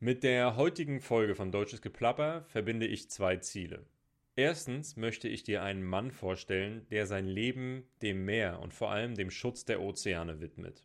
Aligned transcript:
Mit 0.00 0.22
der 0.22 0.54
heutigen 0.54 1.00
Folge 1.00 1.34
von 1.34 1.50
Deutsches 1.50 1.82
Geplapper 1.82 2.44
verbinde 2.44 2.86
ich 2.86 3.10
zwei 3.10 3.38
Ziele. 3.38 3.84
Erstens 4.36 4.94
möchte 4.94 5.26
ich 5.26 5.42
dir 5.42 5.64
einen 5.64 5.82
Mann 5.82 6.12
vorstellen, 6.12 6.86
der 6.92 7.04
sein 7.08 7.26
Leben 7.26 7.82
dem 8.00 8.24
Meer 8.24 8.60
und 8.60 8.72
vor 8.72 8.92
allem 8.92 9.16
dem 9.16 9.32
Schutz 9.32 9.64
der 9.64 9.80
Ozeane 9.80 10.40
widmet. 10.40 10.84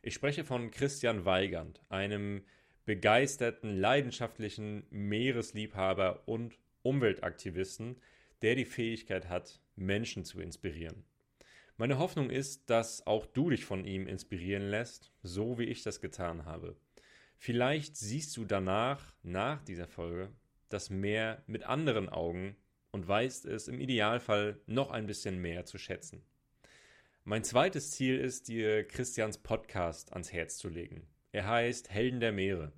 Ich 0.00 0.14
spreche 0.14 0.42
von 0.42 0.70
Christian 0.70 1.26
Weigand, 1.26 1.82
einem 1.90 2.44
begeisterten, 2.86 3.76
leidenschaftlichen 3.76 4.86
Meeresliebhaber 4.88 6.22
und 6.26 6.58
Umweltaktivisten, 6.80 8.00
der 8.40 8.54
die 8.54 8.64
Fähigkeit 8.64 9.28
hat, 9.28 9.60
Menschen 9.74 10.24
zu 10.24 10.40
inspirieren. 10.40 11.04
Meine 11.76 11.98
Hoffnung 11.98 12.30
ist, 12.30 12.70
dass 12.70 13.06
auch 13.06 13.26
du 13.26 13.50
dich 13.50 13.66
von 13.66 13.84
ihm 13.84 14.06
inspirieren 14.06 14.70
lässt, 14.70 15.12
so 15.22 15.58
wie 15.58 15.64
ich 15.64 15.82
das 15.82 16.00
getan 16.00 16.46
habe. 16.46 16.74
Vielleicht 17.36 17.96
siehst 17.96 18.36
du 18.36 18.44
danach, 18.44 19.14
nach 19.22 19.62
dieser 19.62 19.86
Folge, 19.86 20.32
das 20.68 20.90
Meer 20.90 21.42
mit 21.46 21.64
anderen 21.64 22.08
Augen 22.08 22.56
und 22.90 23.06
weißt 23.06 23.44
es 23.46 23.68
im 23.68 23.80
Idealfall 23.80 24.60
noch 24.66 24.90
ein 24.90 25.06
bisschen 25.06 25.38
mehr 25.38 25.64
zu 25.64 25.78
schätzen. 25.78 26.24
Mein 27.24 27.44
zweites 27.44 27.90
Ziel 27.90 28.18
ist, 28.18 28.48
dir 28.48 28.86
Christians 28.86 29.38
Podcast 29.38 30.12
ans 30.12 30.32
Herz 30.32 30.56
zu 30.58 30.68
legen. 30.68 31.06
Er 31.32 31.46
heißt 31.46 31.90
Helden 31.90 32.20
der 32.20 32.32
Meere. 32.32 32.72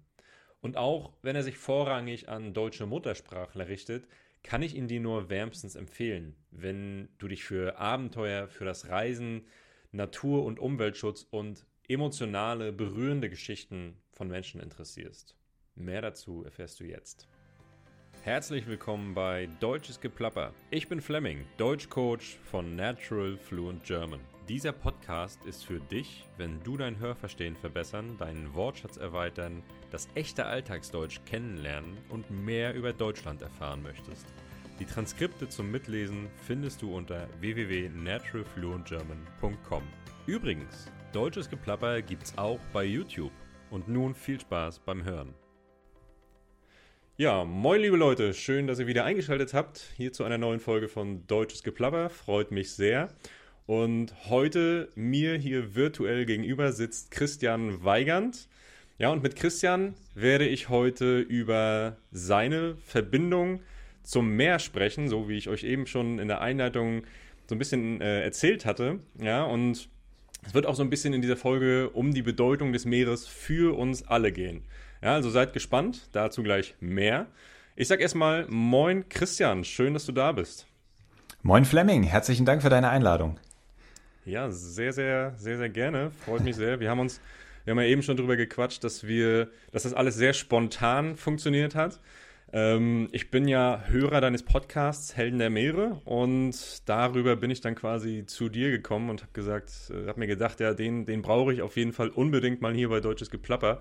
Und 0.60 0.76
auch 0.76 1.12
wenn 1.22 1.36
er 1.36 1.42
sich 1.42 1.56
vorrangig 1.56 2.28
an 2.28 2.54
deutsche 2.54 2.86
Muttersprachler 2.86 3.68
richtet, 3.68 4.08
kann 4.42 4.62
ich 4.62 4.74
ihn 4.74 4.88
dir 4.88 5.00
nur 5.00 5.30
wärmstens 5.30 5.76
empfehlen, 5.76 6.34
wenn 6.50 7.08
du 7.18 7.28
dich 7.28 7.44
für 7.44 7.78
Abenteuer, 7.78 8.48
für 8.48 8.64
das 8.64 8.88
Reisen, 8.88 9.46
Natur- 9.92 10.44
und 10.44 10.58
Umweltschutz 10.58 11.26
und 11.30 11.66
emotionale, 11.86 12.72
berührende 12.72 13.30
Geschichten 13.30 13.96
von 14.18 14.28
Menschen 14.28 14.60
interessierst. 14.60 15.34
Mehr 15.76 16.02
dazu 16.02 16.44
erfährst 16.44 16.78
du 16.80 16.84
jetzt. 16.84 17.26
Herzlich 18.22 18.66
willkommen 18.66 19.14
bei 19.14 19.48
Deutsches 19.60 20.00
Geplapper. 20.00 20.52
Ich 20.70 20.88
bin 20.88 21.00
Fleming, 21.00 21.46
Deutschcoach 21.56 22.36
von 22.42 22.74
Natural 22.74 23.38
Fluent 23.38 23.84
German. 23.84 24.18
Dieser 24.48 24.72
Podcast 24.72 25.38
ist 25.46 25.64
für 25.64 25.78
dich, 25.78 26.26
wenn 26.36 26.60
du 26.64 26.76
dein 26.76 26.98
Hörverstehen 26.98 27.54
verbessern, 27.54 28.18
deinen 28.18 28.52
Wortschatz 28.54 28.96
erweitern, 28.96 29.62
das 29.92 30.08
echte 30.16 30.46
Alltagsdeutsch 30.46 31.20
kennenlernen 31.24 31.96
und 32.08 32.28
mehr 32.30 32.74
über 32.74 32.92
Deutschland 32.92 33.40
erfahren 33.40 33.84
möchtest. 33.84 34.26
Die 34.80 34.84
Transkripte 34.84 35.48
zum 35.48 35.70
Mitlesen 35.70 36.28
findest 36.46 36.82
du 36.82 36.92
unter 36.94 37.28
www.naturalfluentgerman.com. 37.40 39.82
Übrigens, 40.26 40.90
Deutsches 41.12 41.48
Geplapper 41.48 42.02
gibt's 42.02 42.36
auch 42.36 42.58
bei 42.72 42.84
YouTube. 42.84 43.32
Und 43.70 43.88
nun 43.88 44.14
viel 44.14 44.40
Spaß 44.40 44.80
beim 44.80 45.04
Hören. 45.04 45.34
Ja, 47.16 47.44
moin 47.44 47.80
liebe 47.80 47.96
Leute, 47.96 48.32
schön, 48.32 48.66
dass 48.66 48.78
ihr 48.78 48.86
wieder 48.86 49.04
eingeschaltet 49.04 49.52
habt 49.52 49.92
hier 49.96 50.12
zu 50.12 50.24
einer 50.24 50.38
neuen 50.38 50.60
Folge 50.60 50.88
von 50.88 51.26
Deutsches 51.26 51.62
Geplapper. 51.62 52.10
Freut 52.10 52.52
mich 52.52 52.72
sehr. 52.72 53.08
Und 53.66 54.14
heute 54.30 54.88
mir 54.94 55.36
hier 55.36 55.74
virtuell 55.74 56.24
gegenüber 56.24 56.72
sitzt 56.72 57.10
Christian 57.10 57.84
Weigand. 57.84 58.48
Ja, 58.98 59.10
und 59.10 59.22
mit 59.22 59.36
Christian 59.36 59.94
werde 60.14 60.46
ich 60.46 60.68
heute 60.68 61.18
über 61.20 61.98
seine 62.10 62.76
Verbindung 62.76 63.60
zum 64.02 64.30
Meer 64.36 64.58
sprechen, 64.58 65.08
so 65.08 65.28
wie 65.28 65.36
ich 65.36 65.48
euch 65.48 65.64
eben 65.64 65.86
schon 65.86 66.18
in 66.18 66.28
der 66.28 66.40
Einleitung 66.40 67.02
so 67.46 67.54
ein 67.54 67.58
bisschen 67.58 68.00
äh, 68.00 68.22
erzählt 68.22 68.64
hatte. 68.64 69.00
Ja, 69.20 69.44
und 69.44 69.90
es 70.46 70.54
wird 70.54 70.66
auch 70.66 70.74
so 70.74 70.82
ein 70.82 70.90
bisschen 70.90 71.14
in 71.14 71.22
dieser 71.22 71.36
Folge 71.36 71.90
um 71.90 72.12
die 72.12 72.22
Bedeutung 72.22 72.72
des 72.72 72.84
Meeres 72.84 73.26
für 73.26 73.76
uns 73.76 74.06
alle 74.06 74.32
gehen. 74.32 74.62
Ja, 75.02 75.14
also 75.14 75.30
seid 75.30 75.52
gespannt, 75.52 76.08
dazu 76.12 76.42
gleich 76.42 76.74
mehr. 76.80 77.26
Ich 77.76 77.88
sag 77.88 78.00
erstmal 78.00 78.46
Moin 78.48 79.08
Christian, 79.08 79.64
schön, 79.64 79.94
dass 79.94 80.06
du 80.06 80.12
da 80.12 80.32
bist. 80.32 80.66
Moin 81.42 81.64
Fleming, 81.64 82.02
herzlichen 82.02 82.44
Dank 82.44 82.62
für 82.62 82.70
deine 82.70 82.88
Einladung. 82.88 83.38
Ja, 84.24 84.50
sehr, 84.50 84.92
sehr, 84.92 85.34
sehr, 85.36 85.56
sehr 85.56 85.68
gerne. 85.68 86.10
Freut 86.24 86.42
mich 86.42 86.56
sehr. 86.56 86.80
Wir 86.80 86.90
haben 86.90 86.98
uns, 86.98 87.20
wir 87.64 87.70
haben 87.70 87.78
ja 87.78 87.86
eben 87.86 88.02
schon 88.02 88.16
drüber 88.16 88.36
gequatscht, 88.36 88.82
dass 88.82 89.06
wir, 89.06 89.48
dass 89.70 89.84
das 89.84 89.94
alles 89.94 90.16
sehr 90.16 90.32
spontan 90.32 91.16
funktioniert 91.16 91.74
hat. 91.74 92.00
Ähm, 92.52 93.08
ich 93.12 93.30
bin 93.30 93.46
ja 93.46 93.84
Hörer 93.88 94.20
deines 94.20 94.42
Podcasts 94.42 95.16
Helden 95.16 95.38
der 95.38 95.50
Meere 95.50 96.00
und 96.04 96.88
darüber 96.88 97.36
bin 97.36 97.50
ich 97.50 97.60
dann 97.60 97.74
quasi 97.74 98.24
zu 98.26 98.48
dir 98.48 98.70
gekommen 98.70 99.10
und 99.10 99.22
habe 99.22 99.32
gesagt, 99.32 99.70
äh, 99.90 100.06
habe 100.08 100.20
mir 100.20 100.26
gedacht, 100.26 100.60
ja, 100.60 100.72
den, 100.72 101.04
den 101.04 101.20
brauche 101.20 101.52
ich 101.52 101.60
auf 101.60 101.76
jeden 101.76 101.92
Fall 101.92 102.08
unbedingt 102.08 102.62
mal 102.62 102.72
hier 102.72 102.88
bei 102.88 103.00
Deutsches 103.00 103.30
Geplapper. 103.30 103.80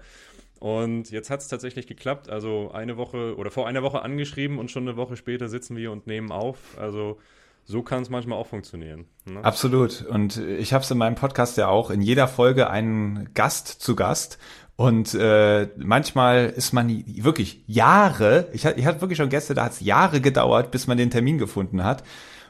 Und 0.59 1.11
jetzt 1.11 1.29
hat 1.29 1.41
es 1.41 1.47
tatsächlich 1.47 1.88
geklappt. 1.88 2.29
Also 2.29 2.72
eine 2.72 2.97
Woche 2.97 3.35
oder 3.38 3.51
vor 3.51 3.67
einer 3.67 3.83
Woche 3.83 4.01
angeschrieben 4.01 4.57
und 4.57 4.72
schon 4.72 4.88
eine 4.88 4.97
Woche 4.97 5.16
später 5.16 5.50
sitzen 5.50 5.77
wir 5.77 5.91
und 5.91 6.07
nehmen 6.07 6.31
auf. 6.31 6.77
Also 6.79 7.19
so 7.67 7.83
kann 7.83 8.01
es 8.01 8.09
manchmal 8.09 8.39
auch 8.39 8.47
funktionieren. 8.47 9.05
Ne? 9.25 9.44
Absolut. 9.44 10.05
Und 10.05 10.38
ich 10.38 10.72
habe 10.73 10.85
es 10.85 10.89
in 10.89 10.97
meinem 10.97 11.16
Podcast 11.16 11.57
ja 11.57 11.67
auch 11.67 11.91
in 11.91 12.01
jeder 12.01 12.29
Folge 12.29 12.69
einen 12.69 13.33
Gast 13.33 13.67
zu 13.67 13.95
Gast. 13.95 14.39
Und 14.78 15.13
äh, 15.16 15.67
manchmal 15.75 16.45
ist 16.45 16.72
man 16.72 17.03
wirklich 17.06 17.63
Jahre, 17.67 18.47
ich 18.53 18.66
hatte 18.66 18.79
ich 18.79 18.85
hatte 18.85 19.01
wirklich 19.01 19.17
schon 19.17 19.29
Gäste, 19.29 19.53
da 19.53 19.66
hat 19.66 19.73
es 19.73 19.81
Jahre 19.81 20.22
gedauert, 20.22 20.72
bis 20.72 20.88
man 20.88 20.97
den 20.97 21.09
Termin 21.09 21.39
gefunden 21.39 21.83
hat. 21.83 22.03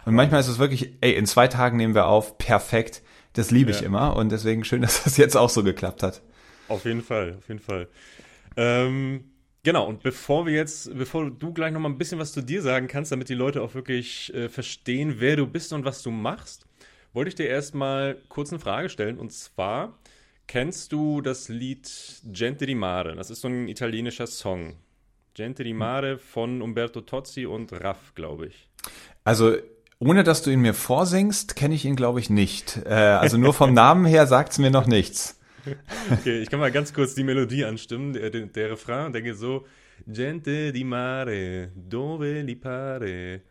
Und 0.06 0.14
manchmal 0.14 0.40
ist 0.40 0.50
es 0.50 0.60
wirklich, 0.60 0.94
ey, 1.02 1.14
in 1.14 1.26
zwei 1.26 1.48
Tagen 1.48 1.78
nehmen 1.78 1.96
wir 1.96 2.06
auf, 2.06 2.38
perfekt. 2.38 3.02
Das 3.34 3.50
liebe 3.50 3.72
ich 3.72 3.82
ja. 3.82 3.88
immer. 3.88 4.16
Und 4.16 4.32
deswegen 4.32 4.64
schön, 4.66 4.82
dass 4.84 5.04
das 5.04 5.18
jetzt 5.18 5.36
auch 5.36 5.50
so 5.50 5.64
geklappt 5.64 6.04
hat. 6.04 6.22
Auf 6.68 6.86
jeden 6.86 7.02
Fall, 7.02 7.38
auf 7.40 7.48
jeden 7.48 7.62
Fall. 7.62 7.88
Ähm, 8.56 9.32
genau, 9.68 9.86
und 9.86 10.02
bevor 10.02 10.46
wir 10.46 10.54
jetzt, 10.54 10.98
bevor 10.98 11.30
du 11.30 11.52
gleich 11.52 11.74
noch 11.74 11.82
mal 11.82 11.90
ein 11.90 11.98
bisschen 11.98 12.20
was 12.20 12.32
zu 12.32 12.42
dir 12.42 12.62
sagen 12.62 12.88
kannst, 12.88 13.12
damit 13.12 13.28
die 13.28 13.36
Leute 13.36 13.62
auch 13.62 13.74
wirklich 13.76 14.34
äh, 14.34 14.48
verstehen, 14.48 15.16
wer 15.20 15.36
du 15.36 15.46
bist 15.46 15.74
und 15.74 15.84
was 15.84 16.02
du 16.02 16.10
machst, 16.10 16.66
wollte 17.12 17.30
ich 17.30 17.36
dir 17.36 17.48
erstmal 17.48 18.18
kurz 18.30 18.52
eine 18.52 18.60
Frage 18.60 18.90
stellen. 18.90 19.20
Und 19.20 19.34
zwar, 19.34 20.00
Kennst 20.48 20.94
du 20.94 21.20
das 21.20 21.50
Lied 21.50 21.92
Gente 22.32 22.66
di 22.66 22.74
Mare? 22.74 23.18
Das 23.18 23.30
ist 23.30 23.42
so 23.42 23.50
ein 23.50 23.68
italienischer 23.68 24.28
Song. 24.28 24.78
Gente 25.34 25.66
di 25.66 25.74
Mare 25.74 26.18
von 26.20 26.62
Umberto 26.62 27.02
Tozzi 27.02 27.46
und 27.46 27.74
Raff, 27.74 28.14
glaube 28.16 28.48
ich. 28.48 28.70
Also 29.26 29.58
ohne 30.00 30.24
dass 30.24 30.44
du 30.44 30.52
ihn 30.52 30.62
mir 30.62 30.74
vorsingst, 30.74 31.58
kenne 31.58 31.76
ich 31.76 31.84
ihn, 31.84 31.98
glaube 31.98 32.22
ich, 32.22 32.30
nicht. 32.30 32.80
Äh, 32.86 32.94
also 32.94 33.38
nur 33.38 33.54
vom 33.54 33.74
Namen 33.74 34.06
her 34.06 34.26
sagt 34.26 34.54
es 34.54 34.58
mir 34.58 34.72
noch 34.72 34.88
nichts. 34.88 35.37
Okay, 36.12 36.42
ich 36.42 36.50
kann 36.50 36.60
mal 36.60 36.72
ganz 36.72 36.94
kurz 36.94 37.16
die 37.16 37.24
Melodie 37.24 37.66
anstimmen. 37.66 38.14
Der, 38.14 38.30
der, 38.30 38.48
der 38.48 38.72
Refrain, 38.72 39.12
der 39.12 39.22
geht 39.22 39.38
so: 39.38 39.66
Gente 40.06 40.72
di 40.72 40.84
mare, 40.84 41.72
dove 41.76 42.42
li 42.42 42.56
pare. 42.56 43.42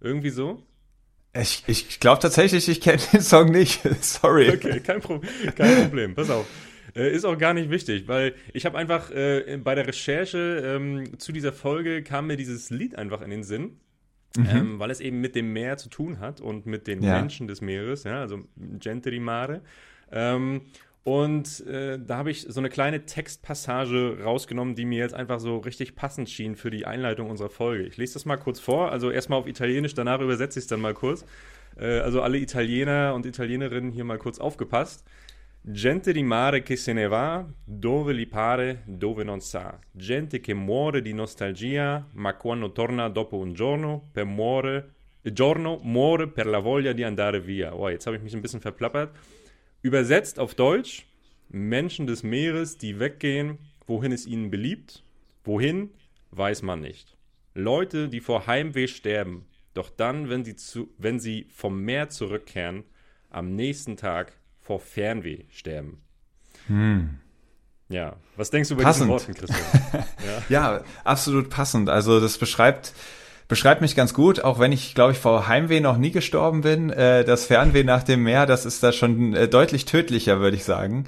Irgendwie 0.00 0.30
so. 0.30 0.62
Ich, 1.32 1.64
ich 1.66 2.00
glaube 2.00 2.20
tatsächlich, 2.20 2.68
ich 2.68 2.80
kenne 2.80 3.02
den 3.12 3.20
Song 3.20 3.50
nicht. 3.50 3.82
Sorry. 4.00 4.50
Okay, 4.50 4.80
kein, 4.80 5.00
Pro 5.00 5.20
kein 5.54 5.82
Problem. 5.82 6.14
Pass 6.14 6.30
auf. 6.30 6.46
Äh, 6.94 7.14
ist 7.14 7.24
auch 7.24 7.36
gar 7.36 7.52
nicht 7.52 7.70
wichtig, 7.70 8.08
weil 8.08 8.34
ich 8.54 8.64
habe 8.64 8.78
einfach 8.78 9.10
äh, 9.10 9.58
bei 9.62 9.74
der 9.74 9.86
Recherche 9.86 10.62
ähm, 10.64 11.18
zu 11.18 11.32
dieser 11.32 11.52
Folge 11.52 12.02
kam 12.02 12.28
mir 12.28 12.36
dieses 12.36 12.70
Lied 12.70 12.96
einfach 12.96 13.20
in 13.20 13.30
den 13.30 13.42
Sinn. 13.42 13.80
Mhm. 14.36 14.46
Ähm, 14.50 14.78
weil 14.78 14.90
es 14.90 15.00
eben 15.00 15.20
mit 15.20 15.34
dem 15.34 15.52
Meer 15.52 15.78
zu 15.78 15.88
tun 15.88 16.20
hat 16.20 16.40
und 16.40 16.66
mit 16.66 16.86
den 16.86 17.02
ja. 17.02 17.18
Menschen 17.18 17.48
des 17.48 17.62
Meeres, 17.62 18.04
ja, 18.04 18.20
also 18.20 18.40
Gente 18.78 19.10
di 19.10 19.18
Mare. 19.18 19.62
Ähm, 20.10 20.62
und 21.06 21.64
äh, 21.66 22.00
da 22.04 22.16
habe 22.16 22.32
ich 22.32 22.42
so 22.48 22.58
eine 22.58 22.68
kleine 22.68 23.06
Textpassage 23.06 24.18
rausgenommen, 24.24 24.74
die 24.74 24.84
mir 24.84 24.98
jetzt 24.98 25.14
einfach 25.14 25.38
so 25.38 25.58
richtig 25.58 25.94
passend 25.94 26.28
schien 26.28 26.56
für 26.56 26.68
die 26.68 26.84
Einleitung 26.84 27.30
unserer 27.30 27.48
Folge. 27.48 27.84
Ich 27.84 27.96
lese 27.96 28.14
das 28.14 28.24
mal 28.24 28.38
kurz 28.38 28.58
vor. 28.58 28.90
Also 28.90 29.12
erstmal 29.12 29.38
auf 29.38 29.46
Italienisch, 29.46 29.94
danach 29.94 30.20
übersetze 30.20 30.58
ich 30.58 30.64
es 30.64 30.68
dann 30.68 30.80
mal 30.80 30.94
kurz. 30.94 31.24
Äh, 31.78 32.00
also 32.00 32.22
alle 32.22 32.38
Italiener 32.38 33.14
und 33.14 33.24
Italienerinnen 33.24 33.92
hier 33.92 34.02
mal 34.02 34.18
kurz 34.18 34.40
aufgepasst. 34.40 35.04
Gente 35.68 36.12
di 36.12 36.22
mare 36.22 36.62
che 36.62 36.76
se 36.76 36.92
ne 36.92 37.08
va, 37.08 37.44
dove 37.64 38.12
li 38.12 38.26
pare, 38.26 38.82
dove 38.86 39.24
non 39.24 39.40
sa. 39.40 39.78
Gente 39.92 40.40
che 40.40 40.54
muore 40.54 41.02
di 41.02 41.12
nostalgia, 41.12 42.06
ma 42.12 42.34
quando 42.34 42.70
torna 42.72 43.08
dopo 43.08 43.36
un 43.36 43.52
giorno, 43.52 44.08
per 44.12 44.24
muore, 44.24 44.90
giorno 45.22 45.80
muore 45.82 46.28
per 46.28 46.46
la 46.46 46.60
voglia 46.60 46.92
di 46.92 47.02
andare 47.02 47.40
via. 47.40 47.74
Oh, 47.74 47.88
jetzt 47.88 48.06
habe 48.06 48.16
ich 48.16 48.22
mich 48.22 48.34
ein 48.34 48.42
bisschen 48.42 48.60
verplappert. 48.60 49.10
Übersetzt 49.86 50.40
auf 50.40 50.56
Deutsch, 50.56 51.06
Menschen 51.48 52.08
des 52.08 52.24
Meeres, 52.24 52.76
die 52.76 52.98
weggehen, 52.98 53.58
wohin 53.86 54.10
es 54.10 54.26
ihnen 54.26 54.50
beliebt. 54.50 55.04
Wohin, 55.44 55.90
weiß 56.32 56.62
man 56.62 56.80
nicht. 56.80 57.16
Leute, 57.54 58.08
die 58.08 58.18
vor 58.18 58.48
Heimweh 58.48 58.88
sterben, 58.88 59.46
doch 59.74 59.88
dann, 59.88 60.28
wenn 60.28 60.44
sie, 60.44 60.56
zu, 60.56 60.88
wenn 60.98 61.20
sie 61.20 61.46
vom 61.54 61.82
Meer 61.82 62.08
zurückkehren, 62.08 62.82
am 63.30 63.54
nächsten 63.54 63.96
Tag 63.96 64.32
vor 64.58 64.80
Fernweh 64.80 65.44
sterben. 65.50 66.02
Hm. 66.66 67.20
Ja, 67.88 68.16
was 68.34 68.50
denkst 68.50 68.70
du 68.70 68.74
über 68.74 68.82
passend. 68.82 69.04
diesen 69.04 69.12
Worten, 69.12 69.34
Christian? 69.34 70.04
ja. 70.50 70.78
ja, 70.78 70.84
absolut 71.04 71.48
passend. 71.48 71.88
Also 71.88 72.18
das 72.18 72.38
beschreibt 72.38 72.92
beschreibt 73.48 73.80
mich 73.80 73.94
ganz 73.94 74.14
gut, 74.14 74.42
auch 74.42 74.58
wenn 74.58 74.72
ich, 74.72 74.94
glaube 74.94 75.12
ich, 75.12 75.18
vor 75.18 75.48
Heimweh 75.48 75.80
noch 75.80 75.96
nie 75.96 76.10
gestorben 76.10 76.62
bin. 76.62 76.90
Äh, 76.90 77.24
das 77.24 77.46
Fernweh 77.46 77.84
nach 77.84 78.02
dem 78.02 78.22
Meer, 78.22 78.46
das 78.46 78.66
ist 78.66 78.82
da 78.82 78.92
schon 78.92 79.34
äh, 79.34 79.48
deutlich 79.48 79.84
tödlicher, 79.84 80.40
würde 80.40 80.56
ich 80.56 80.64
sagen. 80.64 81.06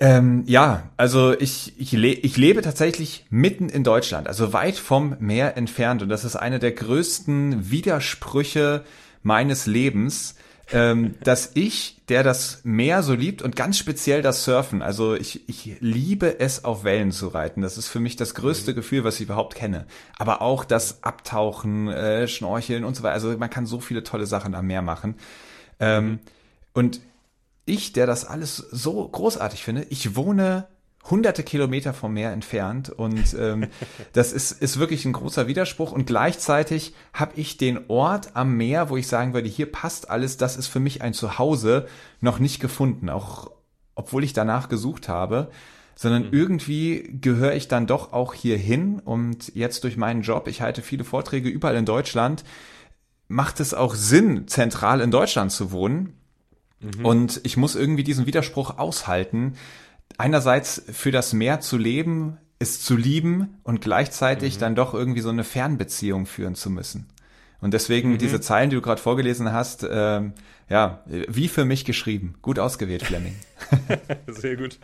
Ähm, 0.00 0.44
ja, 0.46 0.90
also 0.96 1.38
ich, 1.38 1.74
ich, 1.78 1.92
le 1.92 2.08
ich 2.08 2.36
lebe 2.38 2.62
tatsächlich 2.62 3.26
mitten 3.28 3.68
in 3.68 3.84
Deutschland, 3.84 4.26
also 4.26 4.54
weit 4.54 4.76
vom 4.76 5.16
Meer 5.20 5.56
entfernt. 5.58 6.02
Und 6.02 6.08
das 6.08 6.24
ist 6.24 6.36
eine 6.36 6.58
der 6.58 6.72
größten 6.72 7.70
Widersprüche 7.70 8.84
meines 9.22 9.66
Lebens, 9.66 10.36
ähm, 10.72 11.14
dass 11.22 11.50
ich, 11.54 11.96
der 12.08 12.22
das 12.22 12.60
Meer 12.64 13.02
so 13.02 13.14
liebt 13.14 13.42
und 13.42 13.56
ganz 13.56 13.78
speziell 13.78 14.22
das 14.22 14.44
Surfen, 14.44 14.82
also 14.82 15.14
ich, 15.14 15.48
ich 15.48 15.76
liebe 15.80 16.40
es, 16.40 16.64
auf 16.64 16.84
Wellen 16.84 17.12
zu 17.12 17.28
reiten. 17.28 17.60
Das 17.60 17.76
ist 17.78 17.88
für 17.88 18.00
mich 18.00 18.16
das 18.16 18.34
größte 18.34 18.72
mhm. 18.72 18.76
Gefühl, 18.76 19.04
was 19.04 19.16
ich 19.16 19.22
überhaupt 19.22 19.54
kenne. 19.54 19.86
Aber 20.18 20.42
auch 20.42 20.64
das 20.64 21.02
Abtauchen, 21.02 21.88
äh, 21.88 22.28
Schnorcheln 22.28 22.84
und 22.84 22.96
so 22.96 23.02
weiter. 23.02 23.14
Also 23.14 23.36
man 23.36 23.50
kann 23.50 23.66
so 23.66 23.80
viele 23.80 24.02
tolle 24.02 24.26
Sachen 24.26 24.54
am 24.54 24.66
Meer 24.66 24.82
machen. 24.82 25.16
Ähm, 25.80 26.04
mhm. 26.06 26.18
und 26.72 27.00
ich, 27.66 27.92
der 27.92 28.06
das 28.06 28.24
alles 28.24 28.56
so 28.56 29.08
großartig 29.08 29.62
finde, 29.64 29.86
ich 29.88 30.16
wohne 30.16 30.66
hunderte 31.10 31.42
Kilometer 31.42 31.92
vom 31.92 32.14
Meer 32.14 32.32
entfernt 32.32 32.88
und 32.90 33.36
ähm, 33.38 33.68
das 34.12 34.32
ist, 34.32 34.52
ist 34.52 34.78
wirklich 34.78 35.04
ein 35.04 35.12
großer 35.12 35.46
Widerspruch 35.46 35.92
und 35.92 36.06
gleichzeitig 36.06 36.94
habe 37.12 37.32
ich 37.36 37.56
den 37.56 37.78
Ort 37.88 38.34
am 38.34 38.56
Meer, 38.56 38.88
wo 38.90 38.96
ich 38.96 39.06
sagen 39.06 39.34
würde, 39.34 39.48
hier 39.48 39.70
passt 39.70 40.10
alles, 40.10 40.36
das 40.36 40.56
ist 40.56 40.68
für 40.68 40.80
mich 40.80 41.02
ein 41.02 41.12
Zuhause, 41.12 41.86
noch 42.20 42.38
nicht 42.38 42.60
gefunden, 42.60 43.10
auch 43.10 43.50
obwohl 43.94 44.24
ich 44.24 44.32
danach 44.32 44.68
gesucht 44.68 45.08
habe, 45.08 45.50
sondern 45.94 46.24
mhm. 46.24 46.32
irgendwie 46.32 47.18
gehöre 47.20 47.54
ich 47.54 47.68
dann 47.68 47.86
doch 47.86 48.12
auch 48.12 48.34
hier 48.34 48.56
hin 48.56 48.98
und 48.98 49.54
jetzt 49.54 49.84
durch 49.84 49.96
meinen 49.96 50.22
Job, 50.22 50.48
ich 50.48 50.60
halte 50.60 50.82
viele 50.82 51.04
Vorträge 51.04 51.48
überall 51.48 51.76
in 51.76 51.86
Deutschland, 51.86 52.44
macht 53.28 53.60
es 53.60 53.74
auch 53.74 53.94
Sinn, 53.94 54.48
zentral 54.48 55.00
in 55.00 55.10
Deutschland 55.10 55.52
zu 55.52 55.70
wohnen. 55.70 56.14
Mhm. 56.80 57.04
Und 57.04 57.40
ich 57.44 57.56
muss 57.56 57.74
irgendwie 57.74 58.04
diesen 58.04 58.26
Widerspruch 58.26 58.78
aushalten, 58.78 59.54
einerseits 60.18 60.82
für 60.92 61.10
das 61.10 61.32
Meer 61.32 61.60
zu 61.60 61.76
leben, 61.76 62.38
es 62.58 62.80
zu 62.80 62.96
lieben 62.96 63.58
und 63.62 63.80
gleichzeitig 63.80 64.56
mhm. 64.56 64.60
dann 64.60 64.74
doch 64.74 64.94
irgendwie 64.94 65.20
so 65.20 65.30
eine 65.30 65.44
Fernbeziehung 65.44 66.26
führen 66.26 66.54
zu 66.54 66.70
müssen. 66.70 67.08
Und 67.64 67.72
deswegen 67.72 68.10
mhm. 68.10 68.18
diese 68.18 68.42
Zeilen, 68.42 68.68
die 68.68 68.76
du 68.76 68.82
gerade 68.82 69.00
vorgelesen 69.00 69.50
hast, 69.50 69.88
ähm, 69.90 70.34
ja, 70.68 71.02
wie 71.06 71.48
für 71.48 71.64
mich 71.64 71.86
geschrieben. 71.86 72.34
Gut 72.42 72.58
ausgewählt, 72.58 73.02
Fleming. 73.02 73.34
Sehr 74.26 74.56
gut. 74.56 74.78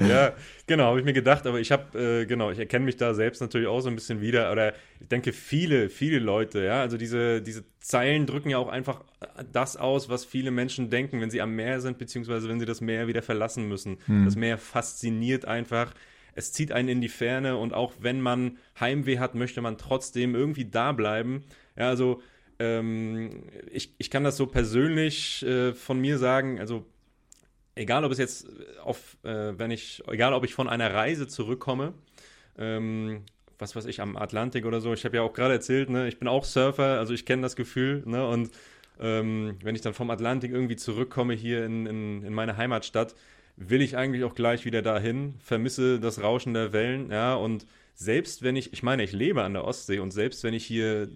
Ja, 0.00 0.32
genau, 0.66 0.84
habe 0.84 1.00
ich 1.00 1.04
mir 1.04 1.12
gedacht, 1.12 1.46
aber 1.46 1.60
ich 1.60 1.70
habe, 1.70 2.22
äh, 2.22 2.24
genau, 2.24 2.50
ich 2.50 2.58
erkenne 2.58 2.86
mich 2.86 2.96
da 2.96 3.12
selbst 3.12 3.42
natürlich 3.42 3.68
auch 3.68 3.80
so 3.80 3.90
ein 3.90 3.94
bisschen 3.94 4.22
wieder. 4.22 4.50
Oder 4.50 4.72
ich 5.00 5.08
denke, 5.08 5.34
viele, 5.34 5.90
viele 5.90 6.18
Leute, 6.18 6.64
ja, 6.64 6.80
also 6.80 6.96
diese, 6.96 7.42
diese 7.42 7.62
Zeilen 7.80 8.24
drücken 8.24 8.48
ja 8.48 8.56
auch 8.56 8.68
einfach 8.68 9.04
das 9.52 9.76
aus, 9.76 10.08
was 10.08 10.24
viele 10.24 10.50
Menschen 10.50 10.88
denken, 10.88 11.20
wenn 11.20 11.28
sie 11.28 11.42
am 11.42 11.54
Meer 11.54 11.82
sind, 11.82 11.98
beziehungsweise 11.98 12.48
wenn 12.48 12.58
sie 12.58 12.64
das 12.64 12.80
Meer 12.80 13.06
wieder 13.06 13.20
verlassen 13.20 13.68
müssen. 13.68 13.98
Hm. 14.06 14.24
Das 14.24 14.34
Meer 14.34 14.56
fasziniert 14.56 15.44
einfach. 15.44 15.92
Es 16.34 16.52
zieht 16.52 16.72
einen 16.72 16.88
in 16.88 17.00
die 17.02 17.10
Ferne 17.10 17.58
und 17.58 17.74
auch 17.74 17.92
wenn 18.00 18.22
man 18.22 18.56
Heimweh 18.80 19.18
hat, 19.18 19.34
möchte 19.34 19.60
man 19.60 19.76
trotzdem 19.76 20.34
irgendwie 20.34 20.64
da 20.64 20.92
bleiben. 20.92 21.44
Ja, 21.76 21.88
also 21.88 22.22
ähm, 22.58 23.44
ich, 23.70 23.94
ich 23.98 24.10
kann 24.10 24.24
das 24.24 24.36
so 24.36 24.46
persönlich 24.46 25.44
äh, 25.44 25.74
von 25.74 26.00
mir 26.00 26.18
sagen, 26.18 26.60
also 26.60 26.86
egal 27.74 28.04
ob 28.04 28.12
es 28.12 28.18
jetzt 28.18 28.46
auf, 28.82 29.16
äh, 29.24 29.58
wenn 29.58 29.70
ich, 29.70 30.02
egal 30.08 30.32
ob 30.34 30.44
ich 30.44 30.54
von 30.54 30.68
einer 30.68 30.92
Reise 30.92 31.26
zurückkomme, 31.26 31.94
ähm, 32.58 33.22
was 33.58 33.76
weiß 33.76 33.86
ich, 33.86 34.00
am 34.00 34.16
Atlantik 34.16 34.66
oder 34.66 34.80
so, 34.80 34.92
ich 34.92 35.04
habe 35.04 35.16
ja 35.16 35.22
auch 35.22 35.32
gerade 35.32 35.54
erzählt, 35.54 35.90
ne, 35.90 36.08
ich 36.08 36.18
bin 36.18 36.28
auch 36.28 36.44
Surfer, 36.44 36.98
also 36.98 37.14
ich 37.14 37.26
kenne 37.26 37.42
das 37.42 37.56
Gefühl, 37.56 38.02
ne, 38.06 38.26
und 38.26 38.50
ähm, 39.00 39.56
wenn 39.62 39.74
ich 39.74 39.80
dann 39.80 39.94
vom 39.94 40.10
Atlantik 40.10 40.52
irgendwie 40.52 40.76
zurückkomme 40.76 41.34
hier 41.34 41.64
in, 41.64 41.86
in, 41.86 42.22
in 42.22 42.32
meine 42.32 42.56
Heimatstadt, 42.56 43.14
will 43.56 43.82
ich 43.82 43.96
eigentlich 43.96 44.24
auch 44.24 44.34
gleich 44.34 44.64
wieder 44.64 44.82
dahin, 44.82 45.34
vermisse 45.38 46.00
das 46.00 46.22
Rauschen 46.22 46.54
der 46.54 46.72
Wellen, 46.72 47.10
ja, 47.10 47.34
und 47.34 47.66
selbst 47.94 48.42
wenn 48.42 48.56
ich, 48.56 48.72
ich 48.72 48.82
meine, 48.82 49.04
ich 49.04 49.12
lebe 49.12 49.42
an 49.42 49.54
der 49.54 49.64
Ostsee 49.64 50.00
und 50.00 50.10
selbst 50.10 50.42
wenn 50.44 50.54
ich 50.54 50.66
hier 50.66 51.02
äh, 51.02 51.08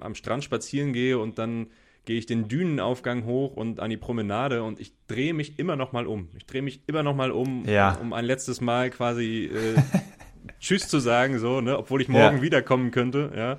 am 0.00 0.14
Strand 0.14 0.44
spazieren 0.44 0.92
gehe 0.92 1.18
und 1.18 1.38
dann 1.38 1.68
gehe 2.04 2.18
ich 2.18 2.26
den 2.26 2.48
Dünenaufgang 2.48 3.24
hoch 3.24 3.56
und 3.56 3.80
an 3.80 3.88
die 3.88 3.96
Promenade 3.96 4.62
und 4.62 4.78
ich 4.78 4.92
drehe 5.06 5.32
mich 5.32 5.58
immer 5.58 5.76
noch 5.76 5.92
mal 5.92 6.06
um. 6.06 6.28
Ich 6.36 6.44
drehe 6.44 6.60
mich 6.60 6.82
immer 6.86 7.02
noch 7.02 7.14
mal 7.14 7.30
um, 7.30 7.64
ja. 7.66 7.94
um 7.94 8.12
ein 8.12 8.24
letztes 8.24 8.60
Mal 8.60 8.90
quasi 8.90 9.50
äh, 9.52 9.80
Tschüss 10.60 10.88
zu 10.88 10.98
sagen, 10.98 11.38
so, 11.38 11.60
ne, 11.60 11.78
obwohl 11.78 12.02
ich 12.02 12.08
morgen 12.08 12.38
ja. 12.38 12.42
wiederkommen 12.42 12.90
könnte, 12.90 13.32
ja. 13.34 13.58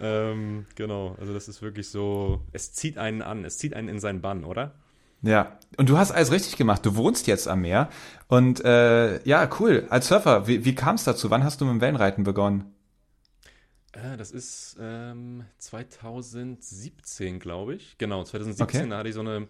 Ähm, 0.00 0.66
genau, 0.74 1.16
also 1.20 1.32
das 1.32 1.48
ist 1.48 1.62
wirklich 1.62 1.88
so, 1.88 2.42
es 2.52 2.72
zieht 2.72 2.98
einen 2.98 3.22
an, 3.22 3.44
es 3.44 3.58
zieht 3.58 3.74
einen 3.74 3.88
in 3.88 4.00
seinen 4.00 4.20
Bann, 4.20 4.44
oder? 4.44 4.74
Ja, 5.24 5.58
und 5.76 5.88
du 5.88 5.98
hast 5.98 6.12
alles 6.12 6.30
richtig 6.30 6.56
gemacht. 6.56 6.84
Du 6.84 6.96
wohnst 6.96 7.26
jetzt 7.26 7.48
am 7.48 7.62
Meer. 7.62 7.88
Und 8.28 8.64
äh, 8.64 9.22
ja, 9.26 9.48
cool. 9.58 9.86
Als 9.90 10.08
Surfer, 10.08 10.46
wie, 10.46 10.64
wie 10.64 10.74
kam 10.74 10.96
es 10.96 11.04
dazu? 11.04 11.30
Wann 11.30 11.44
hast 11.44 11.60
du 11.60 11.64
mit 11.64 11.74
dem 11.74 11.80
Wellenreiten 11.80 12.24
begonnen? 12.24 12.74
Äh, 13.92 14.16
das 14.16 14.30
ist 14.30 14.76
ähm, 14.80 15.44
2017, 15.58 17.38
glaube 17.38 17.74
ich. 17.74 17.96
Genau, 17.98 18.22
2017, 18.22 18.80
okay. 18.80 18.90
da 18.90 18.98
hatte 18.98 19.08
ich 19.08 19.14
so 19.14 19.20
eine 19.20 19.48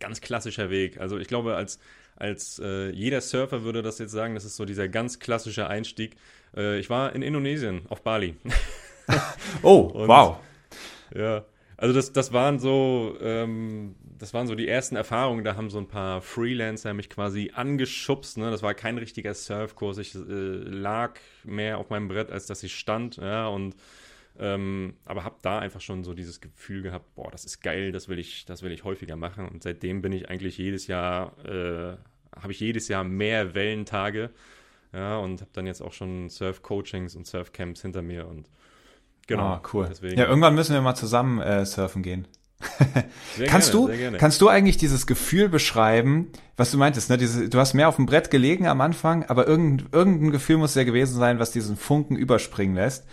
ganz 0.00 0.20
klassischer 0.20 0.70
Weg. 0.70 1.00
Also 1.00 1.18
ich 1.18 1.28
glaube, 1.28 1.54
als, 1.56 1.78
als 2.16 2.58
äh, 2.58 2.90
jeder 2.90 3.20
Surfer 3.20 3.62
würde 3.62 3.82
das 3.82 3.98
jetzt 3.98 4.12
sagen, 4.12 4.34
das 4.34 4.44
ist 4.44 4.56
so 4.56 4.64
dieser 4.64 4.88
ganz 4.88 5.18
klassische 5.18 5.68
Einstieg. 5.68 6.16
Äh, 6.56 6.78
ich 6.78 6.90
war 6.90 7.14
in 7.14 7.22
Indonesien, 7.22 7.82
auf 7.88 8.02
Bali. 8.02 8.36
oh, 9.62 9.80
Und, 9.94 10.08
wow. 10.08 10.38
Ja, 11.14 11.44
also 11.76 11.94
das, 11.94 12.12
das 12.12 12.32
waren 12.32 12.58
so, 12.58 13.16
ähm, 13.20 13.96
das 14.18 14.34
waren 14.34 14.46
so 14.46 14.54
die 14.54 14.68
ersten 14.68 14.96
Erfahrungen. 14.96 15.44
Da 15.44 15.56
haben 15.56 15.70
so 15.70 15.78
ein 15.78 15.88
paar 15.88 16.20
Freelancer 16.22 16.94
mich 16.94 17.10
quasi 17.10 17.52
angeschubst. 17.54 18.38
Ne? 18.38 18.50
Das 18.50 18.62
war 18.62 18.74
kein 18.74 18.98
richtiger 18.98 19.34
Surfkurs. 19.34 19.98
Ich 19.98 20.14
äh, 20.14 20.18
lag 20.18 21.14
mehr 21.44 21.78
auf 21.78 21.90
meinem 21.90 22.08
Brett, 22.08 22.30
als 22.30 22.46
dass 22.46 22.62
ich 22.62 22.74
stand. 22.74 23.16
Ja, 23.16 23.48
und 23.48 23.76
ähm, 24.38 24.94
aber 25.04 25.24
habe 25.24 25.36
da 25.42 25.60
einfach 25.60 25.80
schon 25.80 26.02
so 26.02 26.12
dieses 26.12 26.40
Gefühl 26.40 26.82
gehabt, 26.82 27.14
boah, 27.14 27.30
das 27.30 27.44
ist 27.44 27.60
geil, 27.60 27.92
das 27.92 28.08
will 28.08 28.18
ich, 28.18 28.44
das 28.46 28.62
will 28.62 28.72
ich 28.72 28.84
häufiger 28.84 29.16
machen. 29.16 29.48
Und 29.48 29.62
seitdem 29.62 30.02
bin 30.02 30.12
ich 30.12 30.28
eigentlich 30.28 30.58
jedes 30.58 30.86
Jahr, 30.86 31.32
äh, 31.44 31.96
habe 32.36 32.52
ich 32.52 32.60
jedes 32.60 32.88
Jahr 32.88 33.04
mehr 33.04 33.54
Wellentage. 33.54 34.30
Ja, 34.92 35.18
und 35.18 35.40
habe 35.40 35.50
dann 35.52 35.66
jetzt 35.66 35.82
auch 35.82 35.92
schon 35.92 36.30
Surf-Coachings 36.30 37.16
und 37.16 37.26
Surf-Camps 37.26 37.82
hinter 37.82 38.02
mir 38.02 38.26
und 38.26 38.48
Genau. 39.26 39.42
Ah, 39.42 39.62
cool. 39.72 39.86
Deswegen. 39.88 40.18
Ja, 40.18 40.26
irgendwann 40.26 40.54
müssen 40.54 40.74
wir 40.74 40.82
mal 40.82 40.94
zusammen 40.94 41.40
äh, 41.40 41.64
surfen 41.64 42.02
gehen. 42.02 42.28
kannst 43.46 43.72
gerne, 43.72 44.12
du 44.12 44.18
kannst 44.18 44.40
du 44.40 44.48
eigentlich 44.48 44.76
dieses 44.76 45.06
Gefühl 45.06 45.48
beschreiben, 45.48 46.30
was 46.56 46.70
du 46.70 46.78
meintest, 46.78 47.10
ne? 47.10 47.18
Diese, 47.18 47.48
du 47.48 47.58
hast 47.58 47.74
mehr 47.74 47.88
auf 47.88 47.96
dem 47.96 48.06
Brett 48.06 48.30
gelegen 48.30 48.66
am 48.66 48.80
Anfang, 48.80 49.24
aber 49.24 49.46
irgendein, 49.46 49.88
irgendein 49.92 50.30
Gefühl 50.30 50.56
muss 50.56 50.74
ja 50.74 50.84
gewesen 50.84 51.16
sein, 51.18 51.38
was 51.38 51.50
diesen 51.50 51.76
Funken 51.76 52.16
überspringen 52.16 52.74
lässt. 52.74 53.06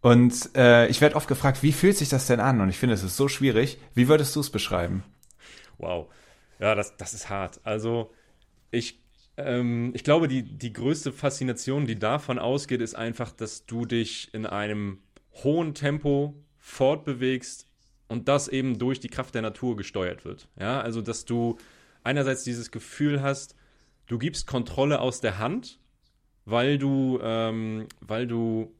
Und 0.00 0.50
äh, 0.56 0.86
ich 0.88 1.00
werde 1.00 1.16
oft 1.16 1.28
gefragt, 1.28 1.62
wie 1.62 1.72
fühlt 1.72 1.96
sich 1.96 2.08
das 2.08 2.26
denn 2.26 2.40
an? 2.40 2.60
Und 2.60 2.68
ich 2.68 2.78
finde, 2.78 2.94
es 2.94 3.02
ist 3.02 3.16
so 3.16 3.28
schwierig. 3.28 3.78
Wie 3.94 4.08
würdest 4.08 4.36
du 4.36 4.40
es 4.40 4.50
beschreiben? 4.50 5.02
Wow, 5.78 6.08
ja, 6.60 6.74
das, 6.74 6.96
das 6.96 7.12
ist 7.14 7.28
hart. 7.28 7.60
Also 7.64 8.12
ich 8.70 9.00
ähm, 9.36 9.92
ich 9.94 10.04
glaube, 10.04 10.28
die, 10.28 10.42
die 10.42 10.72
größte 10.72 11.12
Faszination, 11.12 11.86
die 11.86 11.98
davon 11.98 12.38
ausgeht, 12.38 12.80
ist 12.80 12.94
einfach, 12.94 13.32
dass 13.32 13.66
du 13.66 13.84
dich 13.84 14.32
in 14.32 14.46
einem 14.46 14.98
hohen 15.44 15.74
Tempo 15.74 16.34
fortbewegst 16.58 17.66
und 18.08 18.28
das 18.28 18.48
eben 18.48 18.78
durch 18.78 19.00
die 19.00 19.08
Kraft 19.08 19.34
der 19.34 19.42
Natur 19.42 19.76
gesteuert 19.76 20.24
wird. 20.24 20.48
Ja, 20.58 20.80
also 20.80 21.00
dass 21.00 21.24
du 21.24 21.56
einerseits 22.04 22.44
dieses 22.44 22.70
Gefühl 22.70 23.22
hast, 23.22 23.56
du 24.06 24.18
gibst 24.18 24.46
Kontrolle 24.46 25.00
aus 25.00 25.20
der 25.20 25.38
Hand, 25.38 25.80
weil 26.44 26.78
du, 26.78 27.18
ähm, 27.22 27.86
weil 28.00 28.26
du, 28.26 28.72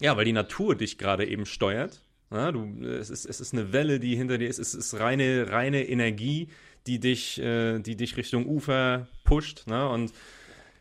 ja, 0.00 0.16
weil 0.16 0.24
die 0.24 0.32
Natur 0.32 0.76
dich 0.76 0.98
gerade 0.98 1.26
eben 1.26 1.46
steuert. 1.46 2.02
Ja, 2.30 2.52
du, 2.52 2.84
es, 2.84 3.08
ist, 3.08 3.24
es 3.24 3.40
ist 3.40 3.54
eine 3.54 3.72
Welle, 3.72 4.00
die 4.00 4.14
hinter 4.14 4.36
dir 4.36 4.48
ist, 4.48 4.58
es 4.58 4.74
ist 4.74 5.00
reine, 5.00 5.50
reine 5.50 5.88
Energie, 5.88 6.48
die 6.86 7.00
dich, 7.00 7.40
äh, 7.40 7.78
die 7.78 7.96
dich 7.96 8.18
Richtung 8.18 8.46
Ufer 8.46 9.08
pusht. 9.24 9.66
Ne? 9.66 9.88
Und 9.88 10.12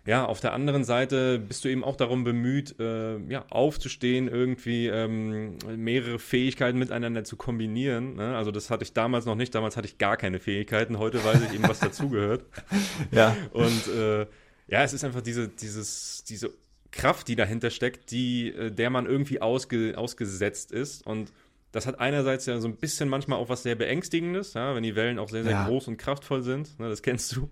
ja, 0.08 0.26
auf 0.26 0.40
der 0.40 0.54
anderen 0.54 0.86
Seite 0.86 1.38
bist 1.38 1.66
du 1.66 1.70
eben 1.70 1.84
auch 1.84 1.98
darum 1.98 2.24
bemüht, 2.24 2.80
äh, 2.80 3.18
ja, 3.28 3.46
aufzustehen, 3.50 4.30
irgendwie 4.30 4.88
ähm, 4.88 5.58
mehrere 5.76 6.18
Fähigkeiten 6.18 6.80
miteinander 6.80 7.26
zu 7.26 7.36
kombinieren. 7.36 8.16
Ne? 8.16 8.38
Also 8.38 8.52
das 8.52 8.70
hatte 8.70 8.86
ich 8.86 8.94
damals 8.94 9.26
noch 9.26 9.36
nicht. 9.36 9.54
Damals 9.54 9.76
hatte 9.76 9.86
ich 9.86 9.98
gar 9.98 10.16
keine 10.16 10.40
Fähigkeiten. 10.40 10.98
Heute 10.98 11.22
weiß 11.26 11.42
ich 11.42 11.54
eben, 11.54 11.68
was 11.68 11.80
dazugehört. 11.80 12.46
ja. 13.12 13.36
Und 13.52 13.88
äh, 13.90 14.22
ja, 14.70 14.82
es 14.84 14.94
ist 14.94 15.04
einfach 15.04 15.22
diese, 15.22 15.50
dieses, 15.50 16.24
diese 16.24 16.52
Kraft, 16.92 17.28
die 17.28 17.36
dahinter 17.36 17.70
steckt, 17.70 18.10
die, 18.12 18.48
äh, 18.54 18.72
der 18.72 18.90
man 18.90 19.08
irgendwie 19.08 19.42
ausge, 19.42 19.98
ausgesetzt 19.98 20.72
ist. 20.72 21.06
Und 21.06 21.34
das 21.78 21.86
hat 21.86 22.00
einerseits 22.00 22.48
ja 22.48 22.60
so 22.60 22.68
ein 22.68 22.76
bisschen 22.76 23.08
manchmal 23.08 23.38
auch 23.38 23.50
was 23.50 23.62
sehr 23.62 23.76
Beängstigendes, 23.76 24.56
ja, 24.56 24.74
wenn 24.74 24.82
die 24.82 24.96
Wellen 24.96 25.20
auch 25.20 25.30
sehr, 25.30 25.44
sehr 25.44 25.52
ja. 25.52 25.68
groß 25.68 25.88
und 25.90 25.98
kraftvoll 25.98 26.42
sind. 26.42 26.80
Ne, 26.80 26.90
das 26.90 27.04
kennst 27.04 27.36
du. 27.36 27.52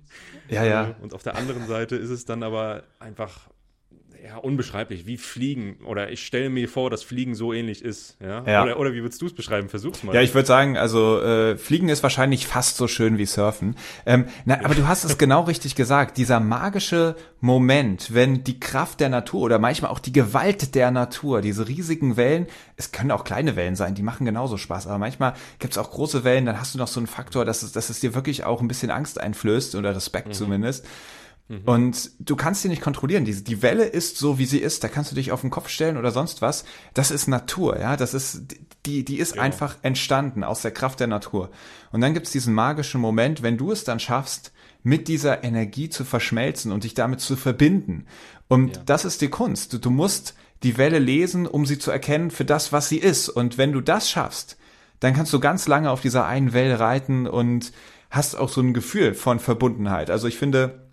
Ja, 0.50 0.65
ja. 0.65 0.96
Und 1.00 1.13
auf 1.13 1.22
der 1.22 1.36
anderen 1.36 1.67
Seite 1.67 1.96
ist 1.96 2.10
es 2.10 2.25
dann 2.25 2.41
aber 2.41 2.84
einfach, 2.98 3.50
ja, 4.25 4.38
unbeschreiblich, 4.38 5.05
wie 5.05 5.17
Fliegen. 5.17 5.77
Oder 5.86 6.12
ich 6.12 6.25
stelle 6.25 6.50
mir 6.50 6.67
vor, 6.67 6.89
dass 6.89 7.03
Fliegen 7.03 7.36
so 7.36 7.53
ähnlich 7.53 7.84
ist. 7.84 8.17
Ja? 8.20 8.44
Ja. 8.48 8.63
Oder, 8.63 8.79
oder 8.79 8.94
wie 8.94 9.03
würdest 9.03 9.22
du 9.22 9.27
es 9.27 9.34
beschreiben? 9.34 9.70
Versuch's 9.70 10.03
mal. 10.03 10.15
Ja, 10.15 10.22
ich 10.22 10.34
würde 10.34 10.48
sagen, 10.48 10.77
also 10.77 11.22
äh, 11.22 11.58
Fliegen 11.58 11.89
ist 11.89 12.01
wahrscheinlich 12.01 12.48
fast 12.48 12.77
so 12.77 12.88
schön 12.88 13.17
wie 13.20 13.25
Surfen. 13.25 13.75
Ähm, 14.05 14.25
na, 14.46 14.60
aber 14.63 14.74
du 14.74 14.88
hast 14.88 15.03
es 15.03 15.17
genau 15.20 15.41
richtig 15.44 15.75
gesagt. 15.75 16.17
Dieser 16.17 16.39
magische 16.39 17.15
Moment, 17.39 18.13
wenn 18.15 18.44
die 18.44 18.60
Kraft 18.60 19.00
der 19.00 19.10
Natur 19.10 19.41
oder 19.41 19.60
manchmal 19.60 19.91
auch 19.91 20.00
die 20.00 20.13
Gewalt 20.13 20.74
der 20.74 20.89
Natur, 20.89 21.41
diese 21.41 21.67
riesigen 21.67 22.17
Wellen, 22.17 22.48
es 22.77 22.91
können 22.91 23.12
auch 23.12 23.25
kleine 23.25 23.55
Wellen 23.55 23.75
sein, 23.75 23.94
die 23.94 24.01
machen 24.01 24.25
genauso 24.25 24.58
Spaß, 24.58 24.88
aber 24.88 24.98
manchmal 24.98 25.34
gibt's 25.60 25.77
auch 25.77 25.91
große 25.91 26.24
Wellen, 26.24 26.46
dann 26.46 26.60
hast 26.60 26.74
du 26.74 26.79
noch 26.79 26.88
so 26.88 27.00
einen 27.00 27.08
Faktor, 27.08 27.46
dass 27.46 27.62
es, 27.62 27.74
dass 27.74 27.89
es 27.89 28.00
dir 28.00 28.15
wirklich 28.15 28.44
auch 28.44 28.62
ein 28.62 28.67
bisschen 28.67 28.89
Angst 28.89 29.22
einflößt 29.22 29.75
oder 29.75 29.96
Respekt 29.96 30.34
zumindest. 30.34 30.86
Und 31.66 32.10
du 32.20 32.36
kannst 32.36 32.64
sie 32.64 32.70
nicht 32.70 32.82
kontrollieren. 32.82 33.24
Die, 33.24 33.44
die 33.44 33.62
Welle 33.62 33.84
ist 33.86 34.18
so, 34.18 34.40
wie 34.40 34.46
sie 34.48 34.58
ist. 34.58 34.84
Da 34.84 34.88
kannst 34.88 35.12
du 35.12 35.16
dich 35.16 35.32
auf 35.32 35.42
den 35.42 35.52
Kopf 35.52 35.70
stellen 35.70 35.96
oder 35.96 36.10
sonst 36.10 36.42
was. 36.42 36.66
Das 36.96 37.12
ist 37.12 37.28
Natur, 37.28 37.80
ja. 37.80 37.98
Das 37.98 38.16
ist, 38.16 38.42
die, 38.88 39.06
die 39.06 39.20
ist 39.20 39.34
Genau. 39.34 39.44
einfach 39.44 39.75
entstanden 39.84 40.44
aus 40.44 40.64
der 40.64 40.72
Kraft 40.72 41.00
der 41.00 41.06
Natur. 41.08 41.52
Und 41.92 42.02
dann 42.02 42.16
gibt's 42.16 42.32
diesen 42.32 42.56
magischen 42.56 43.00
Moment, 43.00 43.44
wenn 43.44 43.58
du 43.58 43.72
es 43.72 43.84
dann 43.84 44.00
schaffst, 44.00 44.54
mit 44.82 45.08
dieser 45.08 45.44
Energie 45.44 45.90
zu 45.90 46.04
verschmelzen 46.04 46.72
und 46.72 46.84
dich 46.84 46.96
damit 46.96 47.20
zu 47.22 47.36
verbinden. 47.36 48.08
Und 48.48 48.78
Ja. 48.78 48.82
das 48.84 49.06
ist 49.06 49.22
die 49.22 49.30
Kunst. 49.30 49.72
Du, 49.74 49.78
du 49.78 49.92
musst 49.92 50.34
die 50.64 50.78
Welle 50.80 50.98
lesen, 50.98 51.46
um 51.46 51.68
sie 51.68 51.78
zu 51.78 51.92
erkennen 51.92 52.32
für 52.32 52.46
das, 52.46 52.72
was 52.72 52.90
sie 52.90 52.98
ist. 52.98 53.30
Und 53.30 53.60
wenn 53.60 53.72
du 53.72 53.82
das 53.82 54.10
schaffst, 54.10 54.58
dann 55.00 55.14
kannst 55.14 55.32
du 55.32 55.40
ganz 55.40 55.68
lange 55.68 55.92
auf 55.92 56.02
dieser 56.02 56.25
einen 56.25 56.54
Welle 56.54 56.80
reiten 56.80 57.28
und 57.28 57.72
hast 58.10 58.34
auch 58.36 58.50
so 58.50 58.62
ein 58.62 58.74
Gefühl 58.74 59.14
von 59.14 59.40
Verbundenheit. 59.40 60.10
Also 60.10 60.28
ich 60.28 60.38
finde, 60.40 60.85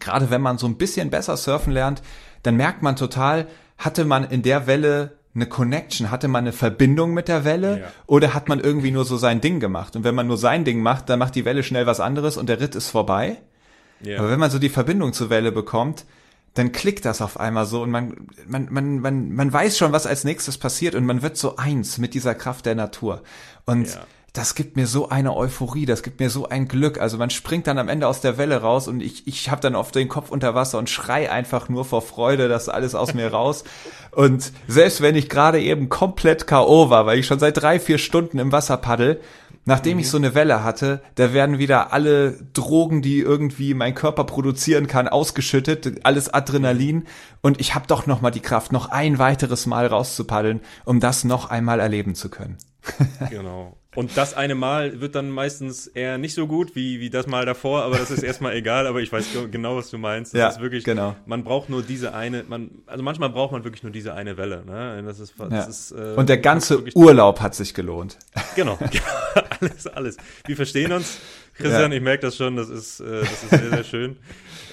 gerade 0.00 0.30
wenn 0.30 0.40
man 0.40 0.58
so 0.58 0.66
ein 0.66 0.76
bisschen 0.76 1.10
besser 1.10 1.36
surfen 1.36 1.72
lernt, 1.72 2.02
dann 2.42 2.56
merkt 2.56 2.82
man 2.82 2.96
total, 2.96 3.46
hatte 3.78 4.04
man 4.04 4.24
in 4.24 4.42
der 4.42 4.66
Welle 4.66 5.18
eine 5.34 5.46
Connection, 5.46 6.10
hatte 6.10 6.28
man 6.28 6.44
eine 6.44 6.52
Verbindung 6.52 7.12
mit 7.12 7.26
der 7.28 7.44
Welle 7.44 7.80
Ja. 7.80 7.86
oder 8.06 8.34
hat 8.34 8.48
man 8.48 8.60
irgendwie 8.60 8.92
nur 8.92 9.04
so 9.04 9.16
sein 9.16 9.40
Ding 9.40 9.58
gemacht? 9.58 9.96
Und 9.96 10.04
wenn 10.04 10.14
man 10.14 10.26
nur 10.28 10.38
sein 10.38 10.64
Ding 10.64 10.80
macht, 10.80 11.08
dann 11.08 11.18
macht 11.18 11.34
die 11.34 11.44
Welle 11.44 11.62
schnell 11.64 11.86
was 11.86 11.98
anderes 12.00 12.36
und 12.36 12.48
der 12.48 12.60
Ritt 12.60 12.74
ist 12.76 12.88
vorbei. 12.90 13.38
ja. 14.00 14.18
Aber 14.20 14.30
wenn 14.30 14.38
man 14.38 14.50
so 14.50 14.58
die 14.60 14.68
Verbindung 14.68 15.12
zur 15.12 15.30
Welle 15.30 15.50
bekommt, 15.50 16.04
dann 16.54 16.70
klickt 16.70 17.04
das 17.04 17.20
auf 17.20 17.40
einmal 17.40 17.66
so 17.66 17.82
und 17.82 17.90
man, 17.90 18.28
man, 18.46 18.68
man, 18.70 19.00
man, 19.00 19.32
man 19.32 19.52
weiß 19.52 19.76
schon, 19.76 19.90
was 19.90 20.06
als 20.06 20.22
nächstes 20.22 20.56
passiert 20.56 20.94
und 20.94 21.04
man 21.04 21.20
wird 21.22 21.36
so 21.36 21.56
eins 21.56 21.98
mit 21.98 22.14
dieser 22.14 22.36
Kraft 22.36 22.64
der 22.66 22.76
Natur. 22.76 23.22
Und 23.66 23.88
Ja. 23.88 24.06
Das 24.34 24.56
gibt 24.56 24.76
mir 24.76 24.88
so 24.88 25.08
eine 25.08 25.36
Euphorie, 25.36 25.86
das 25.86 26.02
gibt 26.02 26.18
mir 26.18 26.28
so 26.28 26.48
ein 26.48 26.66
Glück. 26.66 27.00
Also 27.00 27.18
man 27.18 27.30
springt 27.30 27.68
dann 27.68 27.78
am 27.78 27.88
Ende 27.88 28.08
aus 28.08 28.20
der 28.20 28.36
Welle 28.36 28.62
raus 28.62 28.88
und 28.88 29.00
ich, 29.00 29.28
ich 29.28 29.48
habe 29.48 29.60
dann 29.60 29.76
oft 29.76 29.94
den 29.94 30.08
Kopf 30.08 30.30
unter 30.30 30.56
Wasser 30.56 30.78
und 30.78 30.90
schrei 30.90 31.30
einfach 31.30 31.68
nur 31.68 31.84
vor 31.84 32.02
Freude, 32.02 32.48
das 32.48 32.68
alles 32.68 32.96
aus 32.96 33.14
mir 33.14 33.28
raus. 33.28 33.62
Und 34.10 34.52
selbst 34.66 35.00
wenn 35.00 35.14
ich 35.14 35.28
gerade 35.28 35.60
eben 35.60 35.88
komplett 35.88 36.48
K.O. 36.48 36.90
war, 36.90 37.06
weil 37.06 37.20
ich 37.20 37.26
schon 37.26 37.38
seit 37.38 37.62
drei, 37.62 37.78
vier 37.78 37.98
Stunden 37.98 38.40
im 38.40 38.50
Wasser 38.50 38.76
paddel, 38.76 39.20
Nachdem 39.66 39.98
ich 39.98 40.10
so 40.10 40.18
eine 40.18 40.34
Welle 40.34 40.62
hatte, 40.62 41.00
da 41.14 41.32
werden 41.32 41.58
wieder 41.58 41.94
alle 41.94 42.32
Drogen, 42.52 43.00
die 43.00 43.20
irgendwie 43.20 43.72
mein 43.72 43.94
Körper 43.94 44.24
produzieren 44.24 44.88
kann, 44.88 45.08
ausgeschüttet, 45.08 46.00
alles 46.04 46.28
Adrenalin 46.28 47.06
und 47.40 47.58
ich 47.62 47.74
habe 47.74 47.86
doch 47.86 48.06
noch 48.06 48.20
mal 48.20 48.30
die 48.30 48.40
Kraft, 48.40 48.72
noch 48.72 48.90
ein 48.90 49.18
weiteres 49.18 49.64
Mal 49.64 49.86
rauszupaddeln, 49.86 50.60
um 50.84 51.00
das 51.00 51.24
noch 51.24 51.48
einmal 51.48 51.80
erleben 51.80 52.14
zu 52.14 52.28
können. 52.28 52.58
Genau. 53.30 53.74
Und 53.94 54.16
das 54.16 54.34
eine 54.34 54.54
Mal 54.54 55.00
wird 55.00 55.14
dann 55.14 55.30
meistens 55.30 55.86
eher 55.86 56.18
nicht 56.18 56.34
so 56.34 56.46
gut 56.46 56.74
wie, 56.74 57.00
wie 57.00 57.10
das 57.10 57.26
Mal 57.26 57.46
davor, 57.46 57.82
aber 57.82 57.96
das 57.98 58.10
ist 58.10 58.22
erstmal 58.22 58.54
egal, 58.56 58.86
aber 58.86 59.00
ich 59.00 59.12
weiß 59.12 59.32
ge- 59.32 59.48
genau, 59.50 59.76
was 59.76 59.90
du 59.90 59.98
meinst. 59.98 60.34
Das 60.34 60.38
Ja, 60.40 60.48
ist 60.48 60.60
wirklich, 60.60 60.84
genau. 60.84 61.14
man 61.26 61.44
braucht 61.44 61.70
nur 61.70 61.82
diese 61.82 62.12
eine, 62.14 62.42
man, 62.48 62.70
also 62.86 63.02
manchmal 63.04 63.30
braucht 63.30 63.52
man 63.52 63.64
wirklich 63.64 63.82
nur 63.82 63.92
diese 63.92 64.14
eine 64.14 64.36
Welle, 64.36 64.64
ne? 64.66 65.02
Das 65.06 65.20
ist, 65.20 65.34
das 65.38 65.50
Ja. 65.52 65.64
ist, 65.64 65.90
äh, 65.92 66.14
Und 66.16 66.28
der 66.28 66.38
ganze 66.38 66.82
Urlaub 66.94 67.40
hat 67.40 67.54
sich 67.54 67.72
gelohnt. 67.74 68.18
Genau, 68.56 68.78
alles, 69.60 69.86
alles. 69.86 70.16
Wir 70.46 70.56
verstehen 70.56 70.92
uns. 70.92 71.18
Christian, 71.56 71.92
Ja. 71.92 71.96
ich 71.98 72.02
merke 72.02 72.22
das 72.22 72.36
schon, 72.36 72.56
das 72.56 72.68
ist, 72.68 72.98
äh, 72.98 73.20
das 73.20 73.42
ist 73.44 73.50
sehr, 73.50 73.70
sehr 73.70 73.84
schön. 73.84 74.16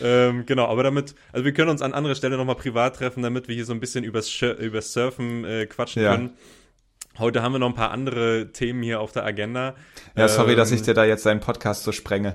ähm, 0.02 0.46
genau, 0.48 0.66
aber 0.66 0.82
damit, 0.82 1.14
also 1.32 1.46
wir 1.46 1.54
können 1.54 1.70
uns 1.70 1.84
an 1.84 1.94
anderer 1.94 2.16
Stelle 2.16 2.38
nochmal 2.38 2.56
privat 2.56 2.96
treffen, 2.96 3.22
damit 3.22 3.48
wir 3.48 3.54
hier 3.54 3.66
so 3.66 3.74
ein 3.74 3.80
bisschen 3.80 4.04
übers, 4.04 4.32
übers 4.42 4.92
Surfen 4.94 5.46
äh, 5.46 5.68
quatschen 5.68 6.02
Ja. 6.02 6.16
können. 6.16 6.32
Heute 7.20 7.42
haben 7.42 7.52
wir 7.52 7.60
noch 7.60 7.68
ein 7.68 7.76
paar 7.76 7.92
andere 7.92 8.52
Themen 8.54 8.82
hier 8.82 9.02
auf 9.02 9.12
der 9.12 9.26
Agenda. 9.26 9.76
Ja, 10.16 10.30
sorry, 10.30 10.56
dass 10.56 10.72
Ähm, 10.72 10.78
ich 10.78 10.84
dir 10.84 10.94
da 10.94 11.04
jetzt 11.04 11.26
deinen 11.26 11.42
Podcast 11.42 11.84
so 11.84 11.92
sprenge. 11.92 12.34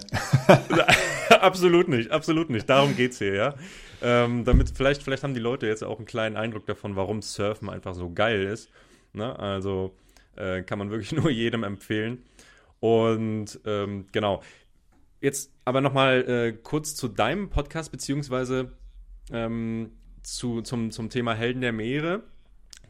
absolut 1.41 1.89
nicht, 1.89 2.11
absolut 2.11 2.51
nicht. 2.51 2.69
Darum 2.69 2.95
geht's 2.95 3.19
hier, 3.19 3.35
ja. 3.35 3.55
Ähm, 4.03 4.45
damit 4.45 4.71
vielleicht, 4.71 5.03
vielleicht 5.03 5.23
haben 5.23 5.33
die 5.33 5.41
Leute 5.41 5.67
jetzt 5.67 5.83
auch 5.83 5.97
einen 5.97 6.07
kleinen 6.07 6.37
Eindruck 6.37 6.67
davon, 6.67 6.95
warum 6.95 7.23
Surfen 7.23 7.71
einfach 7.71 7.95
so 7.95 8.13
geil 8.13 8.45
ist. 8.45 8.71
Ne? 9.15 9.39
Also 9.39 9.97
äh, 10.37 10.63
kann 10.63 10.79
man 10.79 10.91
wirklich 10.91 11.13
nur 11.21 11.31
jedem 11.31 11.65
empfehlen. 11.65 12.23
Und 12.81 13.59
ähm, 13.65 14.07
genau. 14.13 14.43
Jetzt 15.23 15.51
aber 15.65 15.81
nochmal 15.81 16.29
äh, 16.29 16.53
kurz 16.53 16.95
zu 16.95 17.09
deinem 17.09 17.49
Podcast, 17.49 17.91
beziehungsweise 17.91 18.73
ähm, 19.33 19.93
zu, 20.23 20.61
zum, 20.61 20.91
zum 20.91 21.09
Thema 21.09 21.35
Helden 21.35 21.63
der 21.63 21.73
Meere. 21.73 22.23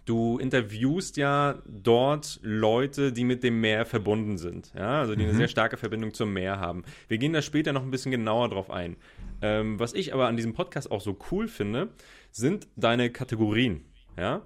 Du 0.07 0.39
interviewst 0.39 1.17
ja 1.17 1.57
dort 1.67 2.39
Leute, 2.43 3.13
die 3.13 3.25
mit 3.25 3.43
dem 3.43 3.61
Meer 3.61 3.85
verbunden 3.85 4.39
sind, 4.39 4.73
ja, 4.75 5.01
also 5.01 5.15
die 5.17 5.25
eine 5.25 5.35
sehr 5.35 5.49
starke 5.49 5.77
Verbindung 5.77 6.15
zum 6.15 6.33
Meer 6.33 6.61
haben. 6.61 6.85
Wir 7.09 7.19
gehen 7.19 7.33
da 7.33 7.43
später 7.43 7.73
noch 7.73 7.83
ein 7.83 7.91
bisschen 7.91 8.13
genauer 8.13 8.49
drauf 8.49 8.71
ein. 8.71 8.97
Ähm, 9.43 9.79
was 9.81 9.93
ich 9.95 10.15
aber 10.15 10.29
an 10.29 10.37
diesem 10.37 10.55
Podcast 10.55 10.91
auch 10.93 11.01
so 11.01 11.19
cool 11.31 11.49
finde, 11.49 11.89
sind 12.31 12.69
deine 12.77 13.11
Kategorien. 13.11 13.85
Ja, 14.17 14.41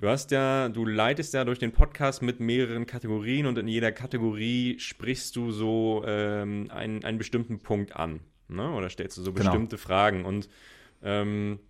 du 0.00 0.08
hast 0.08 0.32
ja, 0.32 0.68
du 0.70 0.84
leitest 0.86 1.34
ja 1.34 1.44
durch 1.44 1.60
den 1.60 1.70
Podcast 1.70 2.20
mit 2.20 2.40
mehreren 2.40 2.84
Kategorien 2.84 3.46
und 3.46 3.56
in 3.58 3.68
jeder 3.68 3.92
Kategorie 3.92 4.76
sprichst 4.80 5.36
du 5.36 5.52
so 5.52 6.02
ähm, 6.04 6.68
einen, 6.70 7.04
einen 7.04 7.18
bestimmten 7.18 7.60
Punkt 7.60 7.94
an, 7.94 8.18
ne? 8.48 8.72
Oder 8.72 8.88
stellst 8.90 9.16
du 9.16 9.22
so 9.22 9.32
Genau. 9.32 9.50
bestimmte 9.50 9.78
Fragen 9.78 10.24
und 10.24 10.48
ähm, 11.04 11.60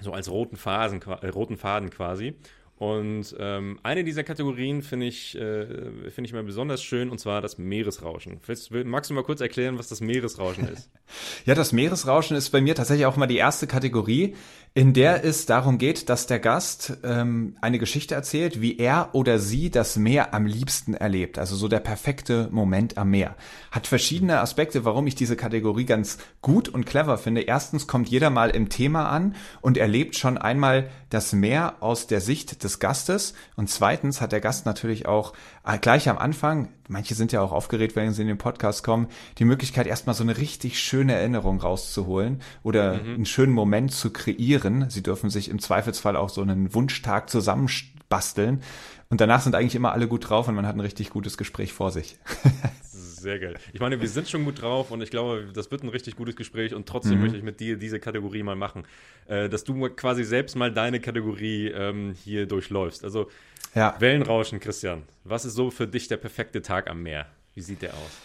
so 0.00 0.12
als 0.12 0.30
roten, 0.30 0.56
Phasen, 0.56 1.02
äh, 1.02 1.28
roten 1.28 1.58
Faden 1.58 1.90
quasi. 1.90 2.36
Und 2.84 3.34
ähm, 3.38 3.78
eine 3.82 4.04
dieser 4.04 4.24
Kategorien 4.24 4.82
finde 4.82 5.06
ich, 5.06 5.34
äh, 5.36 5.64
finde 6.10 6.26
ich 6.28 6.32
mal 6.34 6.42
besonders 6.42 6.82
schön, 6.82 7.08
und 7.08 7.18
zwar 7.18 7.40
das 7.40 7.56
Meeresrauschen. 7.56 8.40
Willst, 8.46 8.72
will- 8.72 8.84
magst 8.84 9.08
du 9.10 9.14
mal 9.14 9.22
kurz 9.24 9.40
erklären, 9.40 9.78
was 9.78 9.88
das 9.88 10.00
Meeresrauschen 10.00 10.68
ist? 10.68 10.90
Ja, 11.46 11.54
das 11.54 11.72
Meeresrauschen 11.72 12.36
ist 12.36 12.50
bei 12.50 12.60
mir 12.62 12.74
tatsächlich 12.74 13.06
auch 13.06 13.16
mal 13.16 13.26
die 13.26 13.36
erste 13.36 13.66
Kategorie, 13.66 14.34
in 14.76 14.92
der 14.92 15.24
es 15.24 15.46
darum 15.46 15.78
geht, 15.78 16.08
dass 16.08 16.26
der 16.26 16.40
Gast 16.40 16.98
ähm, 17.04 17.56
eine 17.60 17.78
Geschichte 17.78 18.16
erzählt, 18.16 18.60
wie 18.60 18.76
er 18.76 19.10
oder 19.12 19.38
sie 19.38 19.70
das 19.70 19.94
Meer 19.94 20.34
am 20.34 20.46
liebsten 20.46 20.94
erlebt. 20.94 21.38
Also 21.38 21.54
so 21.54 21.68
der 21.68 21.78
perfekte 21.78 22.48
Moment 22.50 22.98
am 22.98 23.10
Meer. 23.10 23.36
Hat 23.70 23.86
verschiedene 23.86 24.40
Aspekte, 24.40 24.84
warum 24.84 25.06
ich 25.06 25.14
diese 25.14 25.36
Kategorie 25.36 25.84
ganz 25.84 26.18
gut 26.42 26.68
und 26.68 26.86
clever 26.86 27.18
finde. 27.18 27.42
Erstens 27.42 27.86
kommt 27.86 28.08
jeder 28.08 28.30
mal 28.30 28.50
im 28.50 28.68
Thema 28.68 29.10
an 29.10 29.36
und 29.60 29.78
erlebt 29.78 30.16
schon 30.16 30.38
einmal 30.38 30.90
das 31.08 31.32
Meer 31.32 31.76
aus 31.78 32.08
der 32.08 32.20
Sicht 32.20 32.64
des 32.64 32.80
Gastes. 32.80 33.34
Und 33.54 33.70
zweitens 33.70 34.20
hat 34.20 34.32
der 34.32 34.40
Gast 34.40 34.66
natürlich 34.66 35.06
auch 35.06 35.34
äh, 35.64 35.78
gleich 35.78 36.08
am 36.08 36.18
Anfang, 36.18 36.68
manche 36.88 37.14
sind 37.14 37.32
ja 37.32 37.40
auch 37.40 37.52
aufgeregt, 37.52 37.96
wenn 37.96 38.12
sie 38.12 38.22
in 38.22 38.28
den 38.28 38.38
Podcast 38.38 38.84
kommen, 38.84 39.08
die 39.38 39.44
Möglichkeit, 39.44 39.86
erstmal 39.86 40.14
so 40.14 40.22
eine 40.22 40.36
richtig 40.38 40.78
schöne 40.78 41.14
Erinnerung 41.14 41.60
rauszuholen 41.60 42.40
oder 42.62 42.92
einen 42.92 43.26
schönen 43.26 43.52
Moment 43.52 43.92
zu 43.92 44.10
kreieren. 44.10 44.90
Sie 44.90 45.02
dürfen 45.02 45.30
sich 45.30 45.48
im 45.48 45.58
Zweifelsfall 45.58 46.16
auch 46.16 46.28
so 46.28 46.42
einen 46.42 46.74
Wunschtag 46.74 47.30
zusammenbasteln. 47.30 48.62
Und 49.10 49.20
danach 49.20 49.42
sind 49.42 49.54
eigentlich 49.54 49.74
immer 49.74 49.92
alle 49.92 50.08
gut 50.08 50.28
drauf 50.28 50.48
und 50.48 50.54
man 50.54 50.66
hat 50.66 50.76
ein 50.76 50.80
richtig 50.80 51.10
gutes 51.10 51.36
Gespräch 51.36 51.72
vor 51.72 51.90
sich. 51.90 52.18
Sehr 53.24 53.38
geil. 53.38 53.54
Ich 53.72 53.80
meine, 53.80 54.02
wir 54.02 54.08
sind 54.08 54.28
schon 54.28 54.44
gut 54.44 54.60
drauf 54.60 54.90
und 54.90 55.00
ich 55.02 55.08
glaube, 55.08 55.48
das 55.54 55.70
wird 55.70 55.82
ein 55.82 55.88
richtig 55.88 56.14
gutes 56.14 56.36
Gespräch 56.36 56.74
und 56.74 56.86
trotzdem 56.86 57.22
möchte 57.22 57.38
ich 57.38 57.42
mit 57.42 57.58
dir 57.58 57.78
diese 57.78 57.98
Kategorie 57.98 58.42
mal 58.42 58.54
machen. 58.54 58.84
Äh, 59.26 59.48
dass 59.48 59.64
du 59.64 59.88
quasi 59.88 60.24
selbst 60.24 60.56
mal 60.56 60.70
deine 60.70 61.00
Kategorie 61.00 61.68
ähm, 61.68 62.14
hier 62.22 62.44
durchläufst. 62.46 63.02
Also 63.02 63.30
Ja. 63.74 63.96
Wellenrauschen, 63.98 64.60
Christian. 64.60 65.04
Was 65.24 65.46
ist 65.46 65.54
so 65.54 65.70
für 65.70 65.86
dich 65.86 66.06
der 66.06 66.18
perfekte 66.18 66.60
Tag 66.60 66.90
am 66.90 67.02
Meer? 67.02 67.24
Wie 67.54 67.62
sieht 67.62 67.80
der 67.80 67.94
aus? 67.94 68.20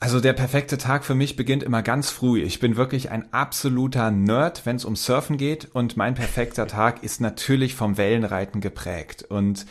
Also 0.00 0.18
der 0.18 0.32
perfekte 0.32 0.78
Tag 0.78 1.04
für 1.04 1.14
mich 1.14 1.36
beginnt 1.36 1.62
immer 1.62 1.82
ganz 1.82 2.08
früh. 2.08 2.40
Ich 2.40 2.58
bin 2.58 2.76
wirklich 2.76 3.10
ein 3.10 3.30
absoluter 3.34 4.10
Nerd, 4.10 4.64
wenn 4.64 4.76
es 4.76 4.86
um 4.86 4.96
Surfen 4.96 5.36
geht 5.36 5.68
und 5.74 5.98
mein 5.98 6.14
perfekter 6.14 6.66
Tag 6.78 7.04
ist 7.04 7.20
natürlich 7.20 7.74
vom 7.74 7.98
Wellenreiten 7.98 8.62
geprägt. 8.62 9.24
Und 9.24 9.66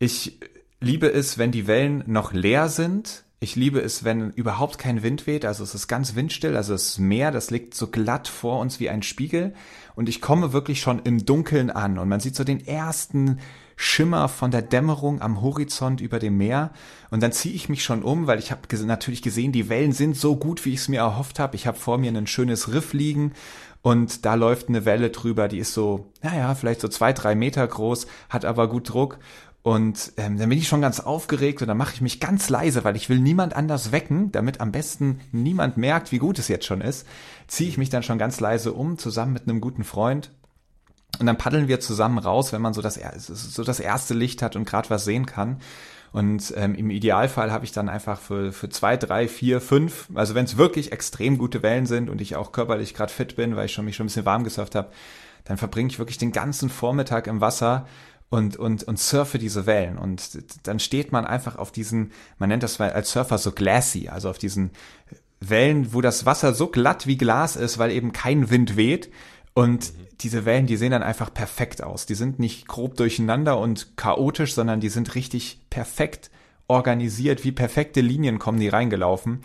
ich 0.00 0.40
liebe 0.80 1.06
es, 1.12 1.38
wenn 1.38 1.52
die 1.52 1.68
Wellen 1.68 2.02
noch 2.08 2.32
leer 2.32 2.68
sind. 2.68 3.22
Ich 3.42 3.56
liebe 3.56 3.80
es, 3.80 4.04
wenn 4.04 4.32
überhaupt 4.32 4.76
kein 4.76 5.02
Wind 5.02 5.26
weht. 5.26 5.46
Also 5.46 5.64
es 5.64 5.74
ist 5.74 5.88
ganz 5.88 6.14
windstill. 6.14 6.58
Also 6.58 6.74
das 6.74 6.98
Meer, 6.98 7.30
das 7.30 7.50
liegt 7.50 7.72
so 7.72 7.86
glatt 7.86 8.28
vor 8.28 8.60
uns 8.60 8.80
wie 8.80 8.90
ein 8.90 9.02
Spiegel. 9.02 9.54
Und 9.94 10.10
ich 10.10 10.20
komme 10.20 10.52
wirklich 10.52 10.82
schon 10.82 10.98
im 11.00 11.24
Dunkeln 11.24 11.70
an 11.70 11.98
und 11.98 12.08
man 12.08 12.20
sieht 12.20 12.36
so 12.36 12.44
den 12.44 12.66
ersten 12.66 13.38
Schimmer 13.76 14.28
von 14.28 14.50
der 14.50 14.60
Dämmerung 14.60 15.22
am 15.22 15.40
Horizont 15.40 16.02
über 16.02 16.18
dem 16.18 16.36
Meer. 16.36 16.70
Und 17.10 17.22
dann 17.22 17.32
ziehe 17.32 17.54
ich 17.54 17.70
mich 17.70 17.82
schon 17.82 18.02
um, 18.02 18.26
weil 18.26 18.38
ich 18.38 18.50
habe 18.50 18.60
natürlich 18.84 19.22
gesehen, 19.22 19.52
die 19.52 19.70
Wellen 19.70 19.92
sind 19.92 20.18
so 20.18 20.36
gut, 20.36 20.66
wie 20.66 20.74
ich 20.74 20.80
es 20.80 20.88
mir 20.88 21.00
erhofft 21.00 21.38
habe. 21.38 21.56
Ich 21.56 21.66
habe 21.66 21.78
vor 21.78 21.96
mir 21.96 22.12
ein 22.12 22.26
schönes 22.26 22.74
Riff 22.74 22.92
liegen 22.92 23.32
und 23.80 24.26
da 24.26 24.34
läuft 24.34 24.68
eine 24.68 24.84
Welle 24.84 25.08
drüber, 25.08 25.48
die 25.48 25.58
ist 25.58 25.72
so, 25.72 26.12
naja, 26.22 26.54
vielleicht 26.54 26.82
so 26.82 26.88
zwei, 26.88 27.14
drei 27.14 27.34
Meter 27.34 27.66
groß, 27.66 28.06
hat 28.28 28.44
aber 28.44 28.68
gut 28.68 28.90
Druck. 28.90 29.18
Und 29.62 30.12
ähm, 30.16 30.38
dann 30.38 30.48
bin 30.48 30.58
ich 30.58 30.68
schon 30.68 30.80
ganz 30.80 31.00
aufgeregt 31.00 31.60
und 31.60 31.68
dann 31.68 31.76
mache 31.76 31.92
ich 31.92 32.00
mich 32.00 32.18
ganz 32.18 32.48
leise, 32.48 32.82
weil 32.82 32.96
ich 32.96 33.10
will 33.10 33.18
niemand 33.18 33.54
anders 33.54 33.92
wecken, 33.92 34.32
damit 34.32 34.60
am 34.60 34.72
besten 34.72 35.20
niemand 35.32 35.76
merkt, 35.76 36.12
wie 36.12 36.18
gut 36.18 36.38
es 36.38 36.48
jetzt 36.48 36.64
schon 36.64 36.80
ist. 36.80 37.06
Ziehe 37.46 37.68
ich 37.68 37.76
mich 37.76 37.90
dann 37.90 38.02
schon 38.02 38.18
ganz 38.18 38.40
leise 38.40 38.72
um, 38.72 38.96
zusammen 38.96 39.34
mit 39.34 39.42
einem 39.42 39.60
guten 39.60 39.84
Freund. 39.84 40.30
Und 41.18 41.26
dann 41.26 41.36
paddeln 41.36 41.68
wir 41.68 41.80
zusammen 41.80 42.18
raus, 42.18 42.52
wenn 42.52 42.62
man 42.62 42.72
so 42.72 42.80
das, 42.80 42.98
so 43.18 43.62
das 43.62 43.80
erste 43.80 44.14
Licht 44.14 44.40
hat 44.40 44.56
und 44.56 44.64
gerade 44.64 44.88
was 44.88 45.04
sehen 45.04 45.26
kann. 45.26 45.58
Und 46.12 46.54
ähm, 46.56 46.74
im 46.74 46.90
Idealfall 46.90 47.52
habe 47.52 47.64
ich 47.64 47.72
dann 47.72 47.88
einfach 47.88 48.18
für, 48.18 48.52
für 48.52 48.68
zwei, 48.68 48.96
drei, 48.96 49.28
vier, 49.28 49.60
fünf, 49.60 50.08
also 50.14 50.34
wenn 50.34 50.44
es 50.44 50.56
wirklich 50.56 50.90
extrem 50.90 51.38
gute 51.38 51.62
Wellen 51.62 51.86
sind 51.86 52.10
und 52.10 52.20
ich 52.20 52.34
auch 52.34 52.50
körperlich 52.50 52.94
gerade 52.94 53.12
fit 53.12 53.36
bin, 53.36 53.54
weil 53.54 53.66
ich 53.66 53.72
schon 53.72 53.84
mich 53.84 53.96
schon 53.96 54.04
ein 54.04 54.08
bisschen 54.08 54.24
warm 54.24 54.42
gesurft 54.42 54.74
habe, 54.74 54.90
dann 55.44 55.56
verbringe 55.56 55.88
ich 55.88 55.98
wirklich 55.98 56.18
den 56.18 56.32
ganzen 56.32 56.68
Vormittag 56.68 57.26
im 57.26 57.40
Wasser 57.40 57.86
und, 58.30 58.56
und, 58.56 58.84
und 58.84 58.98
surfe 58.98 59.38
diese 59.38 59.66
Wellen. 59.66 59.98
Und 59.98 60.38
dann 60.62 60.78
steht 60.78 61.12
man 61.12 61.26
einfach 61.26 61.56
auf 61.56 61.72
diesen, 61.72 62.12
man 62.38 62.48
nennt 62.48 62.62
das 62.62 62.80
als 62.80 63.10
Surfer 63.10 63.38
so 63.38 63.52
glassy, 63.52 64.08
also 64.08 64.30
auf 64.30 64.38
diesen 64.38 64.70
Wellen, 65.40 65.92
wo 65.92 66.00
das 66.00 66.26
Wasser 66.26 66.54
so 66.54 66.68
glatt 66.68 67.06
wie 67.06 67.18
Glas 67.18 67.56
ist, 67.56 67.78
weil 67.78 67.90
eben 67.90 68.12
kein 68.12 68.48
Wind 68.50 68.76
weht. 68.76 69.10
Und 69.52 69.92
mhm. 69.92 70.06
diese 70.20 70.44
Wellen, 70.44 70.66
die 70.66 70.76
sehen 70.76 70.92
dann 70.92 71.02
einfach 71.02 71.34
perfekt 71.34 71.82
aus. 71.82 72.06
Die 72.06 72.14
sind 72.14 72.38
nicht 72.38 72.68
grob 72.68 72.96
durcheinander 72.96 73.58
und 73.58 73.96
chaotisch, 73.96 74.54
sondern 74.54 74.80
die 74.80 74.90
sind 74.90 75.16
richtig 75.16 75.60
perfekt 75.68 76.30
organisiert, 76.68 77.42
wie 77.42 77.52
perfekte 77.52 78.00
Linien 78.00 78.38
kommen 78.38 78.60
die 78.60 78.68
reingelaufen. 78.68 79.40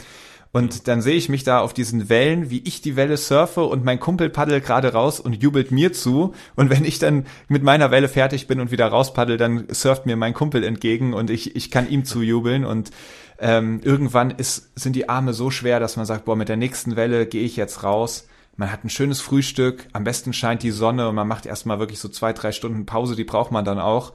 Und 0.56 0.88
dann 0.88 1.02
sehe 1.02 1.16
ich 1.16 1.28
mich 1.28 1.44
da 1.44 1.60
auf 1.60 1.74
diesen 1.74 2.08
Wellen, 2.08 2.50
wie 2.50 2.62
ich 2.64 2.80
die 2.80 2.96
Welle 2.96 3.18
surfe 3.18 3.66
und 3.66 3.84
mein 3.84 4.00
Kumpel 4.00 4.30
paddelt 4.30 4.64
gerade 4.64 4.94
raus 4.94 5.20
und 5.20 5.44
jubelt 5.44 5.72
mir 5.72 5.92
zu. 5.92 6.34
Und 6.56 6.70
wenn 6.70 6.86
ich 6.86 6.98
dann 6.98 7.26
mit 7.50 7.62
meiner 7.62 7.92
Welle 7.92 8.08
fertig 8.08 8.48
bin 8.48 8.62
und 8.62 8.72
wieder 8.72 8.88
rauspaddel, 8.88 9.36
dann 9.36 9.66
surft 9.70 10.06
mir 10.06 10.16
mein 10.16 10.34
Kumpel 10.34 10.64
entgegen 10.64 11.14
und 11.14 11.30
ich, 11.30 11.58
ich 11.58 11.72
kann 11.72 11.90
ihm 11.90 12.06
zujubeln. 12.06 12.64
Und 12.64 12.92
ähm, 13.38 13.82
irgendwann 13.84 14.32
ist, 14.32 14.72
sind 14.80 14.96
die 14.96 15.10
Arme 15.10 15.34
so 15.34 15.52
schwer, 15.52 15.82
dass 15.82 15.98
man 15.98 16.06
sagt, 16.06 16.24
boah, 16.24 16.38
mit 16.38 16.48
der 16.48 16.56
nächsten 16.56 16.96
Welle 16.96 17.26
gehe 17.26 17.44
ich 17.44 17.58
jetzt 17.58 17.84
raus. 17.84 18.26
Man 18.56 18.72
hat 18.72 18.86
ein 18.86 18.90
schönes 18.90 19.20
Frühstück, 19.20 19.88
am 19.92 20.06
besten 20.06 20.32
scheint 20.32 20.64
die 20.64 20.72
Sonne 20.72 21.10
und 21.10 21.16
man 21.16 21.28
macht 21.28 21.46
erstmal 21.46 21.80
wirklich 21.80 22.00
so 22.00 22.08
zwei, 22.08 22.32
drei 22.32 22.54
Stunden 22.54 22.86
Pause, 22.86 23.18
die 23.18 23.26
braucht 23.26 23.52
man 23.52 23.66
dann 23.66 23.78
auch. 23.78 24.14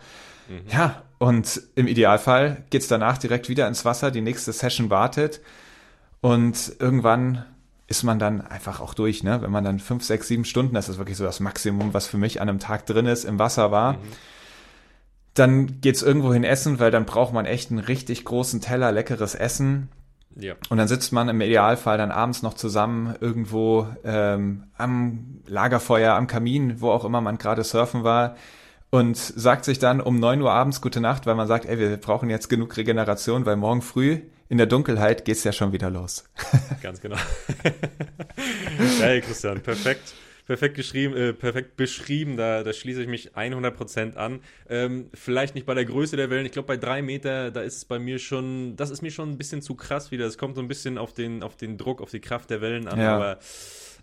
Mhm. 0.48 0.60
Ja, 0.72 1.02
und 1.18 1.60
im 1.74 1.86
Idealfall 1.86 2.64
geht's 2.70 2.88
danach 2.88 3.18
direkt 3.18 3.50
wieder 3.50 3.68
ins 3.68 3.84
Wasser, 3.84 4.10
die 4.10 4.22
nächste 4.22 4.54
Session 4.54 4.88
wartet. 4.88 5.42
Und 6.20 6.76
irgendwann 6.78 7.44
ist 7.86 8.02
man 8.04 8.18
dann 8.18 8.40
einfach 8.40 8.80
auch 8.80 8.94
durch, 8.94 9.24
ne? 9.24 9.42
Wenn 9.42 9.50
man 9.50 9.64
dann 9.64 9.80
fünf, 9.80 10.04
sechs, 10.04 10.28
sieben 10.28 10.44
Stunden, 10.44 10.74
das 10.74 10.88
ist 10.88 10.98
wirklich 10.98 11.16
so 11.16 11.24
das 11.24 11.40
Maximum, 11.40 11.92
was 11.92 12.06
für 12.06 12.18
mich 12.18 12.40
an 12.40 12.48
einem 12.48 12.60
Tag 12.60 12.86
drin 12.86 13.06
ist, 13.06 13.24
im 13.24 13.38
Wasser 13.38 13.70
war. 13.70 13.94
Mhm. 13.94 13.98
Dann 15.34 15.80
geht's 15.80 16.02
irgendwo 16.02 16.32
hin 16.32 16.44
essen, 16.44 16.78
weil 16.78 16.90
dann 16.90 17.04
braucht 17.04 17.32
man 17.32 17.46
echt 17.46 17.70
einen 17.70 17.80
richtig 17.80 18.24
großen 18.24 18.60
Teller 18.60 18.92
leckeres 18.92 19.34
Essen. 19.34 19.88
Ja. 20.36 20.54
Und 20.68 20.78
dann 20.78 20.86
sitzt 20.86 21.12
man 21.12 21.28
im 21.28 21.40
Idealfall 21.40 21.98
dann 21.98 22.12
abends 22.12 22.42
noch 22.42 22.54
zusammen 22.54 23.16
irgendwo 23.20 23.88
ähm, 24.04 24.64
am 24.76 25.40
Lagerfeuer, 25.46 26.14
am 26.14 26.28
Kamin, 26.28 26.80
wo 26.80 26.90
auch 26.90 27.04
immer 27.04 27.20
man 27.20 27.38
gerade 27.38 27.64
surfen 27.64 28.04
war 28.04 28.36
und 28.90 29.16
sagt 29.16 29.64
sich 29.64 29.78
dann 29.78 30.00
um 30.00 30.20
neun 30.20 30.42
Uhr 30.42 30.52
abends 30.52 30.80
gute 30.80 31.00
Nacht, 31.00 31.26
weil 31.26 31.34
man 31.34 31.48
sagt, 31.48 31.64
ey, 31.64 31.78
wir 31.78 31.96
brauchen 31.96 32.30
jetzt 32.30 32.48
genug 32.48 32.76
Regeneration, 32.76 33.46
weil 33.46 33.56
morgen 33.56 33.82
früh 33.82 34.20
in 34.50 34.58
der 34.58 34.66
Dunkelheit 34.66 35.24
geht's 35.24 35.44
ja 35.44 35.52
schon 35.52 35.72
wieder 35.72 35.88
los. 35.90 36.24
Ganz 36.82 37.00
genau. 37.00 37.16
hey 39.00 39.20
Christian, 39.20 39.62
perfekt. 39.62 40.12
Perfekt 40.44 40.74
geschrieben, 40.74 41.16
äh, 41.16 41.32
perfekt 41.32 41.76
beschrieben, 41.76 42.36
da, 42.36 42.64
da 42.64 42.72
schließe 42.72 43.02
ich 43.02 43.08
mich 43.08 43.36
100% 43.36 44.16
an. 44.16 44.40
Ähm, 44.68 45.08
vielleicht 45.14 45.54
nicht 45.54 45.64
bei 45.64 45.74
der 45.74 45.84
Größe 45.84 46.16
der 46.16 46.28
Wellen, 46.28 46.44
ich 46.44 46.50
glaube 46.50 46.66
bei 46.66 46.76
drei 46.76 47.00
Meter, 47.00 47.52
da 47.52 47.60
ist 47.60 47.76
es 47.76 47.84
bei 47.84 48.00
mir 48.00 48.18
schon, 48.18 48.74
das 48.74 48.90
ist 48.90 49.00
mir 49.00 49.12
schon 49.12 49.30
ein 49.30 49.38
bisschen 49.38 49.62
zu 49.62 49.76
krass 49.76 50.10
wieder. 50.10 50.26
Es 50.26 50.36
kommt 50.36 50.56
so 50.56 50.60
ein 50.60 50.66
bisschen 50.66 50.98
auf 50.98 51.12
den, 51.14 51.44
auf 51.44 51.56
den 51.56 51.78
Druck, 51.78 52.02
auf 52.02 52.10
die 52.10 52.20
Kraft 52.20 52.50
der 52.50 52.60
Wellen 52.60 52.88
an. 52.88 52.98
Ja. 52.98 53.14
Aber 53.14 53.38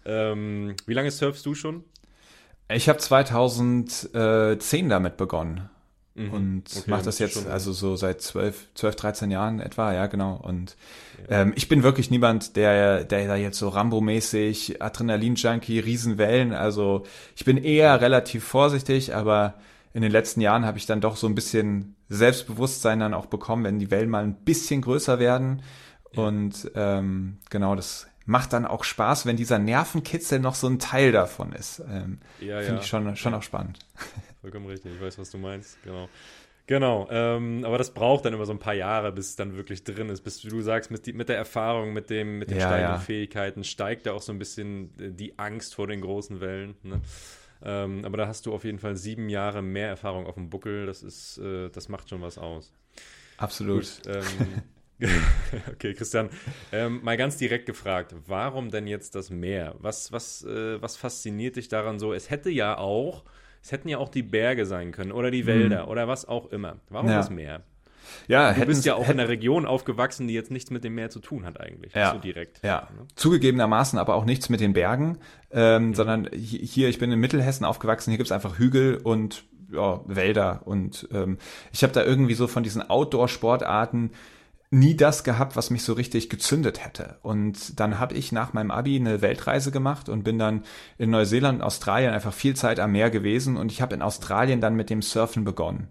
ähm, 0.06 0.77
wie 0.86 0.94
lange 0.94 1.12
surfst 1.12 1.46
du 1.46 1.54
schon? 1.56 1.84
Ich 2.70 2.88
habe 2.88 3.00
2010 3.00 4.88
damit 4.88 5.18
begonnen. 5.18 5.70
Mhm. 6.18 6.34
Und 6.34 6.64
okay, 6.75 6.90
mache 6.90 7.03
das 7.03 7.20
jetzt 7.20 7.48
also 7.48 7.72
so 7.72 7.96
seit 7.96 8.22
12, 8.22 8.70
12, 8.74 8.96
13 8.96 9.32
Jahren 9.32 9.60
etwa, 9.60 9.94
ja 9.94 10.08
genau. 10.08 10.36
Und 10.36 10.75
ja. 11.30 11.42
Ähm, 11.42 11.53
ich 11.56 11.68
bin 11.68 11.84
wirklich 11.84 12.10
niemand, 12.10 12.56
der, 12.56 13.03
der 13.03 13.27
da 13.27 13.36
jetzt 13.36 13.60
so 13.60 13.70
Rambo-mäßig, 13.70 14.82
Adrenalin-Junkie, 14.82 15.80
Riesenwellen, 15.80 16.53
also 16.53 17.03
ich 17.36 17.46
bin 17.46 17.58
eher 17.58 18.01
relativ 18.01 18.44
vorsichtig, 18.44 19.16
aber 19.16 19.53
in 19.94 20.01
den 20.01 20.12
letzten 20.12 20.42
Jahren 20.42 20.66
habe 20.66 20.77
ich 20.77 20.88
dann 20.88 21.01
doch 21.01 21.16
so 21.16 21.27
ein 21.27 21.36
bisschen 21.36 21.96
Selbstbewusstsein 22.10 23.00
dann 23.00 23.14
auch 23.14 23.27
bekommen, 23.27 23.64
wenn 23.64 23.80
die 23.80 23.92
Wellen 23.92 24.10
mal 24.10 24.24
ein 24.24 24.36
bisschen 24.36 24.82
größer 24.82 25.20
werden. 25.20 25.62
Ja. 26.14 26.24
Und 26.24 26.72
ähm, 26.75 27.38
genau, 27.50 27.75
das 27.75 28.08
macht 28.25 28.53
dann 28.53 28.66
auch 28.66 28.84
Spaß, 28.84 29.25
wenn 29.25 29.38
dieser 29.38 29.58
Nervenkitzel 29.58 30.40
noch 30.40 30.56
so 30.56 30.68
ein 30.68 30.80
Teil 30.80 31.12
davon 31.12 31.53
ist. 31.53 31.82
Ähm, 31.90 32.20
ja, 32.42 32.62
Finde 32.62 32.82
ich 32.82 32.88
schon, 32.88 33.16
schon 33.16 33.34
auch 33.34 33.44
spannend. 33.44 33.80
Vollkommen 34.42 34.68
richtig. 34.68 34.94
Ich 34.96 35.02
weiß, 35.02 35.18
was 35.18 35.32
du 35.32 35.38
meinst. 35.38 35.82
Genau. 35.84 36.10
Genau, 36.68 37.08
ähm, 37.10 37.64
aber 37.64 37.78
das 37.78 37.94
braucht 37.94 38.26
dann 38.26 38.34
immer 38.34 38.46
so 38.46 38.52
ein 38.52 38.60
paar 38.60 38.74
Jahre, 38.74 39.14
bis 39.14 39.30
es 39.30 39.36
dann 39.38 39.56
wirklich 39.56 39.86
drin 39.86 40.10
ist. 40.10 40.20
Bis 40.20 40.42
du 40.42 40.62
sagst, 40.62 40.92
mit, 40.92 41.06
die, 41.06 41.14
mit 41.14 41.30
der 41.30 41.38
Erfahrung, 41.38 41.94
mit, 41.94 42.10
dem, 42.10 42.40
mit 42.40 42.52
den 42.52 42.58
ja, 42.58 42.68
steigenden 42.68 42.96
ja. 42.96 43.00
Fähigkeiten 43.00 43.64
steigt 43.64 44.06
da 44.06 44.12
auch 44.12 44.22
so 44.22 44.34
ein 44.34 44.40
bisschen 44.40 44.92
äh, 45.00 45.12
die 45.12 45.40
Angst 45.40 45.76
vor 45.76 45.88
den 45.88 46.02
großen 46.02 46.42
Wellen. 46.42 46.76
Ne? 46.84 47.02
Ähm, 47.64 48.04
aber 48.04 48.18
da 48.18 48.28
hast 48.28 48.46
du 48.46 48.54
auf 48.54 48.66
jeden 48.66 48.80
Fall 48.80 48.98
sieben 48.98 49.30
Jahre 49.30 49.62
mehr 49.62 49.88
Erfahrung 49.88 50.28
auf 50.28 50.36
dem 50.36 50.50
Buckel. 50.50 50.86
Das 50.86 51.04
ist, 51.04 51.38
äh, 51.38 51.70
das 51.70 51.88
macht 51.88 52.10
schon 52.10 52.22
was 52.22 52.38
aus. 52.38 52.74
Absolut. 53.38 54.02
Gut, 54.04 54.16
ähm, 55.00 55.10
okay, 55.72 55.94
Christian, 55.94 56.30
ähm, 56.74 57.00
mal 57.02 57.16
ganz 57.16 57.38
direkt 57.38 57.66
gefragt, 57.66 58.14
warum 58.26 58.72
denn 58.72 58.88
jetzt 58.88 59.16
das 59.16 59.30
Meer? 59.30 59.76
Was, 59.80 60.12
was, 60.12 60.44
äh, 60.44 60.82
was 60.82 60.98
fasziniert 60.98 61.56
dich 61.56 61.70
daran 61.70 61.98
so? 61.98 62.14
Es 62.14 62.30
hätte 62.30 62.50
ja 62.50 62.78
auch 62.78 63.24
es 63.68 63.74
hätten 63.74 63.90
ja 63.90 63.98
auch 63.98 64.08
die 64.08 64.24
Berge 64.24 64.66
sein 64.66 64.94
können 64.94 65.12
oder 65.12 65.30
die 65.30 65.46
Wälder 65.46 65.84
mhm. 65.84 65.92
oder 65.92 66.08
was 66.08 66.25
auch 66.25 66.46
immer. 66.53 66.77
Warum 66.90 67.10
ja. 67.10 67.18
das 67.18 67.30
Meer? 67.30 67.64
Ja, 68.30 68.53
du 68.53 68.66
bist 68.66 68.86
ja 68.86 68.96
auch 68.96 69.10
in 69.10 69.20
einer 69.20 69.27
Region 69.27 69.66
aufgewachsen, 69.66 70.25
die 70.25 70.34
jetzt 70.34 70.51
nichts 70.51 70.72
mit 70.72 70.86
dem 70.86 70.96
Meer 70.96 71.10
zu 71.10 71.20
tun 71.20 71.46
hat 71.46 71.60
eigentlich, 71.60 71.94
ja, 71.94 72.14
so 72.14 72.18
direkt. 72.18 72.64
Ja, 72.64 72.88
ne? 72.98 73.06
zugegebenermaßen 73.16 74.00
aber 74.00 74.16
auch 74.16 74.24
nichts 74.24 74.48
mit 74.48 74.62
den 74.62 74.72
Bergen, 74.72 75.18
ähm, 75.51 75.88
mhm. 75.88 75.94
sondern 75.96 76.30
hier, 76.32 76.88
ich 76.88 76.98
bin 76.98 77.12
in 77.12 77.20
Mittelhessen 77.20 77.66
aufgewachsen, 77.66 78.12
hier 78.12 78.18
gibt's 78.18 78.32
einfach 78.32 78.58
Hügel 78.58 79.01
und 79.03 79.44
ja, 79.70 80.00
Wälder 80.06 80.62
und 80.64 81.10
ähm, 81.12 81.38
ich 81.74 81.84
habe 81.84 81.92
da 81.92 82.06
irgendwie 82.06 82.36
so 82.36 82.48
von 82.48 82.64
diesen 82.64 82.90
Outdoor-Sportarten 82.90 84.12
nie 84.70 84.98
das 84.98 85.24
gehabt, 85.24 85.56
was 85.56 85.70
mich 85.70 85.84
so 85.84 85.94
richtig 85.94 86.30
gezündet 86.30 86.84
hätte. 86.84 87.18
Und 87.22 87.80
dann 87.80 88.00
habe 88.00 88.16
ich 88.16 88.32
nach 88.32 88.53
meinem 88.53 88.72
Abi 88.72 88.98
eine 88.98 89.22
Weltreise 89.22 89.72
gemacht 89.72 90.10
und 90.10 90.24
bin 90.24 90.38
dann 90.38 90.64
in 90.98 91.10
Neuseeland 91.10 91.62
Australien 91.62 92.14
einfach 92.14 92.34
viel 92.34 92.56
Zeit 92.56 92.80
am 92.80 92.92
Meer 92.92 93.10
gewesen 93.10 93.56
und 93.56 93.72
ich 93.72 93.82
habe 93.82 93.96
in 93.96 94.01
Australien 94.01 94.60
dann 94.60 94.75
mit 94.75 94.90
dem 94.90 95.01
Surfen 95.01 95.46
begonnen. 95.46 95.88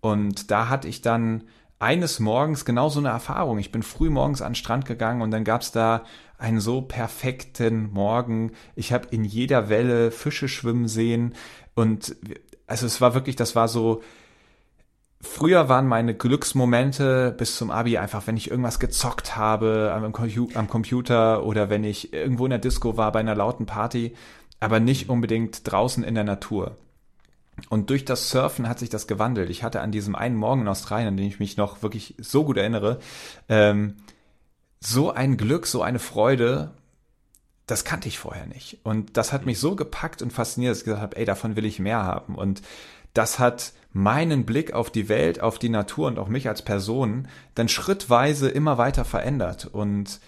Und 0.00 0.50
da 0.50 0.68
hatte 0.68 0.88
ich 0.88 1.02
dann 1.02 1.44
eines 1.78 2.18
Morgens 2.18 2.64
genau 2.64 2.88
so 2.88 2.98
eine 2.98 3.10
Erfahrung. 3.10 3.58
Ich 3.58 3.72
bin 3.72 3.82
früh 3.82 4.08
morgens 4.08 4.40
an 4.40 4.50
den 4.52 4.56
Strand 4.56 4.86
gegangen 4.86 5.20
und 5.20 5.30
dann 5.30 5.44
gab's 5.44 5.70
da 5.70 6.04
einen 6.38 6.60
so 6.60 6.80
perfekten 6.80 7.92
Morgen. 7.92 8.52
Ich 8.74 8.92
habe 8.92 9.08
in 9.10 9.24
jeder 9.24 9.68
Welle 9.68 10.10
Fische 10.10 10.48
schwimmen 10.48 10.88
sehen 10.88 11.34
und 11.74 12.16
also 12.66 12.86
es 12.86 13.02
war 13.02 13.12
wirklich, 13.14 13.36
das 13.36 13.54
war 13.54 13.68
so 13.68 14.02
Früher 15.24 15.70
waren 15.70 15.88
meine 15.88 16.14
Glücksmomente 16.14 17.34
bis 17.36 17.56
zum 17.56 17.70
Abi 17.70 17.96
einfach, 17.96 18.26
wenn 18.26 18.36
ich 18.36 18.50
irgendwas 18.50 18.78
gezockt 18.78 19.36
habe 19.36 19.90
am, 19.94 20.04
am, 20.04 20.68
Computer 20.68 21.44
oder 21.44 21.70
wenn 21.70 21.82
ich 21.82 22.12
irgendwo 22.12 22.44
in 22.44 22.50
der 22.50 22.58
Disco 22.58 22.98
war 22.98 23.10
bei 23.10 23.20
einer 23.20 23.34
lauten 23.34 23.64
Party, 23.64 24.14
aber 24.60 24.80
nicht 24.80 25.08
unbedingt 25.08 25.70
draußen 25.70 26.04
in 26.04 26.14
der 26.14 26.24
Natur. 26.24 26.76
Und 27.70 27.88
durch 27.88 28.04
das 28.04 28.28
Surfen 28.28 28.68
hat 28.68 28.78
sich 28.78 28.90
das 28.90 29.06
gewandelt. 29.06 29.48
Ich 29.48 29.62
hatte 29.62 29.80
an 29.80 29.92
diesem 29.92 30.14
einen 30.14 30.36
Morgen 30.36 30.62
in 30.62 30.68
Australien, 30.68 31.08
an 31.08 31.16
den 31.16 31.26
ich 31.26 31.40
mich 31.40 31.56
noch 31.56 31.82
wirklich 31.82 32.14
so 32.18 32.44
gut 32.44 32.58
erinnere, 32.58 32.98
ähm, 33.48 33.96
so 34.80 35.10
ein 35.10 35.38
Glück, 35.38 35.66
so 35.66 35.82
eine 35.82 36.00
Freude, 36.00 36.72
das 37.66 37.84
kannte 37.84 38.08
ich 38.08 38.18
vorher 38.18 38.46
nicht. 38.46 38.78
Und 38.82 39.16
das 39.16 39.32
hat 39.32 39.46
mich 39.46 39.58
so 39.58 39.74
gepackt 39.74 40.20
und 40.20 40.32
fasziniert, 40.32 40.72
dass 40.72 40.78
ich 40.80 40.84
gesagt 40.84 41.02
habe, 41.02 41.16
ey, 41.16 41.24
davon 41.24 41.56
will 41.56 41.64
ich 41.64 41.78
mehr 41.78 42.02
haben. 42.02 42.34
Und 42.34 42.60
das 43.14 43.38
hat 43.38 43.72
meinen 43.94 44.44
Blick 44.44 44.72
auf 44.74 44.90
die 44.90 45.08
Welt, 45.08 45.40
auf 45.40 45.58
die 45.58 45.68
Natur 45.70 46.08
und 46.08 46.18
auch 46.18 46.28
mich 46.28 46.48
als 46.48 46.62
Person 46.62 47.28
dann 47.54 47.68
schrittweise 47.68 48.50
immer 48.50 48.76
weiter 48.76 49.04
verändert. 49.04 49.66
Und 49.66 50.20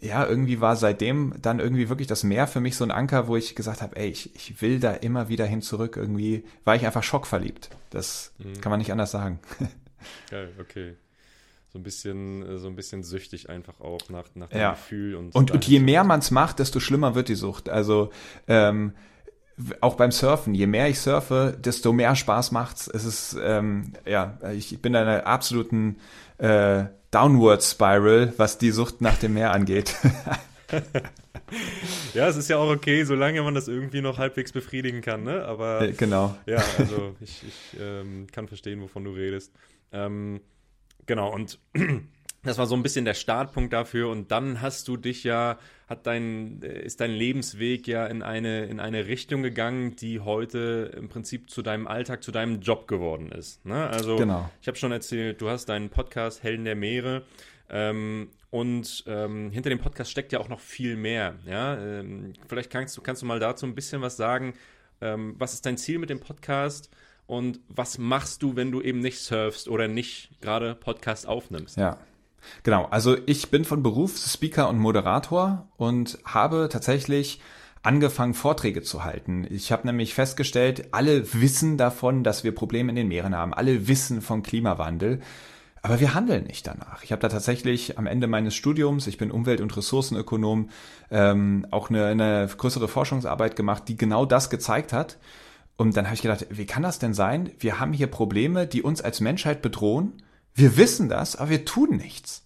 ja, 0.00 0.26
irgendwie 0.26 0.60
war 0.60 0.74
seitdem 0.74 1.34
dann 1.40 1.60
irgendwie 1.60 1.88
wirklich 1.88 2.08
das 2.08 2.24
Meer 2.24 2.48
für 2.48 2.60
mich 2.60 2.76
so 2.76 2.84
ein 2.84 2.90
Anker, 2.90 3.28
wo 3.28 3.36
ich 3.36 3.54
gesagt 3.54 3.80
habe, 3.80 3.96
ey, 3.96 4.08
ich, 4.08 4.34
ich 4.34 4.60
will 4.60 4.80
da 4.80 4.92
immer 4.92 5.28
wieder 5.28 5.46
hin 5.46 5.62
zurück. 5.62 5.96
Irgendwie 5.96 6.44
war 6.64 6.74
ich 6.74 6.84
einfach 6.84 7.04
schockverliebt. 7.04 7.70
Das 7.90 8.32
mhm. 8.38 8.60
kann 8.60 8.70
man 8.70 8.78
nicht 8.78 8.90
anders 8.90 9.12
sagen. 9.12 9.38
Geil, 10.30 10.52
okay. 10.58 10.94
So 11.72 11.78
ein 11.78 11.84
bisschen, 11.84 12.42
äh, 12.42 12.58
so 12.58 12.66
ein 12.66 12.74
bisschen 12.74 13.04
süchtig 13.04 13.48
einfach 13.48 13.80
auch 13.80 14.08
nach, 14.08 14.24
nach 14.34 14.48
dem 14.48 14.58
ja. 14.58 14.70
Gefühl 14.72 15.14
und. 15.14 15.32
Und, 15.32 15.52
und 15.52 15.64
je 15.64 15.78
mehr 15.78 16.02
man 16.02 16.18
es 16.18 16.32
macht, 16.32 16.58
desto 16.58 16.80
schlimmer 16.80 17.14
wird 17.14 17.28
die 17.28 17.36
Sucht. 17.36 17.68
Also 17.68 18.10
ähm, 18.48 18.94
auch 19.80 19.94
beim 19.94 20.12
Surfen, 20.12 20.54
je 20.54 20.66
mehr 20.66 20.88
ich 20.88 21.00
surfe, 21.00 21.56
desto 21.58 21.92
mehr 21.92 22.14
Spaß 22.16 22.52
macht's. 22.52 22.88
Es 22.88 23.04
ist, 23.04 23.36
ähm, 23.42 23.92
ja, 24.06 24.38
ich 24.52 24.80
bin 24.80 24.94
in 24.94 25.00
einer 25.00 25.26
absoluten 25.26 25.96
äh, 26.38 26.84
Downward 27.10 27.62
Spiral, 27.62 28.32
was 28.36 28.58
die 28.58 28.70
Sucht 28.70 29.00
nach 29.00 29.18
dem 29.18 29.34
Meer 29.34 29.52
angeht. 29.52 29.96
ja, 32.14 32.28
es 32.28 32.36
ist 32.36 32.48
ja 32.48 32.56
auch 32.56 32.70
okay, 32.70 33.04
solange 33.04 33.42
man 33.42 33.54
das 33.54 33.68
irgendwie 33.68 34.00
noch 34.00 34.18
halbwegs 34.18 34.52
befriedigen 34.52 35.00
kann, 35.00 35.24
ne? 35.24 35.44
Aber 35.44 35.82
äh, 35.82 35.92
genau. 35.92 36.36
Ja, 36.46 36.62
also 36.78 37.16
ich, 37.20 37.42
ich 37.46 37.80
ähm, 37.80 38.26
kann 38.30 38.48
verstehen, 38.48 38.80
wovon 38.80 39.04
du 39.04 39.10
redest. 39.10 39.52
Ähm, 39.92 40.40
genau, 41.06 41.32
und 41.32 41.58
das 42.42 42.58
war 42.58 42.66
so 42.66 42.74
ein 42.74 42.82
bisschen 42.82 43.04
der 43.04 43.14
Startpunkt 43.14 43.72
dafür. 43.72 44.08
Und 44.08 44.30
dann 44.30 44.60
hast 44.60 44.88
du 44.88 44.96
dich 44.96 45.24
ja, 45.24 45.58
hat 45.90 46.06
dein, 46.06 46.62
ist 46.62 47.00
dein 47.00 47.10
Lebensweg 47.10 47.88
ja 47.88 48.06
in 48.06 48.22
eine, 48.22 48.66
in 48.66 48.78
eine 48.78 49.08
Richtung 49.08 49.42
gegangen, 49.42 49.96
die 49.96 50.20
heute 50.20 50.92
im 50.96 51.08
Prinzip 51.08 51.50
zu 51.50 51.62
deinem 51.62 51.88
Alltag, 51.88 52.22
zu 52.22 52.30
deinem 52.30 52.60
Job 52.60 52.86
geworden 52.86 53.32
ist. 53.32 53.66
Ne? 53.66 53.88
Also 53.88 54.14
genau. 54.14 54.48
ich 54.62 54.68
habe 54.68 54.78
schon 54.78 54.92
erzählt, 54.92 55.40
du 55.40 55.50
hast 55.50 55.68
deinen 55.68 55.90
Podcast 55.90 56.44
Helden 56.44 56.64
der 56.64 56.76
Meere. 56.76 57.24
Ähm, 57.68 58.30
und 58.50 59.02
ähm, 59.08 59.50
hinter 59.50 59.68
dem 59.68 59.80
Podcast 59.80 60.12
steckt 60.12 60.30
ja 60.32 60.38
auch 60.38 60.48
noch 60.48 60.60
viel 60.60 60.96
mehr. 60.96 61.34
Ja? 61.44 61.76
Ähm, 61.76 62.34
vielleicht 62.46 62.70
kannst 62.70 62.96
du, 62.96 63.02
kannst 63.02 63.22
du 63.22 63.26
mal 63.26 63.40
dazu 63.40 63.66
ein 63.66 63.74
bisschen 63.74 64.00
was 64.00 64.16
sagen. 64.16 64.54
Ähm, 65.00 65.34
was 65.38 65.54
ist 65.54 65.66
dein 65.66 65.76
Ziel 65.76 65.98
mit 65.98 66.08
dem 66.08 66.20
Podcast? 66.20 66.88
Und 67.26 67.58
was 67.68 67.98
machst 67.98 68.44
du, 68.44 68.54
wenn 68.54 68.70
du 68.70 68.80
eben 68.80 69.00
nicht 69.00 69.18
surfst 69.18 69.68
oder 69.68 69.88
nicht 69.88 70.40
gerade 70.40 70.76
Podcast 70.76 71.26
aufnimmst? 71.26 71.76
Ja. 71.76 71.98
Genau, 72.62 72.86
also 72.86 73.16
ich 73.26 73.50
bin 73.50 73.64
von 73.64 73.82
Beruf 73.82 74.16
Speaker 74.18 74.68
und 74.68 74.78
Moderator 74.78 75.68
und 75.76 76.18
habe 76.24 76.68
tatsächlich 76.70 77.40
angefangen, 77.82 78.34
Vorträge 78.34 78.82
zu 78.82 79.04
halten. 79.04 79.46
Ich 79.48 79.72
habe 79.72 79.86
nämlich 79.86 80.14
festgestellt, 80.14 80.88
alle 80.92 81.32
wissen 81.32 81.76
davon, 81.76 82.24
dass 82.24 82.44
wir 82.44 82.54
Probleme 82.54 82.90
in 82.90 82.96
den 82.96 83.08
Meeren 83.08 83.34
haben. 83.34 83.54
Alle 83.54 83.88
wissen 83.88 84.20
vom 84.20 84.42
Klimawandel. 84.42 85.20
Aber 85.82 85.98
wir 85.98 86.12
handeln 86.12 86.44
nicht 86.44 86.66
danach. 86.66 87.02
Ich 87.02 87.12
habe 87.12 87.22
da 87.22 87.28
tatsächlich 87.28 87.96
am 87.96 88.06
Ende 88.06 88.26
meines 88.26 88.54
Studiums, 88.54 89.06
ich 89.06 89.16
bin 89.16 89.30
Umwelt- 89.30 89.62
und 89.62 89.74
Ressourcenökonom, 89.74 90.68
ähm, 91.10 91.66
auch 91.70 91.88
eine, 91.88 92.04
eine 92.04 92.48
größere 92.54 92.86
Forschungsarbeit 92.86 93.56
gemacht, 93.56 93.84
die 93.88 93.96
genau 93.96 94.26
das 94.26 94.50
gezeigt 94.50 94.92
hat. 94.92 95.16
Und 95.78 95.96
dann 95.96 96.04
habe 96.04 96.14
ich 96.14 96.20
gedacht, 96.20 96.46
wie 96.50 96.66
kann 96.66 96.82
das 96.82 96.98
denn 96.98 97.14
sein? 97.14 97.50
Wir 97.58 97.80
haben 97.80 97.94
hier 97.94 98.08
Probleme, 98.08 98.66
die 98.66 98.82
uns 98.82 99.00
als 99.00 99.20
Menschheit 99.20 99.62
bedrohen 99.62 100.22
wir 100.54 100.76
wissen 100.76 101.08
das, 101.08 101.36
aber 101.36 101.50
wir 101.50 101.64
tun 101.64 101.96
nichts. 101.96 102.44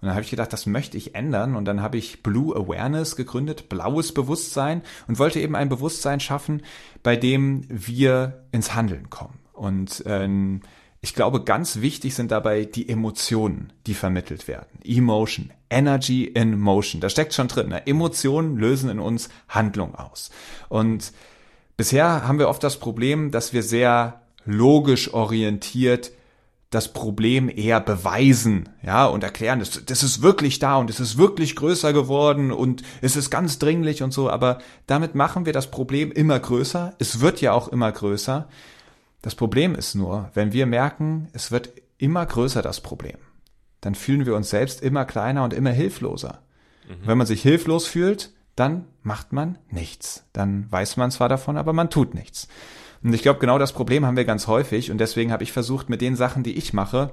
Und 0.00 0.06
dann 0.06 0.14
habe 0.14 0.22
ich 0.22 0.30
gedacht, 0.30 0.52
das 0.52 0.66
möchte 0.66 0.96
ich 0.96 1.14
ändern. 1.16 1.56
Und 1.56 1.64
dann 1.64 1.82
habe 1.82 1.96
ich 1.96 2.22
Blue 2.22 2.54
Awareness 2.54 3.16
gegründet, 3.16 3.68
blaues 3.68 4.14
Bewusstsein 4.14 4.82
und 5.08 5.18
wollte 5.18 5.40
eben 5.40 5.56
ein 5.56 5.68
Bewusstsein 5.68 6.20
schaffen, 6.20 6.62
bei 7.02 7.16
dem 7.16 7.64
wir 7.68 8.44
ins 8.52 8.74
Handeln 8.74 9.10
kommen. 9.10 9.40
Und 9.52 10.04
ähm, 10.06 10.60
ich 11.00 11.14
glaube, 11.14 11.42
ganz 11.42 11.80
wichtig 11.80 12.14
sind 12.14 12.30
dabei 12.30 12.64
die 12.64 12.88
Emotionen, 12.88 13.72
die 13.86 13.94
vermittelt 13.94 14.46
werden. 14.46 14.80
Emotion, 14.84 15.52
Energy 15.68 16.24
in 16.24 16.58
Motion. 16.58 17.00
Da 17.00 17.08
steckt 17.08 17.34
schon 17.34 17.48
drin. 17.48 17.68
Ne? 17.68 17.86
Emotionen 17.86 18.56
lösen 18.56 18.90
in 18.90 19.00
uns 19.00 19.28
Handlung 19.48 19.96
aus. 19.96 20.30
Und 20.68 21.12
bisher 21.76 22.26
haben 22.26 22.38
wir 22.38 22.48
oft 22.48 22.62
das 22.62 22.78
Problem, 22.78 23.32
dass 23.32 23.52
wir 23.52 23.64
sehr 23.64 24.22
logisch 24.44 25.12
orientiert 25.12 26.12
das 26.70 26.92
Problem 26.92 27.48
eher 27.48 27.80
beweisen, 27.80 28.68
ja, 28.82 29.06
und 29.06 29.24
erklären, 29.24 29.58
das, 29.58 29.84
das 29.86 30.02
ist 30.02 30.20
wirklich 30.20 30.58
da 30.58 30.76
und 30.76 30.90
es 30.90 31.00
ist 31.00 31.16
wirklich 31.16 31.56
größer 31.56 31.94
geworden 31.94 32.52
und 32.52 32.82
es 33.00 33.16
ist 33.16 33.30
ganz 33.30 33.58
dringlich 33.58 34.02
und 34.02 34.12
so, 34.12 34.28
aber 34.28 34.58
damit 34.86 35.14
machen 35.14 35.46
wir 35.46 35.54
das 35.54 35.70
Problem 35.70 36.12
immer 36.12 36.38
größer. 36.38 36.94
Es 36.98 37.20
wird 37.20 37.40
ja 37.40 37.52
auch 37.52 37.68
immer 37.68 37.90
größer. 37.90 38.48
Das 39.22 39.34
Problem 39.34 39.74
ist 39.74 39.94
nur, 39.94 40.30
wenn 40.34 40.52
wir 40.52 40.66
merken, 40.66 41.28
es 41.32 41.50
wird 41.50 41.72
immer 41.96 42.26
größer 42.26 42.60
das 42.60 42.80
Problem, 42.82 43.16
dann 43.80 43.94
fühlen 43.94 44.26
wir 44.26 44.36
uns 44.36 44.50
selbst 44.50 44.82
immer 44.82 45.06
kleiner 45.06 45.44
und 45.44 45.54
immer 45.54 45.70
hilfloser. 45.70 46.42
Mhm. 46.86 47.06
Wenn 47.06 47.18
man 47.18 47.26
sich 47.26 47.40
hilflos 47.40 47.86
fühlt, 47.86 48.30
dann 48.56 48.84
macht 49.02 49.32
man 49.32 49.56
nichts. 49.70 50.24
Dann 50.32 50.70
weiß 50.70 50.96
man 50.98 51.10
zwar 51.10 51.28
davon, 51.28 51.56
aber 51.56 51.72
man 51.72 51.90
tut 51.90 52.14
nichts. 52.14 52.48
Und 53.02 53.12
ich 53.12 53.22
glaube, 53.22 53.40
genau 53.40 53.58
das 53.58 53.72
Problem 53.72 54.04
haben 54.04 54.16
wir 54.16 54.24
ganz 54.24 54.46
häufig 54.46 54.90
und 54.90 54.98
deswegen 54.98 55.32
habe 55.32 55.44
ich 55.44 55.52
versucht, 55.52 55.88
mit 55.88 56.00
den 56.00 56.16
Sachen, 56.16 56.42
die 56.42 56.56
ich 56.56 56.72
mache, 56.72 57.12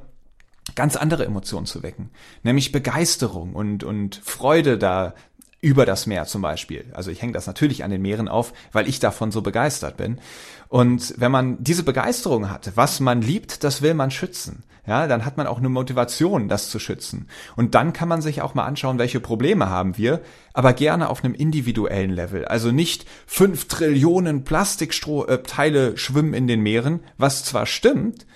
ganz 0.74 0.96
andere 0.96 1.26
Emotionen 1.26 1.68
zu 1.68 1.84
wecken. 1.84 2.10
Nämlich 2.44 2.72
Begeisterung 2.72 3.54
und, 3.54 3.84
und 3.84 4.20
Freude 4.24 4.78
da 4.78 5.14
über 5.62 5.86
das 5.86 6.06
Meer 6.06 6.26
zum 6.26 6.42
Beispiel. 6.42 6.86
Also 6.94 7.12
ich 7.12 7.22
hänge 7.22 7.34
das 7.34 7.48
natürlich 7.48 7.84
an 7.84 7.92
den 7.92 8.02
Meeren 8.02 8.28
auf, 8.28 8.54
weil 8.72 8.88
ich 8.88 9.00
davon 9.00 9.32
so 9.32 9.42
begeistert 9.42 9.98
bin. 9.98 10.20
Und 10.68 11.14
wenn 11.18 11.32
man 11.32 11.64
diese 11.64 11.84
Begeisterung 11.84 12.50
hat, 12.50 12.72
was 12.76 13.00
man 13.00 13.22
liebt, 13.22 13.64
das 13.64 13.82
will 13.82 13.94
man 13.94 14.12
schützen. 14.12 14.64
Ja, 14.88 15.08
dann 15.08 15.26
hat 15.26 15.38
man 15.38 15.48
auch 15.48 15.58
eine 15.58 15.70
Motivation, 15.70 16.48
das 16.48 16.70
zu 16.70 16.78
schützen. 16.80 17.28
Und 17.56 17.74
dann 17.74 17.92
kann 17.92 18.08
man 18.08 18.22
sich 18.22 18.42
auch 18.42 18.54
mal 18.54 18.66
anschauen, 18.66 19.00
welche 19.00 19.20
Probleme 19.20 19.70
haben 19.70 19.98
wir, 19.98 20.22
aber 20.54 20.74
gerne 20.74 21.10
auf 21.10 21.24
einem 21.24 21.34
individuellen 21.34 22.12
Level. 22.12 22.46
Also 22.46 22.72
nicht 22.72 23.06
fünf 23.26 23.68
Trillionen 23.68 24.44
Plastikteile 24.44 25.98
schwimmen 25.98 26.34
in 26.34 26.48
den 26.48 26.62
Meeren, 26.62 27.00
was 27.18 27.44
zwar 27.44 27.66
stimmt, 27.66 28.28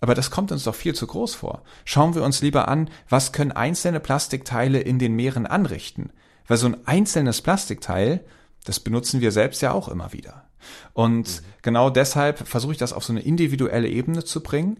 aber 0.00 0.14
das 0.14 0.30
kommt 0.30 0.52
uns 0.52 0.64
doch 0.64 0.74
viel 0.74 0.94
zu 0.94 1.06
groß 1.06 1.34
vor. 1.34 1.62
Schauen 1.84 2.14
wir 2.14 2.22
uns 2.22 2.40
lieber 2.40 2.68
an, 2.68 2.88
was 3.08 3.32
können 3.32 3.52
einzelne 3.52 4.00
Plastikteile 4.00 4.80
in 4.80 4.98
den 4.98 5.14
Meeren 5.14 5.46
anrichten. 5.46 6.10
Weil 6.46 6.56
so 6.56 6.66
ein 6.66 6.86
einzelnes 6.86 7.42
Plastikteil, 7.42 8.24
das 8.64 8.80
benutzen 8.80 9.20
wir 9.20 9.32
selbst 9.32 9.60
ja 9.60 9.72
auch 9.72 9.88
immer 9.88 10.12
wieder. 10.12 10.44
Und 10.92 11.28
mhm. 11.28 11.44
genau 11.62 11.90
deshalb 11.90 12.46
versuche 12.46 12.72
ich 12.72 12.78
das 12.78 12.92
auf 12.92 13.04
so 13.04 13.12
eine 13.12 13.22
individuelle 13.22 13.88
Ebene 13.88 14.24
zu 14.24 14.42
bringen. 14.42 14.78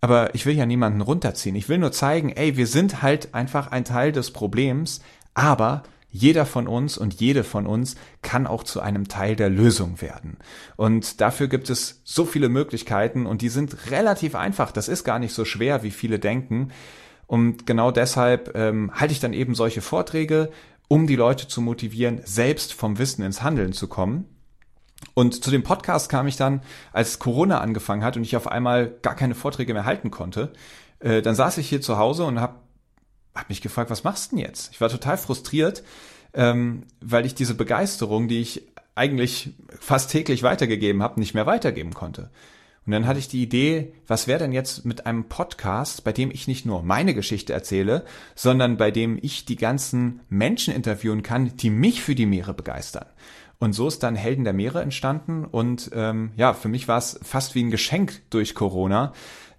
Aber 0.00 0.34
ich 0.34 0.46
will 0.46 0.56
ja 0.56 0.66
niemanden 0.66 1.00
runterziehen. 1.00 1.56
Ich 1.56 1.68
will 1.68 1.78
nur 1.78 1.92
zeigen, 1.92 2.30
ey, 2.30 2.56
wir 2.56 2.66
sind 2.66 3.02
halt 3.02 3.34
einfach 3.34 3.70
ein 3.72 3.84
Teil 3.84 4.12
des 4.12 4.30
Problems, 4.30 5.00
aber 5.34 5.82
jeder 6.10 6.46
von 6.46 6.66
uns 6.66 6.96
und 6.96 7.14
jede 7.20 7.44
von 7.44 7.66
uns 7.66 7.96
kann 8.22 8.46
auch 8.46 8.62
zu 8.62 8.80
einem 8.80 9.08
Teil 9.08 9.36
der 9.36 9.50
Lösung 9.50 10.00
werden. 10.00 10.38
Und 10.76 11.20
dafür 11.20 11.48
gibt 11.48 11.68
es 11.68 12.00
so 12.04 12.24
viele 12.24 12.48
Möglichkeiten 12.48 13.26
und 13.26 13.42
die 13.42 13.50
sind 13.50 13.90
relativ 13.90 14.34
einfach. 14.34 14.72
Das 14.72 14.88
ist 14.88 15.04
gar 15.04 15.18
nicht 15.18 15.34
so 15.34 15.44
schwer, 15.44 15.82
wie 15.82 15.90
viele 15.90 16.18
denken. 16.18 16.70
Und 17.26 17.66
genau 17.66 17.90
deshalb 17.90 18.56
ähm, 18.56 18.90
halte 18.94 19.12
ich 19.12 19.20
dann 19.20 19.34
eben 19.34 19.54
solche 19.54 19.82
Vorträge, 19.82 20.50
um 20.88 21.06
die 21.06 21.16
Leute 21.16 21.46
zu 21.46 21.60
motivieren, 21.60 22.22
selbst 22.24 22.72
vom 22.72 22.98
Wissen 22.98 23.22
ins 23.22 23.42
Handeln 23.42 23.74
zu 23.74 23.86
kommen. 23.86 24.24
Und 25.14 25.42
zu 25.42 25.50
dem 25.50 25.62
Podcast 25.62 26.08
kam 26.08 26.26
ich 26.26 26.36
dann, 26.36 26.62
als 26.92 27.18
Corona 27.18 27.60
angefangen 27.60 28.04
hat 28.04 28.16
und 28.16 28.22
ich 28.22 28.36
auf 28.36 28.46
einmal 28.46 28.90
gar 29.02 29.16
keine 29.16 29.34
Vorträge 29.34 29.74
mehr 29.74 29.84
halten 29.84 30.10
konnte. 30.10 30.52
Äh, 31.00 31.22
dann 31.22 31.34
saß 31.34 31.58
ich 31.58 31.68
hier 31.68 31.80
zu 31.80 31.98
Hause 31.98 32.24
und 32.24 32.40
habe 32.40 32.56
hab 33.34 33.48
mich 33.48 33.60
gefragt, 33.60 33.90
was 33.90 34.04
machst 34.04 34.32
du 34.32 34.36
denn 34.36 34.44
jetzt? 34.44 34.72
Ich 34.72 34.80
war 34.80 34.88
total 34.88 35.16
frustriert, 35.16 35.82
ähm, 36.34 36.84
weil 37.00 37.26
ich 37.26 37.34
diese 37.34 37.54
Begeisterung, 37.54 38.28
die 38.28 38.40
ich 38.40 38.62
eigentlich 38.94 39.54
fast 39.78 40.10
täglich 40.10 40.42
weitergegeben 40.42 41.02
habe, 41.02 41.20
nicht 41.20 41.34
mehr 41.34 41.46
weitergeben 41.46 41.94
konnte. 41.94 42.30
Und 42.88 42.92
dann 42.92 43.06
hatte 43.06 43.18
ich 43.18 43.28
die 43.28 43.42
Idee, 43.42 43.92
was 44.06 44.26
wäre 44.26 44.38
denn 44.38 44.52
jetzt 44.52 44.86
mit 44.86 45.04
einem 45.04 45.24
Podcast, 45.24 46.04
bei 46.04 46.12
dem 46.12 46.30
ich 46.30 46.48
nicht 46.48 46.64
nur 46.64 46.82
meine 46.82 47.12
Geschichte 47.12 47.52
erzähle, 47.52 48.04
sondern 48.34 48.78
bei 48.78 48.90
dem 48.90 49.18
ich 49.20 49.44
die 49.44 49.56
ganzen 49.56 50.20
Menschen 50.30 50.74
interviewen 50.74 51.22
kann, 51.22 51.54
die 51.56 51.68
mich 51.68 52.02
für 52.02 52.14
die 52.14 52.24
Meere 52.24 52.54
begeistern. 52.54 53.04
Und 53.60 53.72
so 53.72 53.88
ist 53.88 54.02
dann 54.02 54.14
Helden 54.14 54.44
der 54.44 54.52
Meere 54.52 54.82
entstanden. 54.82 55.44
Und 55.44 55.90
ähm, 55.92 56.32
ja, 56.36 56.54
für 56.54 56.68
mich 56.68 56.86
war 56.86 56.98
es 56.98 57.18
fast 57.22 57.54
wie 57.54 57.62
ein 57.62 57.70
Geschenk 57.70 58.22
durch 58.30 58.54
Corona. 58.54 59.12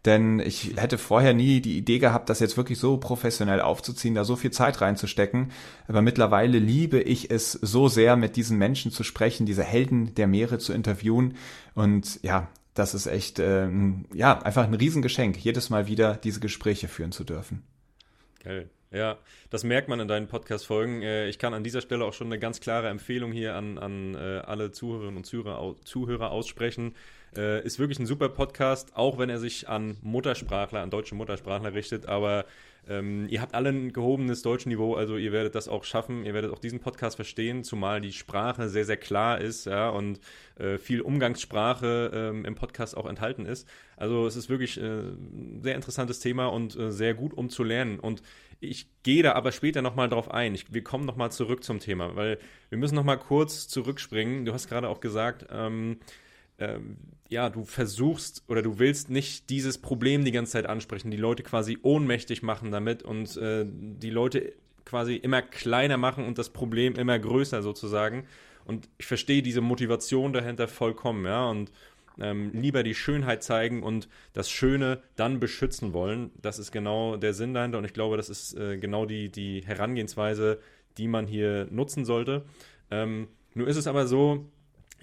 Denn 0.06 0.40
ich 0.40 0.76
hätte 0.78 0.98
vorher 0.98 1.34
nie 1.34 1.60
die 1.60 1.78
Idee 1.78 2.00
gehabt, 2.00 2.30
das 2.30 2.40
jetzt 2.40 2.56
wirklich 2.56 2.80
so 2.80 2.96
professionell 2.98 3.60
aufzuziehen, 3.60 4.16
da 4.16 4.24
so 4.24 4.38
viel 4.38 4.52
Zeit 4.52 4.80
reinzustecken. 4.80 5.52
Aber 5.90 6.02
mittlerweile 6.02 6.58
liebe 6.58 7.02
ich 7.02 7.30
es 7.32 7.52
so 7.52 7.90
sehr, 7.90 8.16
mit 8.16 8.38
diesen 8.38 8.58
Menschen 8.58 8.92
zu 8.92 9.04
sprechen, 9.04 9.46
diese 9.46 9.64
Helden 9.64 10.16
der 10.16 10.28
Meere 10.28 10.58
zu 10.58 10.72
interviewen. 10.72 11.36
Und 11.76 12.24
ja, 12.24 12.48
das 12.76 12.94
ist 12.94 13.08
echt, 13.08 13.40
ähm, 13.40 14.06
ja, 14.14 14.40
einfach 14.42 14.64
ein 14.64 14.74
Riesengeschenk, 14.74 15.38
jedes 15.38 15.70
Mal 15.70 15.88
wieder 15.88 16.16
diese 16.16 16.40
Gespräche 16.40 16.88
führen 16.88 17.12
zu 17.12 17.26
dürfen. 17.26 17.64
Geil. 18.42 18.70
Ja, 18.92 19.20
das 19.52 19.64
merkt 19.64 19.88
man 19.88 20.00
in 20.00 20.08
deinen 20.08 20.28
Podcast-Folgen. 20.28 21.04
Äh, 21.04 21.28
ich 21.28 21.38
kann 21.38 21.54
an 21.54 21.64
dieser 21.64 21.82
Stelle 21.82 22.06
auch 22.06 22.14
schon 22.14 22.28
eine 22.28 22.40
ganz 22.40 22.60
klare 22.60 22.90
Empfehlung 22.90 23.32
hier 23.32 23.54
an, 23.54 23.78
an 23.78 24.16
äh, 24.16 24.40
alle 24.40 24.72
Zuhörerinnen 24.72 25.18
und 25.18 25.26
Zuhörer, 25.26 25.76
Zuhörer 25.84 26.32
aussprechen. 26.32 26.96
Äh, 27.38 27.64
ist 27.64 27.78
wirklich 27.78 28.00
ein 28.00 28.08
super 28.08 28.30
Podcast, 28.30 28.96
auch 28.96 29.20
wenn 29.20 29.30
er 29.30 29.38
sich 29.38 29.70
an 29.70 29.98
Muttersprachler, 30.02 30.82
an 30.82 30.90
deutsche 30.90 31.14
Muttersprachler 31.14 31.76
richtet. 31.76 32.08
Aber 32.08 32.46
ähm, 32.88 33.28
ihr 33.30 33.42
habt 33.42 33.54
alle 33.54 33.70
ein 33.70 33.94
gehobenes 33.94 34.42
Deutschniveau, 34.42 34.96
also 34.96 35.18
ihr 35.18 35.32
werdet 35.32 35.56
das 35.56 35.68
auch 35.68 35.84
schaffen, 35.84 36.26
ihr 36.26 36.34
werdet 36.34 36.52
auch 36.52 36.60
diesen 36.60 36.80
Podcast 36.80 37.16
verstehen, 37.16 37.64
zumal 37.64 38.02
die 38.02 38.14
Sprache 38.14 38.70
sehr, 38.70 38.86
sehr 38.86 38.98
klar 38.98 39.40
ist, 39.40 39.66
ja, 39.66 39.90
und 39.90 40.20
äh, 40.58 40.78
viel 40.78 41.02
Umgangssprache 41.02 42.12
ähm, 42.14 42.46
im 42.46 42.56
Podcast 42.56 42.96
auch 42.98 43.06
enthalten 43.06 43.46
ist. 43.46 43.68
Also 43.98 44.26
es 44.26 44.36
ist 44.36 44.50
wirklich 44.50 44.80
äh, 44.80 44.84
ein 44.84 45.60
sehr 45.62 45.76
interessantes 45.76 46.20
Thema 46.20 46.48
und 46.48 46.76
äh, 46.76 46.92
sehr 46.92 47.14
gut, 47.14 47.34
um 47.34 47.50
zu 47.50 47.64
lernen. 47.64 48.00
Und 48.00 48.22
ich 48.60 48.88
gehe 49.04 49.24
da 49.24 49.34
aber 49.34 49.52
später 49.52 49.82
nochmal 49.82 50.10
drauf 50.10 50.32
ein. 50.32 50.56
Ich, 50.56 50.74
wir 50.74 50.84
kommen 50.84 51.06
nochmal 51.06 51.32
zurück 51.32 51.64
zum 51.64 51.80
Thema, 51.80 52.16
weil 52.16 52.40
wir 52.70 52.78
müssen 52.78 52.96
nochmal 52.96 53.20
kurz 53.20 53.68
zurückspringen. 53.68 54.46
Du 54.46 54.54
hast 54.54 54.68
gerade 54.68 54.90
auch 54.90 55.00
gesagt, 55.00 55.46
ähm, 55.52 56.00
ähm, 56.58 56.98
ja, 57.30 57.50
du 57.50 57.64
versuchst 57.64 58.44
oder 58.48 58.62
du 58.62 58.80
willst 58.80 59.10
nicht 59.10 59.50
dieses 59.50 59.78
Problem 59.78 60.26
die 60.26 60.32
ganze 60.32 60.54
Zeit 60.54 60.66
ansprechen, 60.66 61.12
die 61.12 61.18
Leute 61.18 61.44
quasi 61.44 61.78
ohnmächtig 61.84 62.42
machen 62.42 62.72
damit 62.72 63.04
und 63.04 63.38
äh, 63.38 63.66
die 63.68 64.10
Leute 64.10 64.54
quasi 64.84 65.16
immer 65.16 65.44
kleiner 65.44 65.98
machen 65.98 66.26
und 66.26 66.40
das 66.40 66.50
Problem 66.50 66.96
immer 66.96 67.18
größer 67.20 67.62
sozusagen. 67.62 68.26
Und 68.66 68.90
ich 68.98 69.06
verstehe 69.06 69.44
diese 69.44 69.62
Motivation 69.62 70.34
dahinter 70.34 70.68
vollkommen, 70.68 71.26
ja, 71.26 71.48
und 71.48 71.72
ähm, 72.20 72.52
lieber 72.54 72.82
die 72.82 72.96
Schönheit 72.96 73.44
zeigen 73.44 73.84
und 73.84 74.10
das 74.34 74.50
Schöne 74.50 75.02
dann 75.16 75.40
beschützen 75.40 75.94
wollen. 75.94 76.32
Das 76.42 76.58
ist 76.58 76.72
genau 76.72 77.16
der 77.16 77.34
Sinn 77.34 77.54
dahinter 77.54 77.78
und 77.78 77.86
ich 77.86 77.94
glaube, 77.94 78.18
das 78.18 78.30
ist 78.30 78.56
äh, 78.56 78.78
genau 78.78 79.06
die, 79.06 79.32
die 79.32 79.62
Herangehensweise, 79.66 80.60
die 80.98 81.08
man 81.08 81.28
hier 81.28 81.68
nutzen 81.70 82.06
sollte. 82.06 82.46
Ähm, 82.90 83.28
nur 83.54 83.68
ist 83.68 83.78
es 83.78 83.88
aber 83.88 84.08
so, 84.08 84.50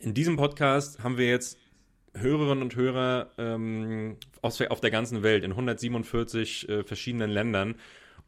in 0.00 0.12
diesem 0.12 0.36
Podcast 0.36 1.02
haben 1.02 1.16
wir 1.16 1.28
jetzt 1.28 1.58
Hörerinnen 2.18 2.62
und 2.62 2.76
Hörer 2.76 3.30
ähm, 3.38 4.16
aus, 4.42 4.60
auf 4.60 4.80
der 4.80 4.90
ganzen 4.90 5.22
Welt, 5.22 5.44
in 5.44 5.52
147 5.52 6.68
äh, 6.68 6.82
verschiedenen 6.84 7.30
Ländern. 7.30 7.76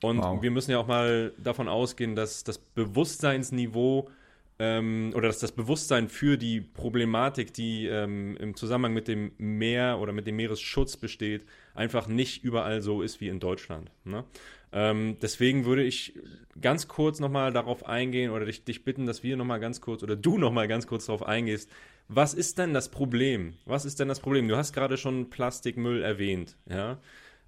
Und 0.02 0.18
wow. 0.18 0.42
wir 0.42 0.50
müssen 0.50 0.70
ja 0.70 0.78
auch 0.78 0.86
mal 0.86 1.32
davon 1.38 1.68
ausgehen, 1.68 2.14
dass 2.14 2.44
das 2.44 2.58
Bewusstseinsniveau 2.58 4.08
ähm, 4.60 5.12
oder 5.14 5.28
dass 5.28 5.38
das 5.38 5.52
Bewusstsein 5.52 6.08
für 6.08 6.36
die 6.36 6.60
Problematik, 6.60 7.52
die 7.54 7.86
ähm, 7.86 8.36
im 8.38 8.54
Zusammenhang 8.56 8.92
mit 8.92 9.08
dem 9.08 9.32
Meer 9.38 9.98
oder 10.00 10.12
mit 10.12 10.26
dem 10.26 10.36
Meeresschutz 10.36 10.96
besteht, 10.96 11.44
einfach 11.74 12.08
nicht 12.08 12.42
überall 12.44 12.82
so 12.82 13.02
ist 13.02 13.20
wie 13.20 13.28
in 13.28 13.40
Deutschland. 13.40 13.90
Ne? 14.04 14.24
Ähm, 14.72 15.16
deswegen 15.22 15.64
würde 15.64 15.84
ich 15.84 16.14
ganz 16.60 16.88
kurz 16.88 17.20
nochmal 17.20 17.52
darauf 17.52 17.86
eingehen 17.86 18.30
oder 18.30 18.46
dich, 18.46 18.64
dich 18.64 18.84
bitten, 18.84 19.06
dass 19.06 19.22
wir 19.22 19.36
nochmal 19.36 19.60
ganz 19.60 19.80
kurz 19.80 20.02
oder 20.02 20.16
du 20.16 20.38
nochmal 20.38 20.68
ganz 20.68 20.86
kurz 20.86 21.06
darauf 21.06 21.22
eingehst. 21.22 21.70
Was 22.08 22.32
ist 22.32 22.56
denn 22.58 22.72
das 22.72 22.88
Problem? 22.88 23.54
Was 23.66 23.84
ist 23.84 24.00
denn 24.00 24.08
das 24.08 24.20
Problem? 24.20 24.48
Du 24.48 24.56
hast 24.56 24.72
gerade 24.72 24.96
schon 24.96 25.28
Plastikmüll 25.28 26.02
erwähnt, 26.02 26.56
ja. 26.68 26.98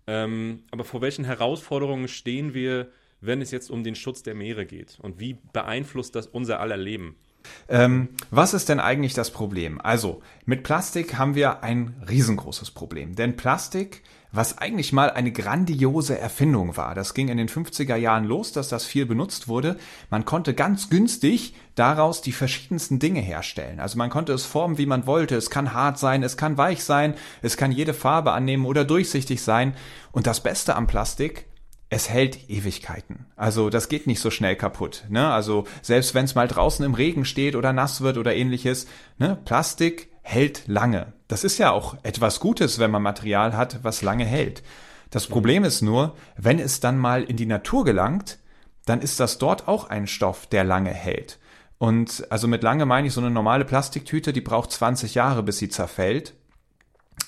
Ähm, 0.06 0.64
aber 0.70 0.84
vor 0.84 1.00
welchen 1.00 1.24
Herausforderungen 1.24 2.08
stehen 2.08 2.52
wir, 2.52 2.90
wenn 3.20 3.40
es 3.40 3.50
jetzt 3.50 3.70
um 3.70 3.84
den 3.84 3.94
Schutz 3.94 4.22
der 4.22 4.34
Meere 4.34 4.66
geht? 4.66 4.98
Und 5.00 5.18
wie 5.18 5.38
beeinflusst 5.52 6.14
das 6.14 6.26
unser 6.26 6.60
aller 6.60 6.76
Leben? 6.76 7.16
Ähm, 7.68 8.10
was 8.30 8.52
ist 8.52 8.68
denn 8.68 8.80
eigentlich 8.80 9.14
das 9.14 9.30
Problem? 9.30 9.80
Also, 9.80 10.22
mit 10.44 10.62
Plastik 10.62 11.16
haben 11.16 11.34
wir 11.34 11.62
ein 11.62 11.94
riesengroßes 12.08 12.70
Problem. 12.72 13.14
Denn 13.14 13.36
Plastik 13.36 14.02
was 14.32 14.58
eigentlich 14.58 14.92
mal 14.92 15.10
eine 15.10 15.32
grandiose 15.32 16.18
Erfindung 16.18 16.76
war. 16.76 16.94
Das 16.94 17.14
ging 17.14 17.28
in 17.28 17.36
den 17.36 17.48
50er 17.48 17.96
Jahren 17.96 18.24
los, 18.24 18.52
dass 18.52 18.68
das 18.68 18.84
viel 18.84 19.06
benutzt 19.06 19.48
wurde. 19.48 19.76
Man 20.10 20.24
konnte 20.24 20.54
ganz 20.54 20.90
günstig 20.90 21.54
daraus 21.74 22.22
die 22.22 22.32
verschiedensten 22.32 22.98
Dinge 22.98 23.20
herstellen. 23.20 23.80
Also 23.80 23.98
man 23.98 24.10
konnte 24.10 24.32
es 24.32 24.44
formen, 24.44 24.78
wie 24.78 24.86
man 24.86 25.06
wollte. 25.06 25.36
Es 25.36 25.50
kann 25.50 25.74
hart 25.74 25.98
sein, 25.98 26.22
es 26.22 26.36
kann 26.36 26.58
weich 26.58 26.84
sein, 26.84 27.14
es 27.42 27.56
kann 27.56 27.72
jede 27.72 27.94
Farbe 27.94 28.32
annehmen 28.32 28.66
oder 28.66 28.84
durchsichtig 28.84 29.42
sein. 29.42 29.74
Und 30.12 30.26
das 30.26 30.42
Beste 30.42 30.76
am 30.76 30.86
Plastik, 30.86 31.46
es 31.88 32.08
hält 32.08 32.48
Ewigkeiten. 32.48 33.26
Also 33.36 33.68
das 33.68 33.88
geht 33.88 34.06
nicht 34.06 34.20
so 34.20 34.30
schnell 34.30 34.54
kaputt. 34.54 35.04
Ne? 35.08 35.32
Also 35.32 35.66
selbst 35.82 36.14
wenn 36.14 36.24
es 36.24 36.36
mal 36.36 36.46
draußen 36.46 36.84
im 36.84 36.94
Regen 36.94 37.24
steht 37.24 37.56
oder 37.56 37.72
nass 37.72 38.00
wird 38.00 38.16
oder 38.16 38.34
ähnliches, 38.34 38.86
ne? 39.18 39.36
Plastik 39.44 40.08
hält 40.30 40.68
lange. 40.68 41.12
Das 41.28 41.44
ist 41.44 41.58
ja 41.58 41.72
auch 41.72 41.96
etwas 42.02 42.40
Gutes, 42.40 42.78
wenn 42.78 42.90
man 42.90 43.02
Material 43.02 43.56
hat, 43.56 43.82
was 43.82 44.02
lange 44.02 44.24
hält. 44.24 44.62
Das 45.10 45.26
Problem 45.26 45.64
ist 45.64 45.82
nur, 45.82 46.14
wenn 46.36 46.60
es 46.60 46.78
dann 46.78 46.96
mal 46.96 47.24
in 47.24 47.36
die 47.36 47.46
Natur 47.46 47.84
gelangt, 47.84 48.38
dann 48.86 49.00
ist 49.00 49.18
das 49.18 49.38
dort 49.38 49.66
auch 49.66 49.90
ein 49.90 50.06
Stoff, 50.06 50.46
der 50.46 50.62
lange 50.62 50.90
hält. 50.90 51.38
Und 51.78 52.26
also 52.30 52.46
mit 52.46 52.62
lange 52.62 52.86
meine 52.86 53.08
ich 53.08 53.12
so 53.12 53.20
eine 53.20 53.30
normale 53.30 53.64
Plastiktüte, 53.64 54.32
die 54.32 54.40
braucht 54.40 54.70
20 54.70 55.14
Jahre, 55.14 55.42
bis 55.42 55.58
sie 55.58 55.68
zerfällt. 55.68 56.34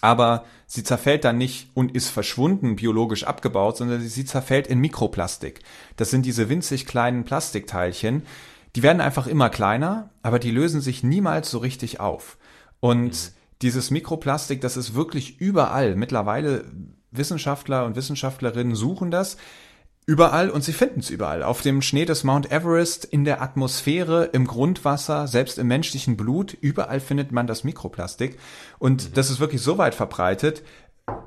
Aber 0.01 0.45
sie 0.67 0.85
zerfällt 0.85 1.25
dann 1.25 1.39
nicht 1.39 1.71
und 1.75 1.95
ist 1.95 2.09
verschwunden, 2.09 2.77
biologisch 2.77 3.25
abgebaut, 3.25 3.77
sondern 3.77 4.01
sie 4.01 4.25
zerfällt 4.25 4.67
in 4.67 4.79
Mikroplastik. 4.79 5.61
Das 5.97 6.11
sind 6.11 6.25
diese 6.25 6.49
winzig 6.49 6.87
kleinen 6.87 7.25
Plastikteilchen. 7.25 8.23
Die 8.77 8.83
werden 8.83 9.01
einfach 9.01 9.27
immer 9.27 9.51
kleiner, 9.51 10.11
aber 10.23 10.39
die 10.39 10.51
lösen 10.51 10.81
sich 10.81 11.03
niemals 11.03 11.51
so 11.51 11.59
richtig 11.59 12.01
auf. 12.01 12.39
Und 12.83 13.13
mhm. 13.13 13.35
dieses 13.63 13.93
Mikroplastik, 13.93 14.61
das 14.61 14.77
ist 14.77 14.95
wirklich 14.95 15.41
überall. 15.41 15.95
Mittlerweile 15.95 16.65
Wissenschaftler 17.13 17.87
und 17.87 17.95
Wissenschaftlerinnen 17.95 18.75
suchen 18.75 19.13
das 19.13 19.37
überall 20.05 20.51
und 20.51 20.65
sie 20.65 20.73
finden 20.73 20.99
es 20.99 21.11
überall. 21.11 21.45
Auf 21.45 21.63
dem 21.63 21.81
Schnee 21.81 22.05
des 22.05 22.25
Mount 22.25 22.51
Everest, 22.51 23.05
in 23.05 23.25
der 23.25 23.41
Atmosphäre, 23.41 24.25
im 24.33 24.49
Grundwasser, 24.49 25.29
selbst 25.29 25.59
im 25.59 25.69
menschlichen 25.69 26.17
Blut, 26.17 26.55
überall 26.61 26.99
findet 26.99 27.31
man 27.31 27.47
das 27.47 27.63
Mikroplastik. 27.63 28.37
Und 28.81 29.11
mhm. 29.11 29.15
das 29.15 29.31
ist 29.31 29.39
wirklich 29.39 29.63
so 29.63 29.79
weit 29.79 29.95
verbreitet, 29.95 30.65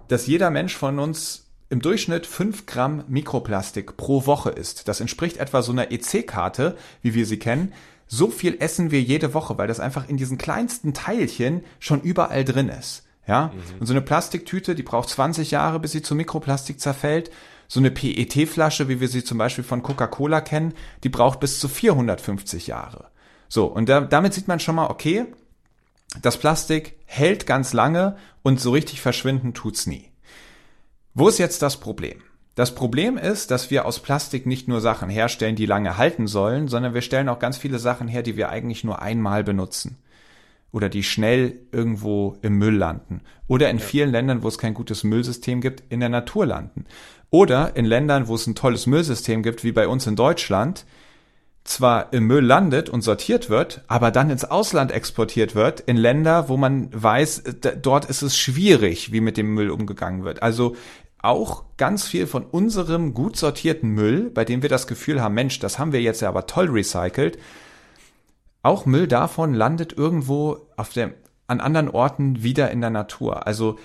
dass 0.09 0.27
jeder 0.27 0.49
Mensch 0.49 0.75
von 0.75 0.99
uns 0.99 1.45
im 1.69 1.81
Durchschnitt 1.81 2.25
fünf 2.25 2.65
Gramm 2.65 3.05
Mikroplastik 3.07 3.95
pro 3.95 4.25
Woche 4.25 4.49
isst. 4.49 4.89
Das 4.89 4.99
entspricht 4.99 5.37
etwa 5.37 5.61
so 5.61 5.71
einer 5.71 5.89
EC-Karte, 5.89 6.75
wie 7.01 7.13
wir 7.13 7.25
sie 7.25 7.39
kennen. 7.39 7.71
So 8.07 8.29
viel 8.29 8.57
essen 8.59 8.91
wir 8.91 9.01
jede 9.01 9.33
Woche, 9.33 9.57
weil 9.57 9.67
das 9.67 9.79
einfach 9.79 10.07
in 10.07 10.17
diesen 10.17 10.37
kleinsten 10.37 10.93
Teilchen 10.93 11.63
schon 11.79 12.01
überall 12.01 12.45
drin 12.45 12.69
ist. 12.69 13.03
Ja, 13.27 13.51
mhm. 13.53 13.79
und 13.79 13.87
so 13.87 13.93
eine 13.93 14.01
Plastiktüte, 14.01 14.75
die 14.75 14.83
braucht 14.83 15.09
20 15.09 15.49
Jahre, 15.49 15.79
bis 15.79 15.91
sie 15.91 16.03
zu 16.03 16.13
Mikroplastik 16.13 16.79
zerfällt. 16.79 17.31
So 17.67 17.79
eine 17.79 17.89
PET-Flasche, 17.89 18.87
wie 18.87 18.99
wir 18.99 19.07
sie 19.07 19.23
zum 19.23 19.39
Beispiel 19.39 19.63
von 19.63 19.81
Coca-Cola 19.81 20.41
kennen, 20.41 20.75
die 21.03 21.09
braucht 21.09 21.39
bis 21.39 21.59
zu 21.59 21.67
450 21.67 22.67
Jahre. 22.67 23.09
So, 23.49 23.65
und 23.65 23.89
da, 23.89 24.01
damit 24.01 24.35
sieht 24.35 24.47
man 24.47 24.59
schon 24.59 24.75
mal, 24.75 24.91
okay, 24.91 25.25
das 26.21 26.37
Plastik 26.37 26.99
hält 27.05 27.47
ganz 27.47 27.73
lange 27.73 28.17
und 28.43 28.59
so 28.59 28.71
richtig 28.71 29.01
verschwinden 29.01 29.55
tut's 29.55 29.87
nie. 29.87 30.11
Wo 31.15 31.27
ist 31.27 31.39
jetzt 31.39 31.61
das 31.61 31.79
Problem? 31.79 32.21
Das 32.55 32.73
Problem 32.73 33.17
ist, 33.17 33.51
dass 33.51 33.69
wir 33.69 33.85
aus 33.85 33.99
Plastik 33.99 34.45
nicht 34.45 34.69
nur 34.69 34.79
Sachen 34.79 35.09
herstellen, 35.09 35.57
die 35.57 35.65
lange 35.65 35.97
halten 35.97 36.25
sollen, 36.25 36.69
sondern 36.69 36.93
wir 36.93 37.01
stellen 37.01 37.27
auch 37.27 37.39
ganz 37.39 37.57
viele 37.57 37.79
Sachen 37.79 38.07
her, 38.07 38.23
die 38.23 38.37
wir 38.37 38.49
eigentlich 38.49 38.85
nur 38.85 39.01
einmal 39.01 39.43
benutzen. 39.43 39.97
Oder 40.71 40.87
die 40.87 41.03
schnell 41.03 41.57
irgendwo 41.73 42.37
im 42.41 42.57
Müll 42.57 42.75
landen. 42.75 43.21
Oder 43.47 43.69
in 43.69 43.79
vielen 43.79 44.11
Ländern, 44.11 44.41
wo 44.41 44.47
es 44.47 44.57
kein 44.57 44.73
gutes 44.73 45.03
Müllsystem 45.03 45.59
gibt, 45.59 45.83
in 45.89 45.99
der 45.99 46.09
Natur 46.09 46.45
landen. 46.45 46.85
Oder 47.29 47.75
in 47.75 47.83
Ländern, 47.83 48.29
wo 48.29 48.35
es 48.35 48.47
ein 48.47 48.55
tolles 48.55 48.87
Müllsystem 48.87 49.43
gibt, 49.43 49.65
wie 49.65 49.73
bei 49.73 49.87
uns 49.87 50.07
in 50.07 50.15
Deutschland, 50.15 50.85
zwar 51.65 52.13
im 52.13 52.27
Müll 52.27 52.45
landet 52.45 52.89
und 52.89 53.01
sortiert 53.01 53.49
wird, 53.49 53.83
aber 53.87 54.11
dann 54.11 54.29
ins 54.29 54.45
Ausland 54.45 54.91
exportiert 54.91 55.55
wird, 55.55 55.81
in 55.81 55.97
Länder, 55.97 56.47
wo 56.47 56.57
man 56.57 56.89
weiß, 56.93 57.43
dort 57.81 58.05
ist 58.05 58.21
es 58.21 58.37
schwierig, 58.37 59.11
wie 59.11 59.19
mit 59.19 59.35
dem 59.35 59.53
Müll 59.53 59.71
umgegangen 59.71 60.23
wird. 60.23 60.43
Also 60.43 60.75
auch 61.25 61.65
ganz 61.77 62.05
viel 62.05 62.27
von 62.27 62.45
unserem 62.45 63.13
gut 63.13 63.35
sortierten 63.35 63.89
Müll, 63.89 64.29
bei 64.29 64.45
dem 64.45 64.61
wir 64.61 64.69
das 64.69 64.87
Gefühl 64.87 65.21
haben, 65.21 65.33
Mensch, 65.33 65.59
das 65.59 65.79
haben 65.79 65.91
wir 65.91 66.01
jetzt 66.01 66.21
ja 66.21 66.29
aber 66.29 66.47
toll 66.47 66.69
recycelt, 66.69 67.37
auch 68.61 68.85
Müll 68.85 69.07
davon 69.07 69.53
landet 69.53 69.93
irgendwo 69.93 70.67
auf 70.75 70.89
der, 70.89 71.13
an 71.47 71.59
anderen 71.59 71.89
Orten 71.89 72.43
wieder 72.43 72.71
in 72.71 72.81
der 72.81 72.89
Natur. 72.89 73.45
Also 73.45 73.77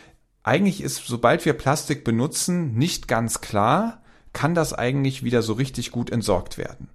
eigentlich 0.42 0.82
ist, 0.82 1.06
sobald 1.06 1.44
wir 1.44 1.52
Plastik 1.52 2.04
benutzen, 2.04 2.74
nicht 2.74 3.08
ganz 3.08 3.40
klar, 3.40 4.02
kann 4.32 4.54
das 4.54 4.72
eigentlich 4.72 5.22
wieder 5.22 5.42
so 5.42 5.54
richtig 5.54 5.90
gut 5.90 6.10
entsorgt 6.10 6.56
werden. 6.56 6.88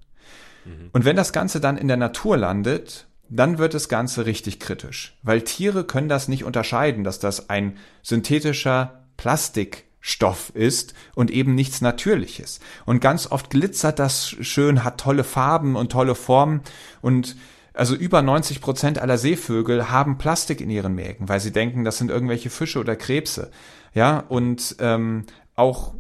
Mhm. 0.66 0.90
Und 0.94 1.06
wenn 1.06 1.16
das 1.16 1.34
Ganze 1.34 1.60
dann 1.60 1.78
in 1.78 1.88
der 1.88 1.98
Natur 1.98 2.38
landet, 2.38 3.08
dann 3.30 3.58
wird 3.58 3.74
das 3.74 3.90
Ganze 3.90 4.26
richtig 4.26 4.60
kritisch, 4.60 5.18
weil 5.24 5.42
Tiere 5.42 5.84
können 5.84 6.10
das 6.10 6.28
nicht 6.28 6.44
unterscheiden, 6.44 7.04
dass 7.04 7.20
das 7.20 7.50
ein 7.50 7.78
synthetischer 8.04 9.04
Plastik 9.18 9.86
Stoff 10.08 10.52
ist 10.54 10.94
und 11.16 11.32
eben 11.32 11.56
nichts 11.56 11.82
Natürliches. 11.82 12.60
Und 12.86 13.00
ganz 13.00 13.32
oft 13.32 13.50
glitzert 13.50 13.98
das 13.98 14.30
schön, 14.30 14.84
hat 14.84 15.00
tolle 15.00 15.24
Farben 15.24 15.76
und 15.76 15.92
tolle 15.92 16.14
Formen 16.14 16.62
und 17.02 17.36
also 17.74 17.96
über 17.96 18.22
90 18.22 18.62
Prozent 18.62 19.00
aller 19.00 19.18
Seevögel 19.18 19.90
haben 19.90 20.20
Plastik 20.20 20.62
in 20.62 20.70
ihren 20.70 20.94
Mägen, 20.94 21.28
weil 21.28 21.40
sie 21.40 21.52
denken, 21.52 21.84
das 21.84 21.98
sind 21.98 22.12
irgendwelche 22.12 22.52
Fische 22.52 22.80
oder 22.80 22.96
Krebse. 22.96 23.50
Ja, 23.96 24.20
und 24.30 24.76
ähm, 24.80 25.26
auch 25.56 25.96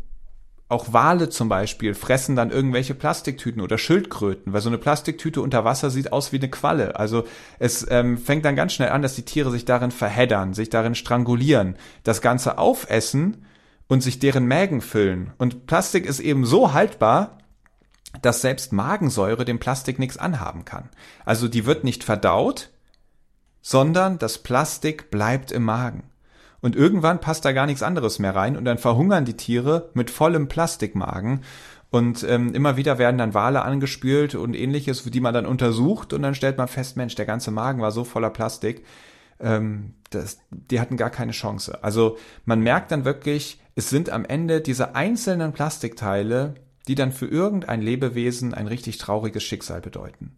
auch 0.67 0.93
Wale 0.93 1.29
zum 1.29 1.49
Beispiel 1.49 1.95
fressen 1.95 2.35
dann 2.35 2.51
irgendwelche 2.51 2.93
Plastiktüten 2.93 3.61
oder 3.61 3.79
Schildkröten, 3.79 4.53
weil 4.53 4.61
so 4.61 4.69
eine 4.69 4.77
Plastiktüte 4.77 5.41
unter 5.41 5.65
Wasser 5.65 5.89
sieht 5.89 6.11
aus 6.11 6.31
wie 6.31 6.37
eine 6.37 6.49
Qualle. 6.49 6.99
Also 6.99 7.23
es 7.57 7.85
ähm, 7.89 8.19
fängt 8.19 8.45
dann 8.45 8.55
ganz 8.55 8.73
schnell 8.73 8.89
an, 8.89 9.01
dass 9.01 9.15
die 9.15 9.25
Tiere 9.25 9.49
sich 9.49 9.65
darin 9.65 9.91
verheddern, 9.91 10.53
sich 10.53 10.69
darin 10.69 10.95
strangulieren, 10.95 11.75
das 12.03 12.21
Ganze 12.21 12.59
aufessen 12.59 13.45
und 13.87 14.01
sich 14.01 14.19
deren 14.19 14.45
Mägen 14.45 14.81
füllen. 14.81 15.33
Und 15.37 15.67
Plastik 15.67 16.05
ist 16.05 16.19
eben 16.19 16.45
so 16.45 16.73
haltbar, 16.73 17.37
dass 18.21 18.41
selbst 18.41 18.73
Magensäure 18.73 19.45
dem 19.45 19.59
Plastik 19.59 19.99
nichts 19.99 20.17
anhaben 20.17 20.65
kann. 20.65 20.89
Also 21.25 21.47
die 21.47 21.65
wird 21.65 21.83
nicht 21.83 22.03
verdaut, 22.03 22.69
sondern 23.61 24.17
das 24.17 24.37
Plastik 24.39 25.11
bleibt 25.11 25.51
im 25.51 25.63
Magen. 25.63 26.03
Und 26.61 26.75
irgendwann 26.75 27.19
passt 27.19 27.45
da 27.45 27.51
gar 27.51 27.65
nichts 27.65 27.83
anderes 27.83 28.17
mehr 28.17 28.35
rein 28.35 28.57
und 28.57 28.65
dann 28.65 28.77
verhungern 28.77 29.25
die 29.25 29.37
Tiere 29.37 29.89
mit 29.93 30.09
vollem 30.09 30.47
Plastikmagen. 30.47 31.41
Und 31.91 32.23
ähm, 32.23 32.53
immer 32.53 32.77
wieder 32.77 32.97
werden 32.97 33.17
dann 33.17 33.33
Wale 33.33 33.61
angespült 33.61 34.35
und 34.35 34.55
ähnliches, 34.55 35.03
die 35.03 35.19
man 35.19 35.33
dann 35.33 35.45
untersucht 35.45 36.11
und 36.11 36.23
dann 36.23 36.35
stellt 36.35 36.57
man 36.57 36.67
fest, 36.67 36.97
Mensch, 36.97 37.15
der 37.15 37.25
ganze 37.25 37.51
Magen 37.51 37.81
war 37.81 37.91
so 37.91 38.03
voller 38.03 38.31
Plastik, 38.31 38.83
ähm, 39.39 39.93
das, 40.09 40.39
die 40.49 40.79
hatten 40.79 40.97
gar 40.97 41.09
keine 41.09 41.31
Chance. 41.31 41.83
Also 41.83 42.17
man 42.45 42.61
merkt 42.61 42.91
dann 42.91 43.05
wirklich, 43.05 43.61
es 43.75 43.89
sind 43.89 44.09
am 44.09 44.25
Ende 44.25 44.61
diese 44.61 44.95
einzelnen 44.95 45.53
Plastikteile, 45.53 46.55
die 46.87 46.95
dann 46.95 47.11
für 47.11 47.27
irgendein 47.27 47.81
Lebewesen 47.81 48.53
ein 48.53 48.67
richtig 48.67 48.97
trauriges 48.97 49.43
Schicksal 49.43 49.81
bedeuten. 49.81 50.35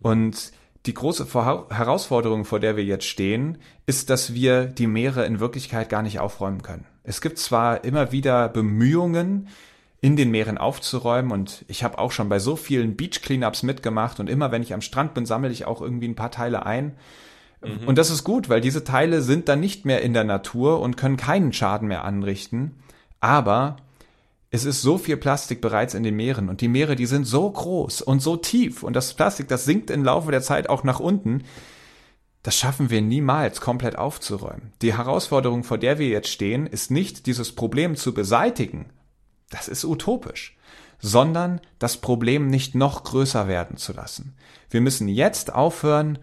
Und 0.00 0.52
die 0.86 0.94
große 0.94 1.26
Herausforderung, 1.34 2.44
vor 2.44 2.60
der 2.60 2.76
wir 2.76 2.84
jetzt 2.84 3.06
stehen, 3.06 3.58
ist, 3.86 4.10
dass 4.10 4.34
wir 4.34 4.66
die 4.66 4.86
Meere 4.86 5.24
in 5.24 5.40
Wirklichkeit 5.40 5.88
gar 5.88 6.02
nicht 6.02 6.20
aufräumen 6.20 6.62
können. 6.62 6.86
Es 7.02 7.20
gibt 7.20 7.38
zwar 7.38 7.84
immer 7.84 8.12
wieder 8.12 8.48
Bemühungen, 8.48 9.48
in 10.00 10.16
den 10.16 10.30
Meeren 10.30 10.58
aufzuräumen 10.58 11.32
und 11.32 11.64
ich 11.66 11.82
habe 11.82 11.98
auch 11.98 12.12
schon 12.12 12.28
bei 12.28 12.38
so 12.38 12.54
vielen 12.54 12.96
Beach 12.96 13.20
Cleanups 13.20 13.64
mitgemacht 13.64 14.20
und 14.20 14.30
immer 14.30 14.52
wenn 14.52 14.62
ich 14.62 14.72
am 14.72 14.80
Strand 14.80 15.14
bin, 15.14 15.26
sammle 15.26 15.50
ich 15.50 15.64
auch 15.64 15.80
irgendwie 15.80 16.06
ein 16.06 16.14
paar 16.14 16.30
Teile 16.30 16.64
ein. 16.66 16.94
Und 17.60 17.98
das 17.98 18.10
ist 18.10 18.24
gut, 18.24 18.48
weil 18.48 18.60
diese 18.60 18.84
Teile 18.84 19.20
sind 19.20 19.48
dann 19.48 19.60
nicht 19.60 19.84
mehr 19.84 20.02
in 20.02 20.12
der 20.12 20.24
Natur 20.24 20.80
und 20.80 20.96
können 20.96 21.16
keinen 21.16 21.52
Schaden 21.52 21.88
mehr 21.88 22.04
anrichten. 22.04 22.76
Aber 23.20 23.76
es 24.50 24.64
ist 24.64 24.80
so 24.80 24.96
viel 24.96 25.16
Plastik 25.16 25.60
bereits 25.60 25.94
in 25.94 26.02
den 26.02 26.14
Meeren 26.14 26.48
und 26.48 26.60
die 26.60 26.68
Meere, 26.68 26.94
die 26.94 27.06
sind 27.06 27.24
so 27.24 27.50
groß 27.50 28.02
und 28.02 28.20
so 28.20 28.36
tief 28.36 28.82
und 28.82 28.94
das 28.94 29.12
Plastik, 29.14 29.48
das 29.48 29.64
sinkt 29.64 29.90
im 29.90 30.04
Laufe 30.04 30.30
der 30.30 30.40
Zeit 30.40 30.68
auch 30.68 30.84
nach 30.84 31.00
unten. 31.00 31.42
Das 32.44 32.56
schaffen 32.56 32.88
wir 32.90 33.02
niemals 33.02 33.60
komplett 33.60 33.98
aufzuräumen. 33.98 34.72
Die 34.80 34.96
Herausforderung, 34.96 35.64
vor 35.64 35.76
der 35.76 35.98
wir 35.98 36.08
jetzt 36.08 36.28
stehen, 36.28 36.66
ist 36.66 36.90
nicht 36.90 37.26
dieses 37.26 37.54
Problem 37.54 37.96
zu 37.96 38.14
beseitigen. 38.14 38.86
Das 39.50 39.68
ist 39.68 39.84
utopisch 39.84 40.58
sondern 40.98 41.60
das 41.78 41.98
Problem 41.98 42.48
nicht 42.48 42.74
noch 42.74 43.04
größer 43.04 43.48
werden 43.48 43.76
zu 43.76 43.92
lassen. 43.92 44.34
Wir 44.70 44.80
müssen 44.80 45.08
jetzt 45.08 45.54
aufhören, 45.54 46.18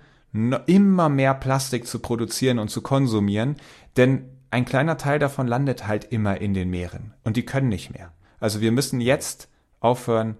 immer 0.65 1.09
mehr 1.09 1.33
Plastik 1.33 1.87
zu 1.87 1.99
produzieren 1.99 2.59
und 2.59 2.69
zu 2.69 2.81
konsumieren, 2.81 3.55
denn 3.97 4.29
ein 4.51 4.65
kleiner 4.65 4.97
Teil 4.97 5.19
davon 5.19 5.47
landet 5.47 5.87
halt 5.87 6.05
immer 6.05 6.39
in 6.39 6.53
den 6.53 6.69
Meeren 6.69 7.13
und 7.23 7.37
die 7.37 7.45
können 7.45 7.69
nicht 7.69 7.91
mehr. 7.93 8.13
Also 8.39 8.61
wir 8.61 8.71
müssen 8.71 9.01
jetzt 9.01 9.49
aufhören, 9.79 10.37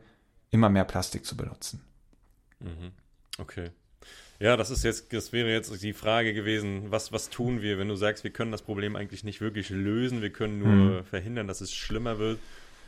immer 0.52 0.70
mehr 0.70 0.86
Plastik 0.86 1.26
zu 1.26 1.36
benutzen. 1.36 1.82
Mhm. 2.60 2.92
Okay. 3.38 3.72
Ja, 4.40 4.58
das 4.58 4.70
ist 4.70 4.84
jetzt, 4.84 5.14
das 5.14 5.32
wäre 5.32 5.50
jetzt 5.50 5.82
die 5.82 5.94
Frage 5.94 6.34
gewesen, 6.34 6.92
was, 6.92 7.12
was 7.12 7.30
tun 7.30 7.62
wir, 7.62 7.78
wenn 7.78 7.88
du 7.88 7.96
sagst, 7.96 8.24
wir 8.24 8.32
können 8.32 8.52
das 8.52 8.62
Problem 8.62 8.96
eigentlich 8.96 9.24
nicht 9.24 9.40
wirklich 9.40 9.70
lösen, 9.70 10.22
wir 10.22 10.30
können 10.30 10.60
nur 10.60 11.02
mhm. 11.02 11.04
verhindern, 11.06 11.48
dass 11.48 11.62
es 11.62 11.74
schlimmer 11.74 12.20
wird. 12.20 12.40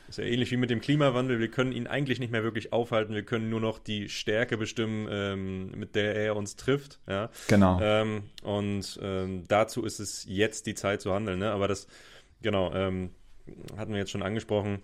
Ist 0.07 0.19
ja 0.19 0.23
ähnlich 0.23 0.51
wie 0.51 0.57
mit 0.57 0.69
dem 0.69 0.79
Klimawandel. 0.79 1.39
Wir 1.39 1.49
können 1.49 1.73
ihn 1.73 1.85
eigentlich 1.85 2.19
nicht 2.19 2.31
mehr 2.31 2.43
wirklich 2.43 2.71
aufhalten. 2.71 3.13
Wir 3.13 3.23
können 3.23 3.49
nur 3.49 3.59
noch 3.59 3.77
die 3.77 4.07
Stärke 4.07 4.57
bestimmen, 4.57 5.07
ähm, 5.11 5.71
mit 5.71 5.95
der 5.95 6.15
er 6.15 6.35
uns 6.35 6.55
trifft. 6.55 6.99
Ja? 7.07 7.29
Genau. 7.47 7.79
Ähm, 7.81 8.23
und 8.41 8.99
ähm, 9.01 9.43
dazu 9.47 9.83
ist 9.83 9.99
es 9.99 10.25
jetzt 10.27 10.65
die 10.65 10.75
Zeit 10.75 11.01
zu 11.01 11.13
handeln. 11.13 11.39
Ne? 11.39 11.51
Aber 11.51 11.67
das, 11.67 11.87
genau, 12.41 12.73
ähm, 12.73 13.11
hatten 13.75 13.91
wir 13.91 13.99
jetzt 13.99 14.11
schon 14.11 14.23
angesprochen. 14.23 14.81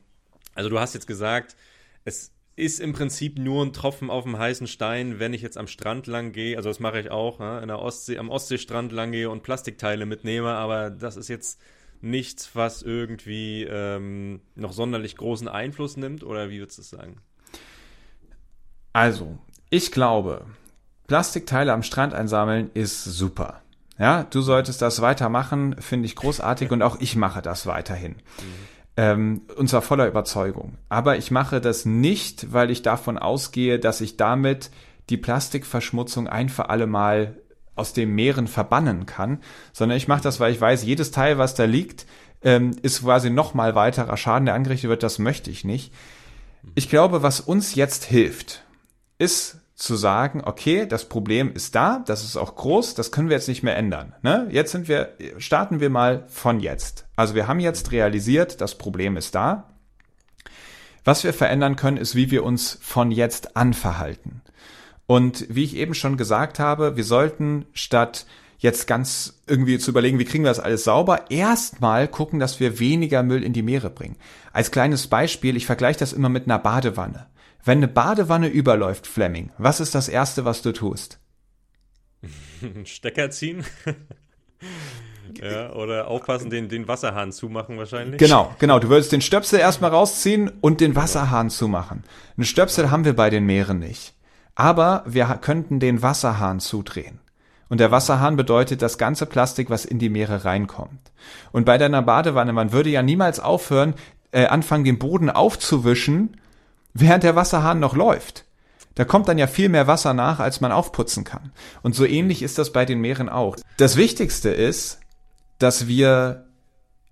Also 0.56 0.70
du 0.70 0.80
hast 0.80 0.94
jetzt 0.94 1.08
gesagt, 1.08 1.56
es 2.04 2.34
ist 2.56 2.80
im 2.80 2.94
Prinzip 2.94 3.40
nur 3.40 3.66
ein 3.66 3.74
Tropfen 3.74 4.10
auf 4.10 4.26
dem 4.26 4.38
heißen 4.38 4.68
Stein, 4.68 5.20
wenn 5.20 5.34
ich 5.34 5.42
jetzt 5.42 5.58
am 5.58 5.68
Strand 5.68 6.06
lang 6.06 6.34
gehe. 6.34 6.58
Also 6.58 6.70
das 6.70 6.80
mache 6.80 7.00
ich 7.00 7.10
auch, 7.10 7.40
ne? 7.40 7.62
in 7.62 7.70
der 7.70 7.80
Ostsee, 7.80 8.18
am 8.18 8.30
Ostseestrand 8.30 8.92
lang 8.92 9.12
gehe 9.12 9.30
und 9.30 9.42
Plastikteile 9.42 10.06
mitnehme. 10.06 10.50
Aber 10.50 10.90
das 10.90 11.16
ist 11.16 11.30
jetzt 11.30 11.60
nichts, 12.04 12.56
was 12.56 12.82
irgendwie 12.82 13.64
ähm, 13.64 14.42
noch 14.56 14.74
sonderlich 14.74 15.16
großen 15.16 15.48
Einfluss 15.48 15.98
nimmt? 15.98 16.24
Oder 16.24 16.50
wie 16.50 16.60
würdest 16.60 16.78
du 16.78 16.82
es 16.82 16.90
sagen? 16.90 17.18
Also, 18.92 19.38
ich 19.70 19.92
glaube, 19.92 20.46
Plastikteile 21.08 21.74
am 21.74 21.84
Strand 21.84 22.14
einsammeln 22.14 22.70
ist 22.74 23.04
super. 23.04 23.62
Ja, 23.98 24.24
du 24.24 24.42
solltest 24.42 24.82
das 24.82 25.02
weitermachen, 25.02 25.76
finde 25.80 26.06
ich 26.06 26.16
großartig 26.16 26.72
und 26.72 26.82
auch 26.82 27.00
ich 27.00 27.16
mache 27.16 27.42
das 27.42 27.66
weiterhin. 27.66 28.14
Mhm. 28.14 28.74
Ähm, 28.96 29.42
und 29.58 29.70
zwar 29.70 29.82
voller 29.82 30.08
Überzeugung. 30.08 30.78
Aber 30.90 31.18
ich 31.18 31.32
mache 31.32 31.62
das 31.62 31.86
nicht, 31.86 32.54
weil 32.54 32.70
ich 32.70 32.82
davon 32.82 33.18
ausgehe, 33.18 33.80
dass 33.80 34.02
ich 34.02 34.18
damit 34.18 34.70
die 35.10 35.18
Plastikverschmutzung 35.18 36.28
ein 36.28 36.50
für 36.50 36.70
alle 36.70 36.88
Mal 36.88 37.36
aus 37.76 37.94
den 37.94 38.14
Meeren 38.14 38.48
verbannen 38.48 39.06
kann, 39.06 39.40
sondern 39.72 39.98
ich 39.98 40.08
mache 40.08 40.24
das, 40.24 40.40
weil 40.40 40.52
ich 40.52 40.62
weiß, 40.62 40.84
jedes 40.84 41.12
Teil, 41.12 41.38
was 41.38 41.56
da 41.56 41.66
liegt, 41.66 42.06
ähm, 42.44 42.72
ist 42.82 43.02
quasi 43.02 43.30
nochmal 43.30 43.76
weiterer 43.76 44.18
Schaden, 44.18 44.46
der 44.46 44.56
angerichtet 44.56 44.90
wird. 44.90 45.04
Das 45.04 45.20
möchte 45.20 45.50
ich 45.50 45.64
nicht. 45.64 45.94
Ich 46.76 46.90
glaube, 46.90 47.24
was 47.24 47.40
uns 47.40 47.76
jetzt 47.76 48.06
hilft, 48.06 48.64
ist 49.18 49.60
zu 49.76 49.96
sagen, 49.96 50.42
okay, 50.46 50.86
das 50.86 51.10
Problem 51.10 51.52
ist 51.54 51.76
da, 51.76 52.04
das 52.06 52.24
ist 52.24 52.38
auch 52.38 52.56
groß, 52.56 52.94
das 52.94 53.12
können 53.12 53.30
wir 53.30 53.36
jetzt 53.36 53.48
nicht 53.48 53.64
mehr 53.64 53.76
ändern. 53.76 54.14
Ne? 54.22 54.48
Jetzt 54.52 54.72
sind 54.72 54.88
wir, 54.88 55.14
starten 55.38 55.80
wir 55.80 55.90
mal 55.90 56.26
von 56.28 56.60
jetzt. 56.60 57.06
Also 57.16 57.36
wir 57.36 57.48
haben 57.48 57.60
jetzt 57.60 57.92
realisiert, 57.92 58.62
das 58.62 58.78
Problem 58.78 59.18
ist 59.18 59.36
da. 59.36 59.70
Was 61.04 61.24
wir 61.24 61.34
verändern 61.34 61.76
können, 61.76 61.98
ist, 61.98 62.16
wie 62.16 62.32
wir 62.32 62.44
uns 62.44 62.78
von 62.82 63.12
jetzt 63.12 63.58
an 63.58 63.74
verhalten. 63.74 64.43
Und 65.06 65.46
wie 65.50 65.64
ich 65.64 65.76
eben 65.76 65.94
schon 65.94 66.18
gesagt 66.18 66.60
habe, 66.60 66.96
wir 66.96 67.04
sollten 67.04 67.66
statt 67.74 68.26
jetzt 68.64 68.88
ganz 68.88 69.42
irgendwie 69.46 69.78
zu 69.78 69.92
überlegen, 69.92 70.20
wie 70.20 70.26
kriegen 70.26 70.46
wir 70.46 70.50
das 70.50 70.62
alles 70.62 70.86
sauber, 70.86 71.30
erstmal 71.30 72.08
gucken, 72.08 72.40
dass 72.40 72.62
wir 72.62 72.80
weniger 72.80 73.22
Müll 73.22 73.44
in 73.44 73.52
die 73.52 73.62
Meere 73.62 73.90
bringen. 73.90 74.16
Als 74.54 74.72
kleines 74.72 75.08
Beispiel, 75.08 75.58
ich 75.58 75.66
vergleiche 75.66 76.00
das 76.00 76.14
immer 76.14 76.30
mit 76.30 76.46
einer 76.46 76.60
Badewanne. 76.60 77.28
Wenn 77.66 77.80
eine 77.80 77.90
Badewanne 77.90 78.48
überläuft, 78.48 79.06
Fleming, 79.06 79.52
was 79.58 79.82
ist 79.82 79.96
das 79.96 80.08
Erste, 80.08 80.46
was 80.46 80.62
du 80.62 80.72
tust? 80.72 81.20
Stecker 82.86 83.30
ziehen? 83.32 83.66
ja, 85.42 85.74
oder 85.74 86.08
aufpassen, 86.08 86.50
den, 86.50 86.70
den 86.70 86.88
Wasserhahn 86.88 87.34
zumachen 87.34 87.78
wahrscheinlich. 87.78 88.18
Genau, 88.18 88.56
genau. 88.60 88.80
Du 88.80 88.90
würdest 88.90 89.12
den 89.12 89.22
Stöpsel 89.22 89.60
erstmal 89.60 89.92
rausziehen 89.92 90.52
und 90.62 90.80
den 90.80 90.96
Wasserhahn 90.96 91.50
zumachen. 91.50 92.04
Einen 92.38 92.46
Stöpsel 92.46 92.92
haben 92.92 93.04
wir 93.04 93.14
bei 93.14 93.30
den 93.30 93.46
Meeren 93.46 93.80
nicht. 93.80 94.14
Aber 94.56 95.04
wir 95.06 95.26
könnten 95.42 95.80
den 95.80 96.02
Wasserhahn 96.02 96.60
zudrehen. 96.60 97.20
Und 97.70 97.80
der 97.80 97.92
Wasserhahn 97.92 98.36
bedeutet 98.36 98.82
das 98.82 98.98
ganze 98.98 99.26
Plastik, 99.26 99.70
was 99.70 99.86
in 99.86 99.98
die 99.98 100.10
Meere 100.10 100.46
reinkommt. 100.46 101.12
Und 101.52 101.66
bei 101.66 101.78
deiner 101.78 102.04
Badewanne, 102.04 102.54
man 102.54 102.72
würde 102.72 102.90
ja 102.90 103.02
niemals 103.02 103.40
aufhören, 103.40 103.96
äh, 104.32 104.46
anfangen, 104.46 104.84
den 104.84 105.00
Boden 105.00 105.30
aufzuwischen, 105.30 106.38
während 106.94 107.24
der 107.24 107.36
Wasserhahn 107.36 107.80
noch 107.80 107.96
läuft. 107.96 108.46
Da 108.96 109.06
kommt 109.06 109.28
dann 109.28 109.40
ja 109.40 109.48
viel 109.48 109.70
mehr 109.70 109.88
Wasser 109.88 110.14
nach, 110.14 110.40
als 110.40 110.62
man 110.62 110.72
aufputzen 110.72 111.24
kann. 111.24 111.52
Und 111.82 111.96
so 111.96 112.06
ähnlich 112.06 112.44
ist 112.44 112.60
das 112.60 112.72
bei 112.72 112.86
den 112.86 113.02
Meeren 113.02 113.30
auch. 113.30 113.56
Das 113.78 113.96
Wichtigste 113.96 114.50
ist, 114.50 115.00
dass 115.58 115.88
wir 115.88 116.46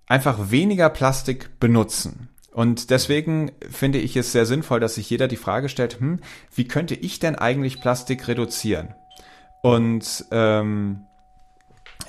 einfach 0.05 0.51
weniger 0.51 0.89
Plastik 0.89 1.59
benutzen. 1.59 2.29
Und 2.51 2.89
deswegen 2.89 3.51
finde 3.69 3.99
ich 3.99 4.17
es 4.17 4.33
sehr 4.33 4.45
sinnvoll, 4.45 4.79
dass 4.79 4.95
sich 4.95 5.09
jeder 5.09 5.27
die 5.27 5.37
Frage 5.37 5.69
stellt, 5.69 5.99
hm, 5.99 6.19
wie 6.53 6.67
könnte 6.67 6.95
ich 6.95 7.19
denn 7.19 7.35
eigentlich 7.35 7.79
Plastik 7.79 8.27
reduzieren? 8.27 8.93
Und 9.61 10.25
ähm, 10.31 11.01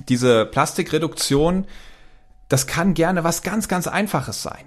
diese 0.09 0.47
Plastikreduktion, 0.47 1.67
das 2.49 2.67
kann 2.67 2.95
gerne 2.95 3.25
was 3.25 3.43
ganz, 3.43 3.69
ganz 3.69 3.87
Einfaches 3.87 4.43
sein. 4.43 4.65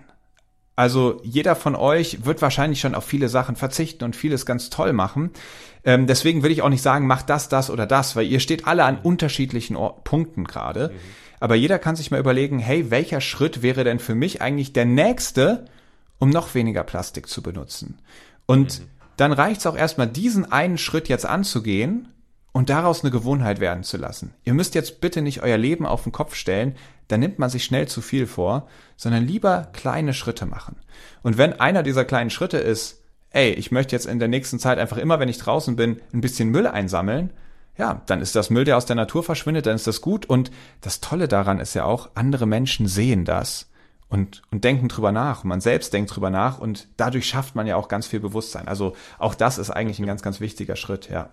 Also 0.78 1.22
jeder 1.24 1.56
von 1.56 1.76
euch 1.76 2.26
wird 2.26 2.42
wahrscheinlich 2.42 2.82
schon 2.82 2.96
auf 2.96 3.06
viele 3.06 3.30
Sachen 3.30 3.56
verzichten 3.56 4.04
und 4.04 4.16
vieles 4.16 4.46
ganz 4.46 4.70
toll 4.70 4.94
machen. 4.94 5.32
Ähm, 5.86 6.08
deswegen 6.08 6.44
will 6.44 6.52
ich 6.52 6.64
auch 6.64 6.70
nicht 6.70 6.82
sagen, 6.82 7.08
macht 7.08 7.30
das, 7.30 7.48
das 7.48 7.70
oder 7.70 7.86
das, 7.86 8.16
weil 8.16 8.26
ihr 8.26 8.40
steht 8.40 8.68
alle 8.68 8.84
an 8.84 9.00
unterschiedlichen 9.00 9.76
Or 9.76 10.04
Punkten 10.04 10.44
gerade. 10.44 10.90
Mhm. 10.90 11.00
Aber 11.40 11.56
jeder 11.56 11.80
kann 11.80 11.96
sich 11.96 12.12
mal 12.12 12.20
überlegen, 12.20 12.60
hey, 12.60 12.90
welcher 12.90 13.22
Schritt 13.22 13.62
wäre 13.62 13.84
denn 13.84 14.00
für 14.00 14.16
mich 14.16 14.42
eigentlich 14.42 14.74
der 14.74 14.86
nächste, 14.86 15.66
um 16.18 16.30
noch 16.30 16.56
weniger 16.56 16.84
Plastik 16.84 17.28
zu 17.28 17.44
benutzen? 17.44 18.00
Und 18.48 18.80
mhm. 18.80 18.86
dann 19.18 19.32
reicht 19.32 19.60
es 19.60 19.68
auch 19.68 19.78
erstmal, 19.78 20.08
diesen 20.08 20.52
einen 20.52 20.80
Schritt 20.80 21.08
jetzt 21.08 21.26
anzugehen 21.26 22.08
und 22.52 22.70
daraus 22.70 23.04
eine 23.04 23.12
Gewohnheit 23.12 23.60
werden 23.60 23.84
zu 23.84 23.98
lassen. 23.98 24.34
Ihr 24.44 24.54
müsst 24.54 24.76
jetzt 24.76 25.02
bitte 25.02 25.22
nicht 25.22 25.44
euer 25.44 25.58
Leben 25.58 25.86
auf 25.86 26.04
den 26.04 26.12
Kopf 26.12 26.36
stellen, 26.36 26.76
da 27.10 27.18
nimmt 27.18 27.38
man 27.38 27.50
sich 27.50 27.64
schnell 27.64 27.88
zu 27.88 28.02
viel 28.02 28.26
vor, 28.26 28.68
sondern 28.96 29.28
lieber 29.28 29.68
kleine 29.74 30.14
Schritte 30.14 30.46
machen. 30.46 30.78
Und 31.22 31.38
wenn 31.38 31.60
einer 31.60 31.84
dieser 31.84 32.06
kleinen 32.06 32.30
Schritte 32.32 32.58
ist, 32.58 33.04
ey, 33.36 33.52
ich 33.52 33.70
möchte 33.70 33.96
jetzt 33.96 34.06
in 34.06 34.20
der 34.20 34.30
nächsten 34.30 34.60
Zeit 34.60 34.80
einfach 34.80 34.98
immer, 34.98 35.20
wenn 35.20 35.28
ich 35.30 35.38
draußen 35.38 35.76
bin, 35.76 36.02
ein 36.14 36.22
bisschen 36.22 36.50
Müll 36.50 36.68
einsammeln, 36.68 37.32
ja, 37.78 38.02
dann 38.06 38.22
ist 38.22 38.36
das 38.36 38.50
Müll, 38.50 38.64
der 38.64 38.78
aus 38.78 38.86
der 38.86 38.96
Natur 38.96 39.24
verschwindet, 39.24 39.66
dann 39.66 39.76
ist 39.76 39.88
das 39.88 40.00
gut. 40.00 40.26
Und 40.26 40.52
das 40.80 41.02
Tolle 41.02 41.28
daran 41.28 41.60
ist 41.60 41.74
ja 41.74 41.84
auch, 41.84 42.10
andere 42.16 42.46
Menschen 42.46 42.88
sehen 42.88 43.26
das 43.26 43.70
und, 44.08 44.42
und 44.52 44.64
denken 44.64 44.88
drüber 44.88 45.12
nach. 45.12 45.44
man 45.44 45.60
selbst 45.60 45.92
denkt 45.92 46.16
drüber 46.16 46.30
nach 46.30 46.60
und 46.60 46.88
dadurch 46.96 47.28
schafft 47.28 47.56
man 47.56 47.68
ja 47.68 47.76
auch 47.76 47.90
ganz 47.90 48.08
viel 48.08 48.22
Bewusstsein. 48.22 48.70
Also 48.70 48.96
auch 49.20 49.36
das 49.36 49.58
ist 49.58 49.70
eigentlich 49.70 50.00
ein 50.00 50.06
ganz, 50.06 50.22
ganz 50.22 50.40
wichtiger 50.40 50.78
Schritt, 50.78 51.10
ja. 51.10 51.30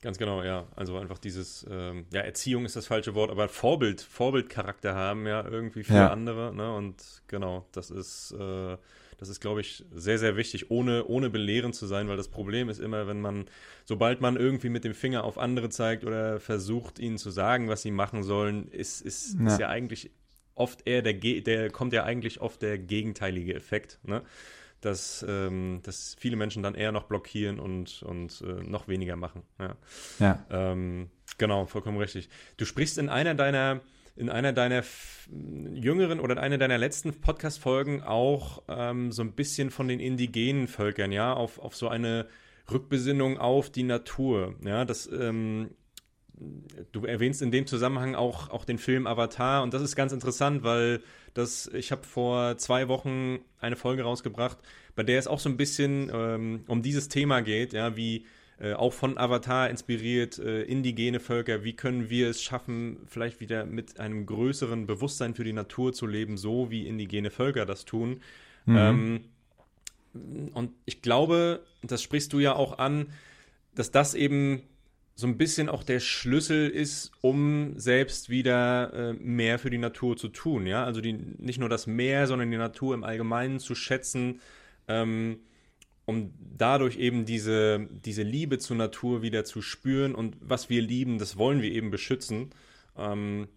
Ganz 0.00 0.18
genau, 0.18 0.42
ja. 0.42 0.64
Also 0.74 0.98
einfach 0.98 1.18
dieses, 1.18 1.64
ähm, 1.70 2.06
ja, 2.12 2.22
Erziehung 2.22 2.64
ist 2.64 2.74
das 2.74 2.88
falsche 2.88 3.14
Wort, 3.14 3.30
aber 3.30 3.48
Vorbild, 3.48 4.00
Vorbildcharakter 4.00 4.96
haben 4.96 5.28
ja 5.28 5.44
irgendwie 5.44 5.84
für 5.84 5.94
ja. 5.94 6.10
andere, 6.10 6.52
ne? 6.52 6.74
Und 6.74 7.22
genau, 7.28 7.66
das 7.70 7.90
ist, 7.90 8.32
äh, 8.32 8.76
das 9.22 9.28
ist, 9.28 9.40
glaube 9.40 9.60
ich, 9.60 9.84
sehr, 9.94 10.18
sehr 10.18 10.36
wichtig, 10.36 10.72
ohne, 10.72 11.06
ohne 11.06 11.30
belehrend 11.30 11.76
zu 11.76 11.86
sein, 11.86 12.08
weil 12.08 12.16
das 12.16 12.26
Problem 12.26 12.68
ist 12.68 12.80
immer, 12.80 13.06
wenn 13.06 13.20
man, 13.20 13.44
sobald 13.84 14.20
man 14.20 14.36
irgendwie 14.36 14.68
mit 14.68 14.82
dem 14.82 14.94
Finger 14.94 15.22
auf 15.22 15.38
andere 15.38 15.68
zeigt 15.68 16.04
oder 16.04 16.40
versucht, 16.40 16.98
ihnen 16.98 17.18
zu 17.18 17.30
sagen, 17.30 17.68
was 17.68 17.82
sie 17.82 17.92
machen 17.92 18.24
sollen, 18.24 18.66
ist, 18.66 19.00
ist, 19.00 19.36
ja. 19.38 19.46
ist 19.46 19.60
ja 19.60 19.68
eigentlich 19.68 20.10
oft 20.56 20.88
eher 20.88 21.02
der, 21.02 21.14
der 21.14 21.70
kommt 21.70 21.92
ja 21.92 22.02
eigentlich 22.02 22.40
oft 22.40 22.62
der 22.62 22.78
gegenteilige 22.78 23.54
Effekt, 23.54 24.00
ne? 24.02 24.22
Dass, 24.80 25.24
ähm, 25.28 25.78
dass 25.84 26.16
viele 26.18 26.34
Menschen 26.34 26.64
dann 26.64 26.74
eher 26.74 26.90
noch 26.90 27.04
blockieren 27.04 27.60
und, 27.60 28.02
und 28.02 28.42
äh, 28.44 28.64
noch 28.68 28.88
weniger 28.88 29.14
machen. 29.14 29.44
Ja. 29.60 29.76
ja. 30.18 30.44
Ähm, 30.50 31.10
genau, 31.38 31.66
vollkommen 31.66 31.98
richtig. 31.98 32.28
Du 32.56 32.64
sprichst 32.64 32.98
in 32.98 33.08
einer 33.08 33.36
deiner 33.36 33.82
in 34.16 34.28
einer 34.28 34.52
deiner 34.52 34.82
jüngeren 35.74 36.20
oder 36.20 36.34
in 36.34 36.38
einer 36.38 36.58
deiner 36.58 36.78
letzten 36.78 37.12
Podcast-Folgen 37.20 38.02
auch 38.02 38.62
ähm, 38.68 39.12
so 39.12 39.22
ein 39.22 39.32
bisschen 39.32 39.70
von 39.70 39.88
den 39.88 40.00
indigenen 40.00 40.68
Völkern, 40.68 41.12
ja, 41.12 41.32
auf, 41.32 41.58
auf 41.58 41.74
so 41.74 41.88
eine 41.88 42.26
Rückbesinnung 42.70 43.38
auf 43.38 43.70
die 43.70 43.82
Natur. 43.82 44.54
Ja, 44.64 44.84
das 44.84 45.10
ähm, 45.10 45.70
du 46.92 47.04
erwähnst 47.04 47.42
in 47.42 47.50
dem 47.50 47.66
Zusammenhang 47.66 48.14
auch, 48.14 48.50
auch 48.50 48.64
den 48.64 48.78
Film 48.78 49.06
Avatar 49.06 49.62
und 49.62 49.74
das 49.74 49.82
ist 49.82 49.96
ganz 49.96 50.12
interessant, 50.12 50.62
weil 50.62 51.02
das, 51.34 51.68
ich 51.68 51.92
habe 51.92 52.04
vor 52.04 52.56
zwei 52.58 52.88
Wochen 52.88 53.40
eine 53.60 53.76
Folge 53.76 54.02
rausgebracht, 54.02 54.58
bei 54.94 55.02
der 55.02 55.18
es 55.18 55.26
auch 55.26 55.38
so 55.38 55.48
ein 55.48 55.56
bisschen 55.56 56.10
ähm, 56.12 56.64
um 56.66 56.82
dieses 56.82 57.08
Thema 57.08 57.40
geht, 57.40 57.72
ja, 57.72 57.96
wie 57.96 58.26
äh, 58.62 58.74
auch 58.74 58.92
von 58.92 59.18
Avatar 59.18 59.68
inspiriert, 59.68 60.38
äh, 60.38 60.62
indigene 60.62 61.18
Völker, 61.18 61.64
wie 61.64 61.72
können 61.72 62.10
wir 62.10 62.30
es 62.30 62.40
schaffen, 62.40 62.98
vielleicht 63.08 63.40
wieder 63.40 63.66
mit 63.66 63.98
einem 63.98 64.24
größeren 64.24 64.86
Bewusstsein 64.86 65.34
für 65.34 65.42
die 65.42 65.52
Natur 65.52 65.92
zu 65.92 66.06
leben, 66.06 66.36
so 66.36 66.70
wie 66.70 66.86
indigene 66.86 67.32
Völker 67.32 67.66
das 67.66 67.84
tun. 67.84 68.20
Mhm. 68.66 68.76
Ähm, 68.76 69.20
und 70.54 70.70
ich 70.84 71.02
glaube, 71.02 71.64
das 71.82 72.02
sprichst 72.02 72.32
du 72.32 72.38
ja 72.38 72.54
auch 72.54 72.78
an, 72.78 73.06
dass 73.74 73.90
das 73.90 74.14
eben 74.14 74.62
so 75.16 75.26
ein 75.26 75.38
bisschen 75.38 75.68
auch 75.68 75.82
der 75.82 75.98
Schlüssel 75.98 76.68
ist, 76.68 77.10
um 77.20 77.76
selbst 77.78 78.30
wieder 78.30 78.92
äh, 78.92 79.12
mehr 79.14 79.58
für 79.58 79.70
die 79.70 79.78
Natur 79.78 80.16
zu 80.16 80.28
tun. 80.28 80.66
Ja, 80.66 80.84
also 80.84 81.00
die, 81.00 81.14
nicht 81.14 81.58
nur 81.58 81.68
das 81.68 81.88
Meer, 81.88 82.28
sondern 82.28 82.52
die 82.52 82.56
Natur 82.58 82.94
im 82.94 83.02
Allgemeinen 83.02 83.58
zu 83.58 83.74
schätzen, 83.74 84.40
ähm, 84.86 85.40
um 86.04 86.32
dadurch 86.38 86.96
eben 86.96 87.24
diese, 87.24 87.88
diese 88.04 88.22
Liebe 88.22 88.58
zur 88.58 88.76
Natur 88.76 89.22
wieder 89.22 89.44
zu 89.44 89.62
spüren 89.62 90.14
und 90.14 90.36
was 90.40 90.68
wir 90.68 90.82
lieben, 90.82 91.18
das 91.18 91.36
wollen 91.36 91.62
wir 91.62 91.70
eben 91.70 91.90
beschützen. 91.90 92.50
Ähm, 92.96 93.48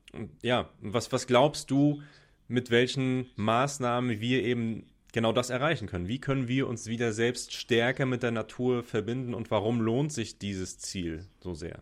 ja, 0.42 0.70
was, 0.82 1.12
was 1.12 1.28
glaubst 1.28 1.72
du, 1.72 2.02
mit 2.48 2.70
welchen 2.72 3.28
Maßnahmen 3.36 4.20
wir 4.22 4.44
eben 4.44 4.86
genau 5.16 5.32
das 5.32 5.50
erreichen 5.50 5.88
können. 5.88 6.10
Wie 6.10 6.20
können 6.20 6.50
wir 6.50 6.68
uns 6.68 6.88
wieder 6.88 7.14
selbst 7.14 7.54
stärker 7.54 8.06
mit 8.06 8.22
der 8.22 8.32
Natur 8.32 8.84
verbinden 8.84 9.34
und 9.34 9.50
warum 9.50 9.80
lohnt 9.80 10.12
sich 10.12 10.38
dieses 10.40 10.78
Ziel 10.78 11.26
so 11.40 11.54
sehr? 11.54 11.82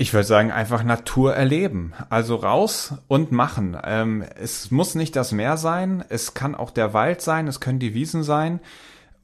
Ich 0.00 0.14
würde 0.14 0.28
sagen, 0.28 0.52
einfach 0.52 0.84
Natur 0.84 1.34
erleben. 1.34 1.92
Also 2.08 2.36
raus 2.36 2.94
und 3.08 3.32
machen. 3.32 3.76
Ähm, 3.82 4.24
es 4.40 4.70
muss 4.70 4.94
nicht 4.94 5.16
das 5.16 5.32
Meer 5.32 5.56
sein, 5.56 6.04
es 6.08 6.34
kann 6.34 6.54
auch 6.54 6.70
der 6.70 6.94
Wald 6.94 7.20
sein, 7.20 7.48
es 7.48 7.58
können 7.58 7.80
die 7.80 7.94
Wiesen 7.94 8.22
sein 8.22 8.60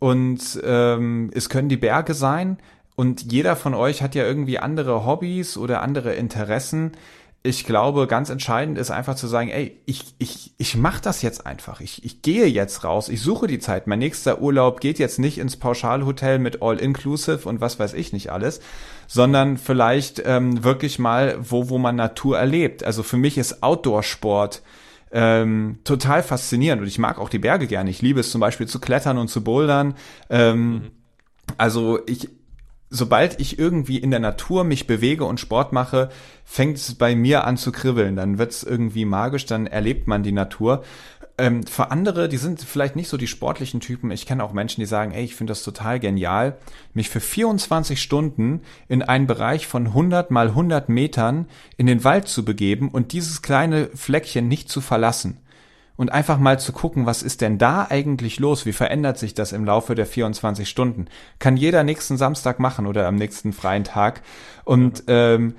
und 0.00 0.60
ähm, 0.64 1.30
es 1.32 1.48
können 1.48 1.68
die 1.68 1.76
Berge 1.76 2.12
sein. 2.12 2.58
Und 2.96 3.30
jeder 3.30 3.54
von 3.54 3.72
euch 3.74 4.02
hat 4.02 4.16
ja 4.16 4.24
irgendwie 4.24 4.58
andere 4.58 5.06
Hobbys 5.06 5.56
oder 5.56 5.80
andere 5.80 6.14
Interessen 6.14 6.90
ich 7.46 7.64
glaube, 7.64 8.06
ganz 8.06 8.30
entscheidend 8.30 8.78
ist 8.78 8.90
einfach 8.90 9.16
zu 9.16 9.26
sagen, 9.26 9.50
ey, 9.50 9.78
ich, 9.84 10.14
ich, 10.16 10.54
ich 10.56 10.76
mach 10.76 10.98
das 10.98 11.20
jetzt 11.20 11.46
einfach. 11.46 11.82
Ich, 11.82 12.02
ich 12.02 12.22
gehe 12.22 12.46
jetzt 12.46 12.84
raus, 12.84 13.10
ich 13.10 13.20
suche 13.20 13.46
die 13.46 13.58
Zeit. 13.58 13.86
Mein 13.86 13.98
nächster 13.98 14.40
Urlaub 14.40 14.80
geht 14.80 14.98
jetzt 14.98 15.18
nicht 15.18 15.36
ins 15.36 15.58
Pauschalhotel 15.58 16.38
mit 16.38 16.62
All-Inclusive 16.62 17.46
und 17.46 17.60
was 17.60 17.78
weiß 17.78 17.92
ich 17.92 18.14
nicht 18.14 18.32
alles, 18.32 18.60
sondern 19.08 19.58
vielleicht 19.58 20.22
ähm, 20.24 20.64
wirklich 20.64 20.98
mal, 20.98 21.36
wo, 21.38 21.68
wo 21.68 21.76
man 21.76 21.96
Natur 21.96 22.38
erlebt. 22.38 22.82
Also 22.82 23.02
für 23.02 23.18
mich 23.18 23.36
ist 23.36 23.62
Outdoor-Sport 23.62 24.62
ähm, 25.12 25.80
total 25.84 26.22
faszinierend 26.22 26.80
und 26.80 26.88
ich 26.88 26.98
mag 26.98 27.18
auch 27.18 27.28
die 27.28 27.38
Berge 27.38 27.66
gerne. 27.66 27.90
Ich 27.90 28.00
liebe 28.00 28.20
es 28.20 28.30
zum 28.30 28.40
Beispiel 28.40 28.68
zu 28.68 28.80
klettern 28.80 29.18
und 29.18 29.28
zu 29.28 29.44
bouldern. 29.44 29.96
Ähm, 30.30 30.70
mhm. 30.70 30.90
Also 31.58 31.98
ich, 32.06 32.30
sobald 32.94 33.40
ich 33.40 33.58
irgendwie 33.58 33.98
in 33.98 34.12
der 34.12 34.20
Natur 34.20 34.62
mich 34.62 34.86
bewege 34.86 35.24
und 35.24 35.40
Sport 35.40 35.72
mache, 35.72 36.10
fängt 36.44 36.76
es 36.76 36.94
bei 36.94 37.16
mir 37.16 37.44
an 37.44 37.56
zu 37.56 37.72
kribbeln. 37.72 38.14
Dann 38.14 38.38
wird 38.38 38.52
es 38.52 38.62
irgendwie 38.62 39.04
magisch, 39.04 39.46
dann 39.46 39.66
erlebt 39.66 40.06
man 40.06 40.22
die 40.22 40.32
Natur. 40.32 40.84
Ähm, 41.36 41.64
für 41.66 41.90
andere, 41.90 42.28
die 42.28 42.36
sind 42.36 42.62
vielleicht 42.62 42.94
nicht 42.94 43.08
so 43.08 43.16
die 43.16 43.26
sportlichen 43.26 43.80
Typen. 43.80 44.12
Ich 44.12 44.26
kenne 44.26 44.44
auch 44.44 44.52
Menschen, 44.52 44.80
die 44.80 44.86
sagen, 44.86 45.10
ey, 45.10 45.24
ich 45.24 45.34
finde 45.34 45.50
das 45.50 45.64
total 45.64 45.98
genial, 45.98 46.56
mich 46.92 47.10
für 47.10 47.18
24 47.18 48.00
Stunden 48.00 48.60
in 48.86 49.02
einen 49.02 49.26
Bereich 49.26 49.66
von 49.66 49.88
100 49.88 50.30
mal 50.30 50.48
100 50.48 50.88
Metern 50.88 51.48
in 51.76 51.88
den 51.88 52.04
Wald 52.04 52.28
zu 52.28 52.44
begeben 52.44 52.90
und 52.90 53.12
dieses 53.12 53.42
kleine 53.42 53.88
Fleckchen 53.94 54.46
nicht 54.46 54.68
zu 54.68 54.80
verlassen 54.80 55.40
und 55.96 56.12
einfach 56.12 56.38
mal 56.38 56.58
zu 56.58 56.72
gucken, 56.72 57.06
was 57.06 57.22
ist 57.22 57.40
denn 57.40 57.58
da 57.58 57.86
eigentlich 57.88 58.40
los? 58.40 58.66
Wie 58.66 58.72
verändert 58.72 59.18
sich 59.18 59.34
das 59.34 59.52
im 59.52 59.64
Laufe 59.64 59.94
der 59.94 60.06
24 60.06 60.68
Stunden? 60.68 61.06
Kann 61.38 61.56
jeder 61.56 61.84
nächsten 61.84 62.16
Samstag 62.16 62.58
machen 62.58 62.86
oder 62.86 63.06
am 63.06 63.16
nächsten 63.16 63.52
freien 63.52 63.84
Tag. 63.84 64.22
Und 64.64 65.04
ähm, 65.06 65.54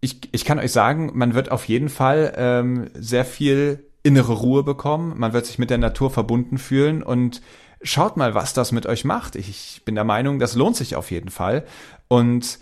ich, 0.00 0.20
ich 0.32 0.44
kann 0.44 0.58
euch 0.58 0.72
sagen, 0.72 1.10
man 1.14 1.34
wird 1.34 1.50
auf 1.50 1.66
jeden 1.66 1.88
Fall 1.88 2.32
ähm, 2.36 2.90
sehr 2.94 3.24
viel 3.24 3.84
innere 4.02 4.32
Ruhe 4.32 4.62
bekommen. 4.62 5.14
Man 5.18 5.32
wird 5.32 5.46
sich 5.46 5.58
mit 5.58 5.70
der 5.70 5.78
Natur 5.78 6.10
verbunden 6.10 6.58
fühlen 6.58 7.02
und 7.02 7.42
schaut 7.82 8.16
mal, 8.16 8.34
was 8.34 8.54
das 8.54 8.72
mit 8.72 8.86
euch 8.86 9.04
macht. 9.04 9.36
Ich 9.36 9.82
bin 9.84 9.94
der 9.94 10.04
Meinung, 10.04 10.38
das 10.38 10.54
lohnt 10.54 10.76
sich 10.76 10.96
auf 10.96 11.10
jeden 11.10 11.30
Fall. 11.30 11.64
Und 12.08 12.58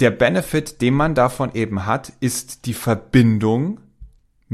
der 0.00 0.10
Benefit, 0.10 0.80
den 0.80 0.94
man 0.94 1.14
davon 1.14 1.54
eben 1.54 1.86
hat, 1.86 2.12
ist 2.20 2.66
die 2.66 2.74
Verbindung 2.74 3.80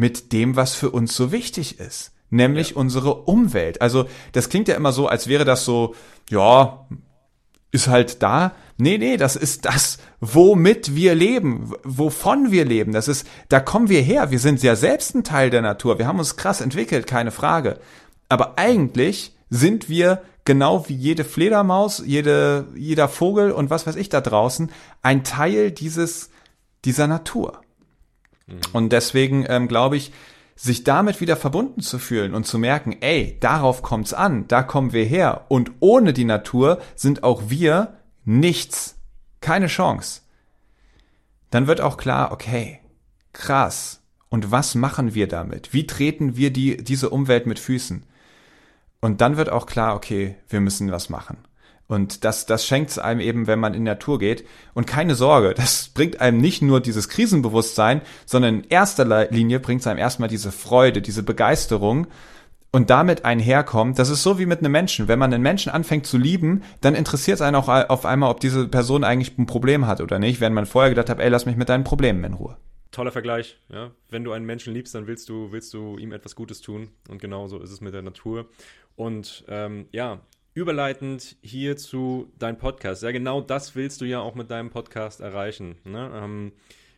mit 0.01 0.32
dem, 0.32 0.57
was 0.57 0.74
für 0.74 0.90
uns 0.90 1.14
so 1.14 1.30
wichtig 1.30 1.78
ist, 1.78 2.12
nämlich 2.30 2.70
ja. 2.70 2.76
unsere 2.76 3.14
Umwelt. 3.14 3.82
Also 3.82 4.07
das 4.32 4.48
klingt 4.48 4.66
ja 4.66 4.74
immer 4.74 4.92
so, 4.92 5.07
als 5.07 5.28
wäre 5.28 5.44
das 5.44 5.66
so, 5.66 5.94
ja, 6.30 6.86
ist 7.70 7.86
halt 7.86 8.22
da. 8.22 8.53
Nee, 8.78 8.96
nee, 8.96 9.18
das 9.18 9.36
ist 9.36 9.66
das, 9.66 9.98
womit 10.20 10.96
wir 10.96 11.14
leben, 11.14 11.74
wovon 11.84 12.51
wir 12.51 12.64
leben. 12.64 12.92
Das 12.92 13.09
ist, 13.09 13.26
da 13.51 13.61
kommen 13.61 13.90
wir 13.90 14.01
her. 14.01 14.30
Wir 14.30 14.38
sind 14.38 14.62
ja 14.62 14.74
selbst 14.74 15.14
ein 15.14 15.22
Teil 15.22 15.51
der 15.51 15.61
Natur. 15.61 15.98
Wir 15.98 16.07
haben 16.07 16.18
uns 16.18 16.36
krass 16.36 16.62
entwickelt, 16.62 17.07
keine 17.07 17.30
Frage. 17.30 17.78
Aber 18.30 18.59
eigentlich 18.59 19.36
sind 19.51 19.90
wir 19.90 20.22
genau 20.46 20.88
wie 20.88 20.94
jede 20.94 21.24
Fledermaus, 21.24 22.03
jede, 22.05 22.68
jeder 22.74 23.09
Vogel 23.09 23.53
und 23.53 23.68
was 23.68 23.86
weiß 23.86 23.96
ich 23.96 24.09
da 24.09 24.22
draußen 24.22 24.72
ein 25.03 25.24
Teil 25.24 25.70
dieses, 25.70 26.30
dieser 26.86 27.07
Natur. 27.07 27.61
Mhm. 28.51 28.61
Und 28.72 28.92
deswegen 28.92 29.46
ähm, 29.48 29.68
glaube 29.68 29.96
ich, 29.96 30.12
sich 30.57 30.84
damit 30.84 31.20
wieder 31.22 31.36
verbunden 31.36 31.80
zu 31.80 31.98
fühlen 31.98 32.34
und 32.34 32.46
zu 32.46 32.59
merken, 32.59 32.96
ey, 33.01 33.38
darauf 33.40 33.82
kommt's 33.82 34.12
an, 34.12 34.46
da 34.46 34.62
kommen 34.62 34.92
wir 34.92 35.05
her. 35.05 35.46
Und 35.48 35.72
ohne 35.80 36.12
die 36.12 36.24
Natur 36.24 36.80
sind 36.94 37.24
auch 37.24 37.44
wir 37.48 37.94
nichts. 38.24 38.98
Keine 39.40 39.68
Chance. 39.68 40.20
Dann 41.51 41.66
wird 41.66 41.80
auch 41.80 41.96
klar, 41.96 42.30
okay, 42.30 42.80
krass. 43.32 44.03
Und 44.28 44.51
was 44.51 44.74
machen 44.74 45.14
wir 45.14 45.28
damit? 45.28 45.72
Wie 45.72 45.86
treten 45.86 46.36
wir 46.36 46.53
die, 46.53 46.76
diese 46.76 47.11
Umwelt 47.11 47.46
mit 47.46 47.59
Füßen? 47.59 48.05
Und 49.01 49.20
dann 49.22 49.36
wird 49.38 49.48
auch 49.48 49.64
klar, 49.64 49.96
okay, 49.96 50.36
wir 50.48 50.61
müssen 50.61 50.92
was 50.92 51.09
machen. 51.09 51.38
Und 51.91 52.24
das, 52.24 52.47
das 52.47 52.64
schenkt 52.64 52.91
es 52.91 53.01
einem 53.01 53.18
eben, 53.18 53.49
wenn 53.49 53.59
man 53.59 53.74
in 53.74 53.82
Natur 53.82 54.20
geht. 54.20 54.47
Und 54.74 54.86
keine 54.86 55.16
Sorge, 55.16 55.55
das 55.57 55.88
bringt 55.88 56.20
einem 56.20 56.38
nicht 56.38 56.62
nur 56.62 56.80
dieses 56.80 57.09
Krisenbewusstsein, 57.09 58.03
sondern 58.26 58.61
in 58.61 58.64
erster 58.68 59.28
Linie 59.30 59.59
bringt 59.59 59.80
es 59.80 59.88
einem 59.88 59.99
erstmal 59.99 60.28
diese 60.28 60.53
Freude, 60.53 61.03
diese 61.03 61.24
Begeisterung. 61.24 62.07
Und 62.70 62.91
damit 62.91 63.24
einherkommt, 63.24 63.99
das 63.99 64.09
ist 64.09 64.22
so 64.22 64.38
wie 64.38 64.47
mit 64.47 64.61
einem 64.61 64.70
Menschen. 64.70 65.09
Wenn 65.09 65.18
man 65.18 65.34
einen 65.34 65.43
Menschen 65.43 65.72
anfängt 65.72 66.07
zu 66.07 66.16
lieben, 66.16 66.62
dann 66.80 66.95
interessiert 66.95 67.34
es 67.34 67.43
einen 67.43 67.57
auch 67.57 67.66
auf 67.66 68.07
einmal, 68.07 68.30
ob 68.30 68.38
diese 68.38 68.68
Person 68.68 69.03
eigentlich 69.03 69.36
ein 69.36 69.47
Problem 69.47 69.88
hat 69.88 70.01
oder 70.01 70.20
nicht, 70.20 70.41
wenn 70.41 70.55
man 70.55 70.66
vorher 70.66 70.91
gedacht 70.91 71.11
hat, 71.11 71.18
ey, 71.18 71.28
lass 71.28 71.45
mich 71.45 71.57
mit 71.57 71.68
deinen 71.68 71.82
Problemen 71.82 72.22
in 72.22 72.34
Ruhe. 72.34 72.57
Toller 72.93 73.11
Vergleich, 73.11 73.59
ja. 73.68 73.91
Wenn 74.11 74.22
du 74.22 74.30
einen 74.30 74.47
Menschen 74.47 74.72
liebst, 74.72 74.95
dann 74.95 75.09
willst 75.09 75.28
du, 75.28 75.51
willst 75.51 75.74
du 75.74 75.99
ihm 75.99 76.12
etwas 76.12 76.36
Gutes 76.36 76.61
tun. 76.61 76.91
Und 77.09 77.20
genauso 77.20 77.59
ist 77.59 77.72
es 77.72 77.80
mit 77.80 77.95
der 77.95 78.03
Natur. 78.03 78.47
Und 78.95 79.45
ähm, 79.49 79.86
ja, 79.91 80.20
überleitend 80.55 81.36
hier 81.42 81.76
zu 81.76 82.32
deinem 82.38 82.59
Podcast. 82.59 83.03
Ja, 83.03 83.12
genau 83.12 83.40
das 83.40 83.74
willst 83.76 84.01
du 84.01 84.05
ja 84.05 84.20
auch 84.20 84.34
mit 84.34 84.51
deinem 84.51 84.70
Podcast 84.70 85.20
erreichen. 85.20 85.76
Ne? 85.84 86.11
Ähm, 86.14 86.53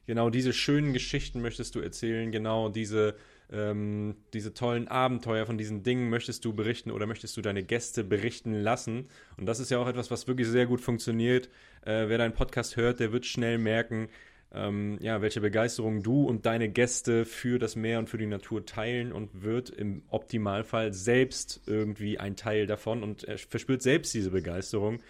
genau 0.06 0.30
diese 0.30 0.52
schönen 0.52 0.92
Geschichten 0.92 1.42
möchtest 1.42 1.74
du 1.74 1.80
erzählen, 1.80 2.32
genau 2.32 2.68
diese 2.68 3.14
ähm, 3.52 4.16
diese 4.32 4.54
tollen 4.54 4.88
Abenteuer 4.88 5.44
von 5.44 5.58
diesen 5.58 5.82
Dingen 5.82 6.08
möchtest 6.08 6.44
du 6.44 6.54
berichten 6.54 6.90
oder 6.90 7.06
möchtest 7.06 7.36
du 7.36 7.42
deine 7.42 7.62
Gäste 7.62 8.02
berichten 8.02 8.54
lassen? 8.54 9.08
Und 9.36 9.46
das 9.46 9.60
ist 9.60 9.70
ja 9.70 9.78
auch 9.78 9.86
etwas, 9.88 10.10
was 10.10 10.26
wirklich 10.26 10.48
sehr 10.48 10.66
gut 10.66 10.80
funktioniert. 10.80 11.48
Äh, 11.82 12.08
wer 12.08 12.18
deinen 12.18 12.32
Podcast 12.32 12.76
hört, 12.76 12.98
der 12.98 13.12
wird 13.12 13.26
schnell 13.26 13.58
merken, 13.58 14.08
ähm, 14.54 14.98
ja, 15.00 15.22
welche 15.22 15.40
Begeisterung 15.40 16.02
du 16.02 16.24
und 16.24 16.44
deine 16.46 16.68
Gäste 16.68 17.24
für 17.24 17.58
das 17.58 17.76
Meer 17.76 17.98
und 17.98 18.10
für 18.10 18.18
die 18.18 18.26
Natur 18.26 18.66
teilen 18.66 19.12
und 19.12 19.42
wird 19.42 19.70
im 19.70 20.02
Optimalfall 20.08 20.92
selbst 20.92 21.62
irgendwie 21.66 22.18
ein 22.18 22.36
Teil 22.36 22.66
davon 22.66 23.02
und 23.02 23.24
er 23.24 23.38
verspürt 23.38 23.82
selbst 23.82 24.12
diese 24.14 24.30
Begeisterung. 24.30 25.00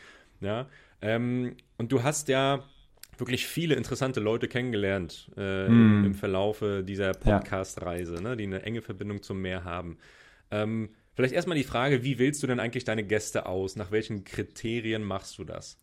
Ja, 0.40 0.68
ähm, 1.00 1.56
und 1.76 1.92
du 1.92 2.02
hast 2.02 2.28
ja 2.28 2.64
wirklich 3.18 3.46
viele 3.46 3.74
interessante 3.74 4.20
Leute 4.20 4.48
kennengelernt 4.48 5.30
äh, 5.36 5.68
mm. 5.68 5.70
im, 5.70 6.04
im 6.06 6.14
Verlaufe 6.14 6.82
dieser 6.82 7.12
Podcast-Reise, 7.12 8.22
ne, 8.22 8.36
die 8.36 8.44
eine 8.44 8.62
enge 8.62 8.82
Verbindung 8.82 9.22
zum 9.22 9.40
Meer 9.40 9.64
haben. 9.64 9.98
Ähm, 10.50 10.90
vielleicht 11.14 11.34
erstmal 11.34 11.56
die 11.56 11.64
Frage, 11.64 12.02
wie 12.04 12.18
wählst 12.18 12.42
du 12.42 12.46
denn 12.46 12.60
eigentlich 12.60 12.84
deine 12.84 13.04
Gäste 13.04 13.46
aus? 13.46 13.76
Nach 13.76 13.90
welchen 13.90 14.24
Kriterien 14.24 15.02
machst 15.02 15.38
du 15.38 15.44
das? 15.44 15.78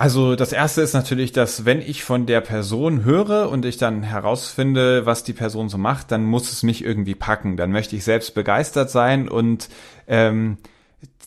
Also 0.00 0.34
das 0.34 0.54
erste 0.54 0.80
ist 0.80 0.94
natürlich, 0.94 1.30
dass 1.32 1.66
wenn 1.66 1.82
ich 1.82 2.04
von 2.04 2.24
der 2.24 2.40
Person 2.40 3.04
höre 3.04 3.50
und 3.50 3.66
ich 3.66 3.76
dann 3.76 4.02
herausfinde, 4.02 5.04
was 5.04 5.24
die 5.24 5.34
Person 5.34 5.68
so 5.68 5.76
macht, 5.76 6.10
dann 6.10 6.24
muss 6.24 6.50
es 6.50 6.62
mich 6.62 6.82
irgendwie 6.82 7.14
packen. 7.14 7.58
Dann 7.58 7.70
möchte 7.70 7.96
ich 7.96 8.04
selbst 8.04 8.34
begeistert 8.34 8.88
sein 8.90 9.28
und 9.28 9.68
ähm, 10.06 10.56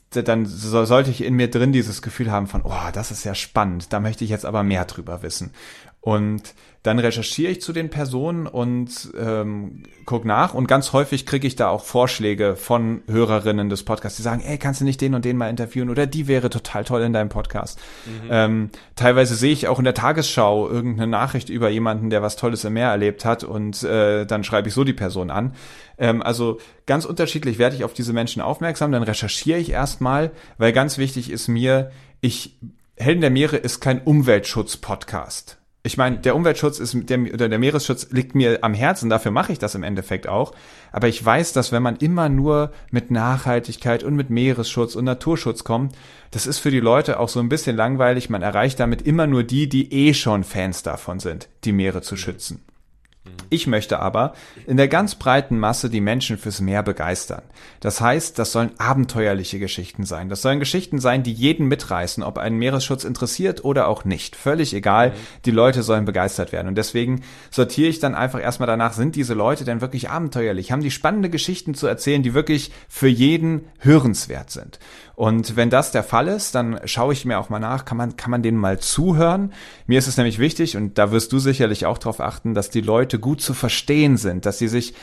dann 0.09 0.47
so, 0.47 0.85
sollte 0.85 1.11
ich 1.11 1.23
in 1.23 1.35
mir 1.35 1.51
drin 1.51 1.71
dieses 1.71 2.01
Gefühl 2.01 2.31
haben 2.31 2.47
von, 2.47 2.63
oh, 2.63 2.89
das 2.91 3.11
ist 3.11 3.23
ja 3.25 3.35
spannend, 3.35 3.93
da 3.93 3.99
möchte 3.99 4.23
ich 4.23 4.31
jetzt 4.31 4.43
aber 4.43 4.63
mehr 4.63 4.85
drüber 4.85 5.21
wissen. 5.21 5.51
Und 6.03 6.53
dann 6.83 6.99
recherchiere 6.99 7.49
ich 7.49 7.61
zu 7.61 7.71
den 7.71 7.89
Personen 7.89 8.45
und 8.45 9.13
ähm, 9.17 9.83
guck 10.05 10.25
nach 10.25 10.53
und 10.53 10.67
ganz 10.67 10.91
häufig 10.91 11.25
kriege 11.25 11.47
ich 11.47 11.55
da 11.55 11.69
auch 11.69 11.85
Vorschläge 11.85 12.57
von 12.57 13.03
Hörerinnen 13.07 13.69
des 13.69 13.83
Podcasts, 13.83 14.17
die 14.17 14.21
sagen, 14.21 14.43
ey, 14.45 14.57
kannst 14.57 14.81
du 14.81 14.85
nicht 14.85 14.99
den 14.99 15.15
und 15.15 15.23
den 15.23 15.37
mal 15.37 15.49
interviewen 15.49 15.89
oder 15.89 16.05
die 16.05 16.27
wäre 16.27 16.49
total 16.49 16.83
toll 16.83 17.03
in 17.03 17.13
deinem 17.13 17.29
Podcast. 17.29 17.79
Mhm. 18.05 18.29
Ähm, 18.29 18.69
teilweise 18.97 19.35
sehe 19.35 19.53
ich 19.53 19.69
auch 19.69 19.79
in 19.79 19.85
der 19.85 19.93
Tagesschau 19.93 20.69
irgendeine 20.69 21.07
Nachricht 21.07 21.47
über 21.47 21.69
jemanden, 21.69 22.09
der 22.09 22.21
was 22.21 22.35
Tolles 22.35 22.65
im 22.65 22.73
Meer 22.73 22.89
erlebt 22.89 23.23
hat 23.23 23.45
und 23.45 23.81
äh, 23.83 24.25
dann 24.25 24.43
schreibe 24.43 24.67
ich 24.67 24.73
so 24.73 24.83
die 24.83 24.91
Person 24.91 25.31
an. 25.31 25.53
Ähm, 25.97 26.21
also 26.21 26.59
ganz 26.85 27.05
unterschiedlich 27.05 27.59
werde 27.59 27.77
ich 27.77 27.85
auf 27.85 27.93
diese 27.93 28.11
Menschen 28.11 28.41
aufmerksam, 28.41 28.91
dann 28.91 29.03
recherchiere 29.03 29.57
ich 29.57 29.71
erstmal, 29.71 30.31
weil 30.57 30.73
ganz 30.73 30.97
wichtig 30.97 31.31
ist 31.31 31.47
mir, 31.47 31.91
ich 32.19 32.57
Helden 32.97 33.21
der 33.21 33.31
Meere 33.31 33.55
ist 33.55 33.79
kein 33.79 34.01
Umweltschutz-Podcast 34.01 35.62
ich 35.85 35.97
meine, 35.97 36.19
der 36.19 36.33
Umweltschutz 36.37 36.79
ist 36.79 36.95
der 37.09 37.19
oder 37.33 37.49
der 37.49 37.59
Meeresschutz 37.59 38.07
liegt 38.11 38.35
mir 38.35 38.59
am 38.63 38.73
Herzen, 38.73 39.09
dafür 39.09 39.31
mache 39.31 39.51
ich 39.51 39.59
das 39.59 39.75
im 39.75 39.83
Endeffekt 39.83 40.27
auch. 40.27 40.53
Aber 40.93 41.09
ich 41.09 41.23
weiß, 41.23 41.51
dass 41.51 41.73
wenn 41.73 41.83
man 41.83 41.97
immer 41.97 42.29
nur 42.29 42.71
mit 42.89 43.11
Nachhaltigkeit 43.11 44.01
und 44.01 44.15
mit 44.15 44.29
Meeresschutz 44.29 44.95
und 44.95 45.03
Naturschutz 45.03 45.65
kommt, 45.65 45.93
das 46.31 46.47
ist 46.47 46.59
für 46.59 46.71
die 46.71 46.79
Leute 46.79 47.19
auch 47.19 47.27
so 47.27 47.41
ein 47.41 47.49
bisschen 47.49 47.75
langweilig. 47.75 48.29
Man 48.29 48.41
erreicht 48.41 48.79
damit 48.79 49.01
immer 49.01 49.27
nur 49.27 49.43
die, 49.43 49.67
die 49.67 49.91
eh 49.91 50.13
schon 50.13 50.45
Fans 50.45 50.83
davon 50.83 51.19
sind, 51.19 51.49
die 51.65 51.73
Meere 51.73 52.01
zu 52.01 52.15
schützen. 52.15 52.63
Ich 53.49 53.67
möchte 53.67 53.99
aber 53.99 54.33
in 54.65 54.77
der 54.77 54.87
ganz 54.87 55.15
breiten 55.15 55.59
Masse 55.59 55.89
die 55.89 56.01
Menschen 56.01 56.37
fürs 56.37 56.59
Meer 56.59 56.81
begeistern. 56.81 57.43
Das 57.81 58.01
heißt, 58.01 58.39
das 58.39 58.51
sollen 58.51 58.71
abenteuerliche 58.79 59.59
Geschichten 59.59 60.05
sein. 60.05 60.27
Das 60.27 60.41
sollen 60.41 60.59
Geschichten 60.59 60.99
sein, 60.99 61.21
die 61.21 61.31
jeden 61.31 61.67
mitreißen, 61.67 62.23
ob 62.23 62.37
einen 62.37 62.57
Meeresschutz 62.57 63.03
interessiert 63.03 63.63
oder 63.63 63.87
auch 63.87 64.05
nicht. 64.05 64.35
Völlig 64.35 64.73
egal. 64.73 65.11
Mhm. 65.11 65.13
Die 65.45 65.51
Leute 65.51 65.83
sollen 65.83 66.05
begeistert 66.05 66.51
werden. 66.51 66.67
Und 66.67 66.75
deswegen 66.79 67.21
sortiere 67.51 67.89
ich 67.89 67.99
dann 67.99 68.15
einfach 68.15 68.41
erstmal 68.41 68.67
danach, 68.67 68.93
sind 68.93 69.15
diese 69.15 69.35
Leute 69.35 69.65
denn 69.65 69.81
wirklich 69.81 70.09
abenteuerlich? 70.09 70.71
Haben 70.71 70.81
die 70.81 70.91
spannende 70.91 71.29
Geschichten 71.29 71.75
zu 71.75 71.85
erzählen, 71.87 72.23
die 72.23 72.33
wirklich 72.33 72.71
für 72.89 73.07
jeden 73.07 73.65
hörenswert 73.79 74.49
sind? 74.49 74.79
Und 75.15 75.55
wenn 75.55 75.69
das 75.69 75.91
der 75.91 76.03
Fall 76.03 76.27
ist, 76.27 76.55
dann 76.55 76.79
schaue 76.85 77.13
ich 77.13 77.25
mir 77.25 77.39
auch 77.39 77.49
mal 77.49 77.59
nach, 77.59 77.85
kann 77.85 77.97
man, 77.97 78.15
kann 78.17 78.31
man 78.31 78.41
denen 78.41 78.57
mal 78.57 78.79
zuhören? 78.79 79.53
Mir 79.85 79.99
ist 79.99 80.07
es 80.07 80.17
nämlich 80.17 80.39
wichtig, 80.39 80.75
und 80.75 80.97
da 80.97 81.11
wirst 81.11 81.31
du 81.31 81.39
sicherlich 81.39 81.85
auch 81.85 81.99
darauf 81.99 82.19
achten, 82.19 82.53
dass 82.55 82.71
die 82.71 82.81
Leute 82.81 83.19
gut 83.19 83.41
zu 83.41 83.53
verstehen 83.53 84.17
sind, 84.17 84.45
dass 84.45 84.57
sie 84.57 84.67
sich 84.67 84.95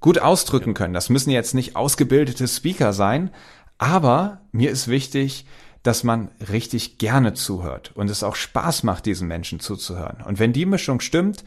gut 0.00 0.18
ausdrücken 0.18 0.74
können. 0.74 0.94
Das 0.94 1.08
müssen 1.08 1.30
jetzt 1.30 1.54
nicht 1.54 1.76
ausgebildete 1.76 2.46
Speaker 2.46 2.92
sein, 2.92 3.30
aber 3.78 4.42
mir 4.52 4.70
ist 4.70 4.88
wichtig, 4.88 5.46
dass 5.82 6.04
man 6.04 6.28
richtig 6.52 6.98
gerne 6.98 7.32
zuhört 7.32 7.92
und 7.94 8.10
es 8.10 8.22
auch 8.22 8.34
Spaß 8.34 8.82
macht, 8.82 9.06
diesen 9.06 9.28
Menschen 9.28 9.60
zuzuhören. 9.60 10.22
Und 10.26 10.38
wenn 10.38 10.52
die 10.52 10.66
Mischung 10.66 11.00
stimmt, 11.00 11.44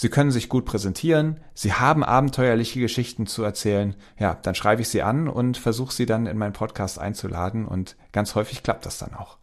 Sie 0.00 0.10
können 0.10 0.30
sich 0.30 0.48
gut 0.48 0.64
präsentieren, 0.64 1.40
Sie 1.54 1.72
haben 1.72 2.04
abenteuerliche 2.04 2.78
Geschichten 2.78 3.26
zu 3.26 3.42
erzählen. 3.42 3.96
Ja, 4.16 4.38
dann 4.40 4.54
schreibe 4.54 4.80
ich 4.80 4.88
Sie 4.88 5.02
an 5.02 5.26
und 5.26 5.58
versuche 5.58 5.92
Sie 5.92 6.06
dann 6.06 6.26
in 6.26 6.38
meinen 6.38 6.52
Podcast 6.52 7.00
einzuladen 7.00 7.66
und 7.66 7.96
ganz 8.12 8.36
häufig 8.36 8.62
klappt 8.62 8.86
das 8.86 8.98
dann 8.98 9.14
auch. 9.14 9.38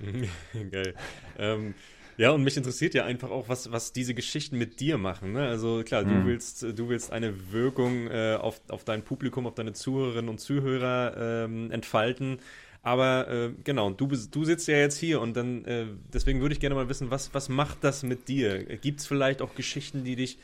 Geil. 0.72 0.96
Ähm, 1.38 1.74
ja, 2.16 2.32
und 2.32 2.42
mich 2.42 2.56
interessiert 2.56 2.94
ja 2.94 3.04
einfach 3.04 3.30
auch, 3.30 3.48
was, 3.48 3.70
was 3.70 3.92
diese 3.92 4.12
Geschichten 4.12 4.58
mit 4.58 4.80
dir 4.80 4.98
machen. 4.98 5.34
Ne? 5.34 5.46
Also 5.46 5.84
klar, 5.84 6.02
du 6.02 6.10
mhm. 6.10 6.26
willst, 6.26 6.62
du 6.62 6.88
willst 6.88 7.12
eine 7.12 7.52
Wirkung 7.52 8.08
äh, 8.08 8.34
auf, 8.40 8.60
auf 8.70 8.82
dein 8.82 9.02
Publikum, 9.02 9.46
auf 9.46 9.54
deine 9.54 9.72
Zuhörerinnen 9.72 10.28
und 10.28 10.40
Zuhörer 10.40 11.44
ähm, 11.44 11.70
entfalten. 11.70 12.40
Aber 12.82 13.28
äh, 13.28 13.52
genau, 13.62 13.90
du, 13.90 14.08
du 14.08 14.44
sitzt 14.44 14.66
ja 14.66 14.76
jetzt 14.76 14.98
hier 14.98 15.20
und 15.20 15.36
dann, 15.36 15.64
äh, 15.64 15.86
deswegen 16.12 16.40
würde 16.40 16.52
ich 16.52 16.60
gerne 16.60 16.74
mal 16.74 16.88
wissen, 16.88 17.10
was, 17.10 17.32
was 17.32 17.48
macht 17.48 17.84
das 17.84 18.02
mit 18.02 18.26
dir? 18.26 18.64
Gibt 18.64 19.00
es 19.00 19.06
vielleicht 19.06 19.40
auch 19.40 19.54
Geschichten, 19.54 20.02
die 20.02 20.16
dich 20.16 20.38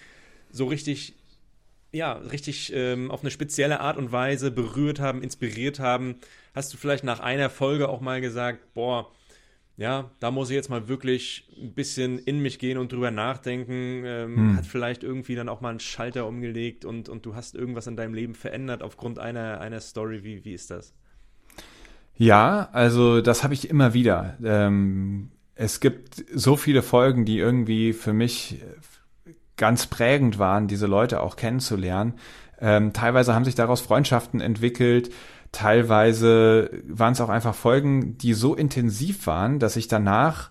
so 0.51 0.67
richtig, 0.67 1.15
ja, 1.91 2.13
richtig 2.13 2.73
ähm, 2.73 3.11
auf 3.11 3.23
eine 3.23 3.33
spezielle 3.33 3.81
Art 3.81 3.97
und 3.97 4.13
Weise 4.13 4.53
berührt 4.53 5.01
haben, 5.01 5.21
inspiriert 5.21 5.81
haben? 5.81 6.17
Hast 6.55 6.73
du 6.73 6.77
vielleicht 6.77 7.03
nach 7.03 7.19
einer 7.19 7.51
Folge 7.51 7.89
auch 7.89 8.01
mal 8.01 8.21
gesagt, 8.21 8.73
boah, 8.73 9.11
ja, 9.77 10.11
da 10.21 10.31
muss 10.31 10.51
ich 10.51 10.55
jetzt 10.55 10.71
mal 10.71 10.89
wirklich 10.89 11.49
ein 11.57 11.73
bisschen 11.73 12.19
in 12.21 12.41
mich 12.41 12.61
gehen 12.61 12.79
und 12.79 12.93
drüber 12.93 13.11
nachdenken. 13.11 14.05
Ähm, 14.05 14.37
hm. 14.37 14.57
Hat 14.57 14.67
vielleicht 14.67 15.03
irgendwie 15.03 15.35
dann 15.35 15.49
auch 15.49 15.61
mal 15.61 15.71
einen 15.71 15.81
Schalter 15.81 16.27
umgelegt 16.27 16.85
und, 16.85 17.09
und 17.09 17.27
du 17.27 17.35
hast 17.35 17.57
irgendwas 17.57 17.89
in 17.89 17.97
deinem 17.97 18.15
Leben 18.15 18.35
verändert 18.35 18.83
aufgrund 18.83 19.19
einer, 19.19 19.61
einer 19.61 19.81
Story. 19.81 20.23
Wie, 20.23 20.45
wie 20.45 20.53
ist 20.53 20.71
das? 20.71 20.95
Ja, 22.19 22.69
also 22.73 23.21
das 23.21 23.45
habe 23.45 23.55
ich 23.55 23.71
immer 23.71 23.95
wieder. 23.95 24.37
Ähm, 24.45 25.31
es 25.55 25.79
gibt 25.79 26.25
so 26.35 26.57
viele 26.57 26.83
Folgen, 26.83 27.25
die 27.25 27.39
irgendwie 27.39 27.93
für 27.93 28.13
mich 28.13 28.61
ganz 29.57 29.87
prägend 29.87 30.39
waren, 30.39 30.67
diese 30.67 30.87
Leute 30.87 31.21
auch 31.21 31.37
kennenzulernen. 31.37 32.15
Ähm, 32.61 32.93
teilweise 32.93 33.35
haben 33.35 33.45
sich 33.45 33.55
daraus 33.55 33.81
Freundschaften 33.81 34.41
entwickelt. 34.41 35.11
Teilweise 35.53 36.71
waren 36.89 37.13
es 37.13 37.21
auch 37.21 37.29
einfach 37.29 37.55
Folgen, 37.55 38.19
die 38.19 38.35
so 38.35 38.55
intensiv 38.55 39.29
waren, 39.29 39.61
dass 39.61 39.77
ich 39.77 39.87
danach 39.87 40.51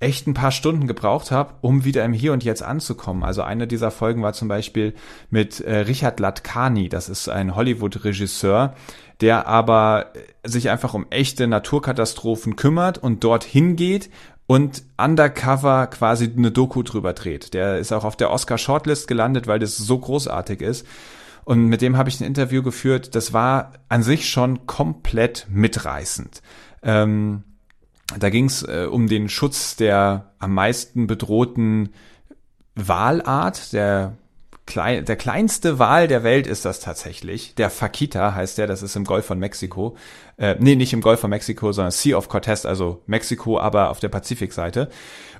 echt 0.00 0.26
ein 0.26 0.34
paar 0.34 0.52
Stunden 0.52 0.86
gebraucht 0.86 1.30
habe, 1.30 1.54
um 1.60 1.84
wieder 1.84 2.04
im 2.04 2.12
Hier 2.12 2.32
und 2.32 2.44
Jetzt 2.44 2.62
anzukommen. 2.62 3.24
Also 3.24 3.42
eine 3.42 3.66
dieser 3.66 3.90
Folgen 3.90 4.22
war 4.22 4.32
zum 4.32 4.48
Beispiel 4.48 4.94
mit 5.30 5.60
äh, 5.60 5.78
Richard 5.78 6.20
Latkani, 6.20 6.88
das 6.88 7.08
ist 7.08 7.28
ein 7.28 7.56
Hollywood-Regisseur, 7.56 8.74
der 9.20 9.48
aber 9.48 10.12
sich 10.44 10.70
einfach 10.70 10.94
um 10.94 11.06
echte 11.10 11.48
Naturkatastrophen 11.48 12.54
kümmert 12.54 12.98
und 12.98 13.24
dorthin 13.24 13.74
geht 13.74 14.08
und 14.46 14.82
undercover 14.96 15.88
quasi 15.88 16.32
eine 16.34 16.52
Doku 16.52 16.82
drüber 16.82 17.12
dreht. 17.12 17.52
Der 17.52 17.78
ist 17.78 17.92
auch 17.92 18.04
auf 18.04 18.16
der 18.16 18.30
Oscar 18.30 18.56
Shortlist 18.56 19.08
gelandet, 19.08 19.46
weil 19.46 19.58
das 19.58 19.76
so 19.76 19.98
großartig 19.98 20.62
ist. 20.62 20.86
Und 21.44 21.66
mit 21.66 21.82
dem 21.82 21.96
habe 21.96 22.08
ich 22.08 22.20
ein 22.20 22.26
Interview 22.26 22.62
geführt. 22.62 23.14
Das 23.14 23.32
war 23.32 23.72
an 23.88 24.02
sich 24.02 24.28
schon 24.28 24.66
komplett 24.66 25.46
mitreißend. 25.50 26.42
Ähm, 26.82 27.42
da 28.18 28.30
ging 28.30 28.46
es 28.46 28.62
äh, 28.62 28.86
um 28.90 29.08
den 29.08 29.28
Schutz 29.28 29.76
der 29.76 30.32
am 30.38 30.54
meisten 30.54 31.06
bedrohten 31.06 31.90
Walart, 32.74 33.72
der 33.72 34.16
klein, 34.66 35.04
der 35.04 35.16
kleinste 35.16 35.78
Wal 35.78 36.08
der 36.08 36.22
Welt 36.22 36.46
ist 36.46 36.64
das 36.64 36.80
tatsächlich. 36.80 37.54
Der 37.56 37.70
Fakita 37.70 38.34
heißt 38.34 38.58
der, 38.58 38.66
das 38.66 38.82
ist 38.82 38.96
im 38.96 39.04
Golf 39.04 39.26
von 39.26 39.38
Mexiko. 39.38 39.96
Äh, 40.36 40.56
nee, 40.60 40.76
nicht 40.76 40.92
im 40.92 41.00
Golf 41.00 41.20
von 41.20 41.30
Mexiko, 41.30 41.72
sondern 41.72 41.90
Sea 41.90 42.16
of 42.16 42.28
Cortez, 42.28 42.64
also 42.64 43.02
Mexiko, 43.06 43.58
aber 43.58 43.90
auf 43.90 43.98
der 43.98 44.10
Pazifikseite. 44.10 44.88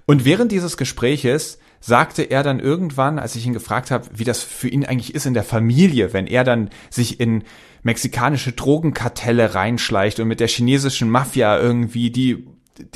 Und 0.06 0.24
während 0.24 0.50
dieses 0.50 0.76
Gespräches 0.76 1.58
sagte 1.80 2.22
er 2.22 2.42
dann 2.42 2.58
irgendwann, 2.58 3.18
als 3.18 3.36
ich 3.36 3.46
ihn 3.46 3.52
gefragt 3.52 3.90
habe, 3.90 4.08
wie 4.12 4.24
das 4.24 4.42
für 4.42 4.68
ihn 4.68 4.84
eigentlich 4.84 5.14
ist 5.14 5.26
in 5.26 5.34
der 5.34 5.44
Familie, 5.44 6.12
wenn 6.12 6.26
er 6.26 6.42
dann 6.42 6.70
sich 6.90 7.20
in 7.20 7.44
mexikanische 7.82 8.52
Drogenkartelle 8.52 9.54
reinschleicht 9.54 10.18
und 10.18 10.26
mit 10.26 10.40
der 10.40 10.48
chinesischen 10.48 11.08
Mafia 11.08 11.58
irgendwie 11.58 12.10
die 12.10 12.46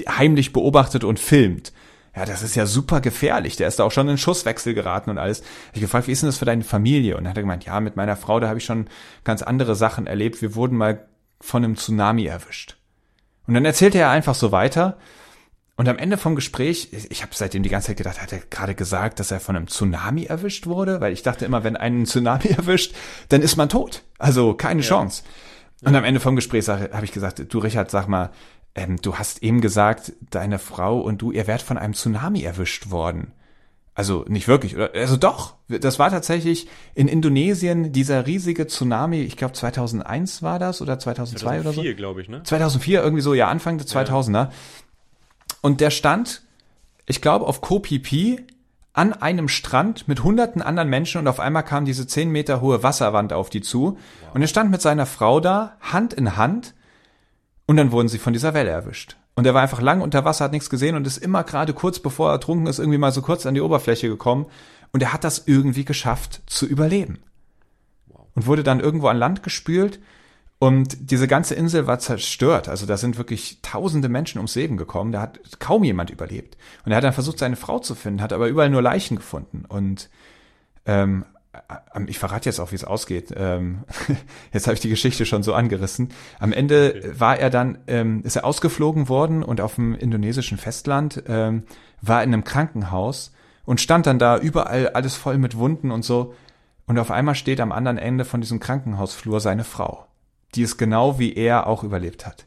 heimlich 0.08 0.52
beobachtet 0.52 1.04
und 1.04 1.18
filmt 1.18 1.72
ja, 2.14 2.26
das 2.26 2.42
ist 2.42 2.54
ja 2.54 2.66
super 2.66 3.00
gefährlich. 3.00 3.56
Der 3.56 3.68
ist 3.68 3.78
da 3.78 3.84
auch 3.84 3.92
schon 3.92 4.08
in 4.08 4.18
Schusswechsel 4.18 4.74
geraten 4.74 5.08
und 5.10 5.18
alles. 5.18 5.42
Ich 5.72 5.80
gefragt, 5.80 6.08
wie 6.08 6.12
ist 6.12 6.22
denn 6.22 6.28
das 6.28 6.38
für 6.38 6.44
deine 6.44 6.64
Familie? 6.64 7.16
Und 7.16 7.24
dann 7.24 7.30
hat 7.30 7.38
er 7.38 7.42
gemeint, 7.42 7.64
ja, 7.64 7.80
mit 7.80 7.96
meiner 7.96 8.16
Frau, 8.16 8.38
da 8.38 8.48
habe 8.48 8.58
ich 8.58 8.66
schon 8.66 8.86
ganz 9.24 9.40
andere 9.42 9.74
Sachen 9.74 10.06
erlebt. 10.06 10.42
Wir 10.42 10.54
wurden 10.54 10.76
mal 10.76 11.06
von 11.40 11.64
einem 11.64 11.76
Tsunami 11.76 12.26
erwischt. 12.26 12.76
Und 13.46 13.54
dann 13.54 13.64
erzählte 13.64 13.98
er 13.98 14.10
einfach 14.10 14.34
so 14.34 14.52
weiter. 14.52 14.98
Und 15.76 15.88
am 15.88 15.96
Ende 15.96 16.18
vom 16.18 16.34
Gespräch, 16.34 16.90
ich 16.92 17.22
habe 17.22 17.32
seitdem 17.34 17.62
die 17.62 17.70
ganze 17.70 17.88
Zeit 17.88 17.96
gedacht, 17.96 18.20
hat 18.20 18.30
er 18.30 18.40
gerade 18.40 18.74
gesagt, 18.74 19.18
dass 19.18 19.30
er 19.30 19.40
von 19.40 19.56
einem 19.56 19.68
Tsunami 19.68 20.24
erwischt 20.24 20.66
wurde? 20.66 21.00
Weil 21.00 21.14
ich 21.14 21.22
dachte 21.22 21.46
immer, 21.46 21.64
wenn 21.64 21.78
einen 21.78 22.04
Tsunami 22.04 22.44
erwischt, 22.56 22.94
dann 23.30 23.40
ist 23.40 23.56
man 23.56 23.70
tot. 23.70 24.02
Also 24.18 24.52
keine 24.52 24.82
ja. 24.82 24.86
Chance. 24.86 25.22
Und 25.84 25.94
am 25.94 26.04
Ende 26.04 26.20
vom 26.20 26.36
Gespräch 26.36 26.68
habe 26.68 27.04
ich 27.04 27.12
gesagt, 27.12 27.42
du 27.52 27.58
Richard, 27.58 27.90
sag 27.90 28.06
mal, 28.06 28.30
ähm, 28.74 28.96
du 29.02 29.16
hast 29.16 29.42
eben 29.42 29.60
gesagt, 29.60 30.12
deine 30.30 30.58
Frau 30.58 31.00
und 31.00 31.20
du, 31.20 31.32
ihr 31.32 31.46
werdet 31.46 31.66
von 31.66 31.76
einem 31.76 31.94
Tsunami 31.94 32.42
erwischt 32.42 32.90
worden. 32.90 33.32
Also 33.94 34.24
nicht 34.26 34.48
wirklich, 34.48 34.74
oder? 34.74 34.90
Also 34.94 35.18
doch, 35.18 35.56
das 35.68 35.98
war 35.98 36.10
tatsächlich 36.10 36.66
in 36.94 37.08
Indonesien 37.08 37.92
dieser 37.92 38.26
riesige 38.26 38.66
Tsunami, 38.66 39.20
ich 39.20 39.36
glaube 39.36 39.52
2001 39.52 40.42
war 40.42 40.58
das 40.58 40.80
oder 40.80 40.98
2002 40.98 41.38
2004, 41.38 41.60
oder 41.60 41.72
so. 41.72 41.82
2004, 41.82 41.94
glaube 41.94 42.22
ich, 42.22 42.28
ne? 42.30 42.42
2004 42.42 43.02
irgendwie 43.02 43.22
so, 43.22 43.34
ja, 43.34 43.48
Anfang 43.48 43.76
der 43.76 43.86
2000er. 43.86 44.32
Ja. 44.32 44.50
Und 45.60 45.82
der 45.82 45.90
stand, 45.90 46.42
ich 47.06 47.20
glaube, 47.20 47.46
auf 47.46 47.60
Phi 47.60 48.46
an 48.92 49.12
einem 49.12 49.48
Strand 49.48 50.06
mit 50.06 50.22
hunderten 50.22 50.60
anderen 50.60 50.88
Menschen 50.88 51.18
und 51.18 51.28
auf 51.28 51.40
einmal 51.40 51.62
kam 51.62 51.84
diese 51.84 52.06
zehn 52.06 52.30
Meter 52.30 52.60
hohe 52.60 52.82
Wasserwand 52.82 53.32
auf 53.32 53.48
die 53.48 53.62
zu 53.62 53.96
wow. 54.20 54.34
und 54.34 54.42
er 54.42 54.48
stand 54.48 54.70
mit 54.70 54.82
seiner 54.82 55.06
Frau 55.06 55.40
da, 55.40 55.76
Hand 55.80 56.12
in 56.12 56.36
Hand 56.36 56.74
und 57.66 57.76
dann 57.76 57.92
wurden 57.92 58.08
sie 58.08 58.18
von 58.18 58.32
dieser 58.32 58.54
Welle 58.54 58.70
erwischt. 58.70 59.16
Und 59.34 59.46
er 59.46 59.54
war 59.54 59.62
einfach 59.62 59.80
lang 59.80 60.02
unter 60.02 60.24
Wasser, 60.24 60.44
hat 60.44 60.52
nichts 60.52 60.68
gesehen 60.68 60.94
und 60.94 61.06
ist 61.06 61.16
immer 61.16 61.42
gerade 61.42 61.72
kurz 61.72 61.98
bevor 61.98 62.28
er 62.30 62.34
ertrunken 62.34 62.66
ist, 62.66 62.78
irgendwie 62.78 62.98
mal 62.98 63.12
so 63.12 63.22
kurz 63.22 63.46
an 63.46 63.54
die 63.54 63.62
Oberfläche 63.62 64.08
gekommen. 64.08 64.46
Und 64.92 65.02
er 65.02 65.12
hat 65.12 65.24
das 65.24 65.44
irgendwie 65.46 65.86
geschafft 65.86 66.42
zu 66.46 66.66
überleben. 66.66 67.18
Und 68.34 68.46
wurde 68.46 68.62
dann 68.62 68.80
irgendwo 68.80 69.08
an 69.08 69.16
Land 69.16 69.42
gespült. 69.42 70.00
Und 70.62 71.10
diese 71.10 71.26
ganze 71.26 71.56
Insel 71.56 71.88
war 71.88 71.98
zerstört. 71.98 72.68
Also 72.68 72.86
da 72.86 72.96
sind 72.96 73.18
wirklich 73.18 73.58
tausende 73.62 74.08
Menschen 74.08 74.38
ums 74.38 74.54
Leben 74.54 74.76
gekommen. 74.76 75.10
Da 75.10 75.20
hat 75.20 75.40
kaum 75.58 75.82
jemand 75.82 76.10
überlebt. 76.10 76.56
Und 76.84 76.92
er 76.92 76.98
hat 76.98 77.02
dann 77.02 77.12
versucht, 77.12 77.40
seine 77.40 77.56
Frau 77.56 77.80
zu 77.80 77.96
finden, 77.96 78.22
hat 78.22 78.32
aber 78.32 78.46
überall 78.46 78.70
nur 78.70 78.80
Leichen 78.80 79.16
gefunden. 79.16 79.64
Und 79.66 80.08
ähm, 80.86 81.24
ich 82.06 82.20
verrate 82.20 82.48
jetzt 82.48 82.60
auch, 82.60 82.70
wie 82.70 82.76
es 82.76 82.84
ausgeht. 82.84 83.34
Ähm, 83.36 83.80
jetzt 84.52 84.68
habe 84.68 84.74
ich 84.74 84.80
die 84.80 84.88
Geschichte 84.88 85.26
schon 85.26 85.42
so 85.42 85.52
angerissen. 85.52 86.10
Am 86.38 86.52
Ende 86.52 86.94
okay. 86.96 87.10
war 87.18 87.36
er 87.40 87.50
dann, 87.50 87.78
ähm, 87.88 88.22
ist 88.22 88.36
er 88.36 88.44
ausgeflogen 88.44 89.08
worden 89.08 89.42
und 89.42 89.60
auf 89.60 89.74
dem 89.74 89.96
indonesischen 89.96 90.58
Festland 90.58 91.24
ähm, 91.26 91.64
war 92.02 92.22
in 92.22 92.32
einem 92.32 92.44
Krankenhaus 92.44 93.32
und 93.64 93.80
stand 93.80 94.06
dann 94.06 94.20
da 94.20 94.38
überall 94.38 94.90
alles 94.90 95.16
voll 95.16 95.38
mit 95.38 95.56
Wunden 95.56 95.90
und 95.90 96.04
so. 96.04 96.34
Und 96.86 97.00
auf 97.00 97.10
einmal 97.10 97.34
steht 97.34 97.60
am 97.60 97.72
anderen 97.72 97.98
Ende 97.98 98.24
von 98.24 98.40
diesem 98.40 98.60
Krankenhausflur 98.60 99.40
seine 99.40 99.64
Frau, 99.64 100.06
die 100.54 100.62
es 100.62 100.76
genau 100.76 101.18
wie 101.18 101.34
er 101.34 101.66
auch 101.66 101.84
überlebt 101.84 102.26
hat. 102.26 102.46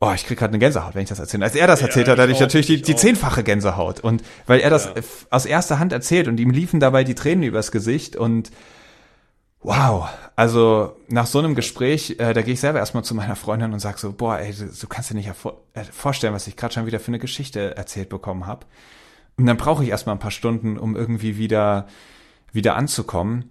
Oh, 0.00 0.12
ich 0.12 0.26
krieg 0.26 0.38
gerade 0.38 0.50
eine 0.50 0.58
Gänsehaut, 0.58 0.96
wenn 0.96 1.04
ich 1.04 1.08
das 1.08 1.20
erzähle. 1.20 1.44
Als 1.44 1.54
er 1.54 1.68
das 1.68 1.80
erzählt 1.80 2.08
ja, 2.08 2.14
hat, 2.14 2.18
hatte 2.18 2.32
ich 2.32 2.40
natürlich 2.40 2.66
die, 2.66 2.82
die 2.82 2.96
zehnfache 2.96 3.44
Gänsehaut. 3.44 4.00
Und 4.00 4.24
weil 4.46 4.58
er 4.58 4.68
das 4.68 4.86
ja. 4.86 5.02
aus 5.30 5.46
erster 5.46 5.78
Hand 5.78 5.92
erzählt 5.92 6.26
und 6.26 6.40
ihm 6.40 6.50
liefen 6.50 6.80
dabei 6.80 7.04
die 7.04 7.14
Tränen 7.14 7.44
übers 7.44 7.70
Gesicht 7.70 8.16
und 8.16 8.50
wow, 9.60 10.08
also 10.34 10.96
nach 11.06 11.26
so 11.26 11.38
einem 11.38 11.54
Gespräch, 11.54 12.16
äh, 12.18 12.34
da 12.34 12.42
gehe 12.42 12.54
ich 12.54 12.60
selber 12.60 12.80
erstmal 12.80 13.04
zu 13.04 13.14
meiner 13.14 13.36
Freundin 13.36 13.72
und 13.72 13.78
sag 13.78 14.00
so, 14.00 14.12
boah, 14.12 14.40
ey, 14.40 14.52
du, 14.52 14.66
du 14.66 14.86
kannst 14.88 15.10
dir 15.10 15.14
nicht 15.14 15.28
äh, 15.28 15.84
vorstellen, 15.84 16.34
was 16.34 16.48
ich 16.48 16.56
gerade 16.56 16.74
schon 16.74 16.86
wieder 16.86 16.98
für 16.98 17.08
eine 17.08 17.20
Geschichte 17.20 17.76
erzählt 17.76 18.08
bekommen 18.08 18.48
habe. 18.48 18.66
Und 19.36 19.46
dann 19.46 19.56
brauche 19.56 19.84
ich 19.84 19.90
erstmal 19.90 20.16
ein 20.16 20.20
paar 20.20 20.32
Stunden, 20.32 20.78
um 20.78 20.96
irgendwie 20.96 21.38
wieder 21.38 21.86
wieder 22.52 22.76
anzukommen. 22.76 23.50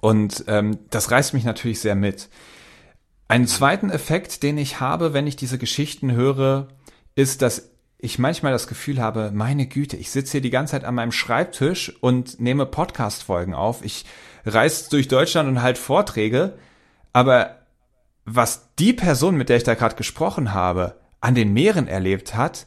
Und 0.00 0.44
ähm, 0.48 0.78
das 0.90 1.10
reißt 1.10 1.34
mich 1.34 1.44
natürlich 1.44 1.80
sehr 1.80 1.94
mit. 1.94 2.28
Einen 3.28 3.46
zweiten 3.46 3.90
Effekt, 3.90 4.42
den 4.42 4.58
ich 4.58 4.80
habe, 4.80 5.12
wenn 5.12 5.26
ich 5.26 5.36
diese 5.36 5.58
Geschichten 5.58 6.12
höre, 6.12 6.68
ist, 7.14 7.42
dass 7.42 7.70
ich 7.98 8.18
manchmal 8.18 8.52
das 8.52 8.66
Gefühl 8.66 9.00
habe, 9.00 9.30
meine 9.32 9.66
Güte, 9.66 9.96
ich 9.96 10.10
sitze 10.10 10.32
hier 10.32 10.40
die 10.42 10.50
ganze 10.50 10.72
Zeit 10.72 10.84
an 10.84 10.94
meinem 10.94 11.12
Schreibtisch 11.12 11.96
und 12.00 12.38
nehme 12.38 12.66
Podcast-Folgen 12.66 13.54
auf. 13.54 13.82
Ich 13.82 14.04
reise 14.44 14.90
durch 14.90 15.08
Deutschland 15.08 15.48
und 15.48 15.62
halt 15.62 15.78
Vorträge. 15.78 16.58
Aber 17.14 17.60
was 18.26 18.74
die 18.78 18.92
Person, 18.92 19.36
mit 19.36 19.48
der 19.48 19.56
ich 19.56 19.64
da 19.64 19.74
gerade 19.74 19.96
gesprochen 19.96 20.52
habe, 20.52 21.00
an 21.20 21.34
den 21.34 21.54
Meeren 21.54 21.88
erlebt 21.88 22.34
hat, 22.34 22.66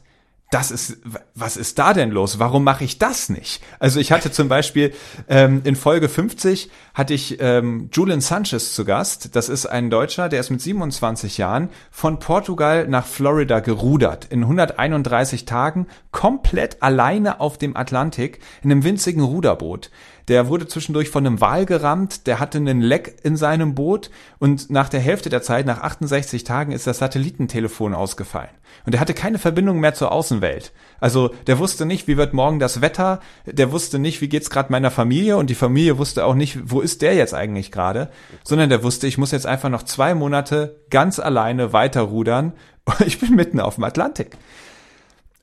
das 0.50 0.70
ist, 0.70 0.98
was 1.34 1.58
ist 1.58 1.78
da 1.78 1.92
denn 1.92 2.10
los? 2.10 2.38
Warum 2.38 2.64
mache 2.64 2.82
ich 2.82 2.98
das 2.98 3.28
nicht? 3.28 3.62
Also 3.78 4.00
ich 4.00 4.12
hatte 4.12 4.32
zum 4.32 4.48
Beispiel 4.48 4.94
ähm, 5.28 5.60
in 5.64 5.76
Folge 5.76 6.08
50 6.08 6.70
hatte 6.94 7.12
ich 7.12 7.36
ähm, 7.40 7.90
Julian 7.92 8.22
Sanchez 8.22 8.74
zu 8.74 8.86
Gast. 8.86 9.36
Das 9.36 9.50
ist 9.50 9.66
ein 9.66 9.90
Deutscher, 9.90 10.30
der 10.30 10.40
ist 10.40 10.48
mit 10.48 10.62
27 10.62 11.36
Jahren 11.36 11.68
von 11.90 12.18
Portugal 12.18 12.88
nach 12.88 13.06
Florida 13.06 13.60
gerudert 13.60 14.26
in 14.30 14.42
131 14.42 15.44
Tagen 15.44 15.86
komplett 16.12 16.82
alleine 16.82 17.40
auf 17.40 17.58
dem 17.58 17.76
Atlantik 17.76 18.40
in 18.62 18.72
einem 18.72 18.84
winzigen 18.84 19.22
Ruderboot. 19.22 19.90
Der 20.28 20.48
wurde 20.48 20.68
zwischendurch 20.68 21.08
von 21.08 21.26
einem 21.26 21.40
Wal 21.40 21.64
gerammt, 21.64 22.26
der 22.26 22.38
hatte 22.38 22.58
einen 22.58 22.82
Leck 22.82 23.16
in 23.22 23.36
seinem 23.36 23.74
Boot 23.74 24.10
und 24.38 24.68
nach 24.68 24.90
der 24.90 25.00
Hälfte 25.00 25.30
der 25.30 25.40
Zeit, 25.40 25.64
nach 25.64 25.80
68 25.80 26.44
Tagen, 26.44 26.72
ist 26.72 26.86
das 26.86 26.98
Satellitentelefon 26.98 27.94
ausgefallen. 27.94 28.50
Und 28.84 28.94
er 28.94 29.00
hatte 29.00 29.14
keine 29.14 29.38
Verbindung 29.38 29.80
mehr 29.80 29.94
zur 29.94 30.12
Außenwelt. 30.12 30.72
Also 31.00 31.30
der 31.46 31.58
wusste 31.58 31.86
nicht, 31.86 32.08
wie 32.08 32.18
wird 32.18 32.34
morgen 32.34 32.58
das 32.58 32.82
Wetter, 32.82 33.20
der 33.46 33.72
wusste 33.72 33.98
nicht, 33.98 34.20
wie 34.20 34.28
geht's 34.28 34.50
gerade 34.50 34.70
meiner 34.70 34.90
Familie 34.90 35.38
und 35.38 35.48
die 35.48 35.54
Familie 35.54 35.96
wusste 35.96 36.26
auch 36.26 36.34
nicht, 36.34 36.70
wo 36.70 36.80
ist 36.80 37.00
der 37.00 37.14
jetzt 37.14 37.34
eigentlich 37.34 37.72
gerade, 37.72 38.10
sondern 38.44 38.68
der 38.68 38.82
wusste, 38.82 39.06
ich 39.06 39.16
muss 39.16 39.30
jetzt 39.30 39.46
einfach 39.46 39.70
noch 39.70 39.82
zwei 39.82 40.14
Monate 40.14 40.80
ganz 40.90 41.18
alleine 41.18 41.72
weiterrudern. 41.72 42.52
Ich 43.04 43.20
bin 43.20 43.34
mitten 43.34 43.60
auf 43.60 43.74
dem 43.74 43.84
Atlantik. 43.84 44.38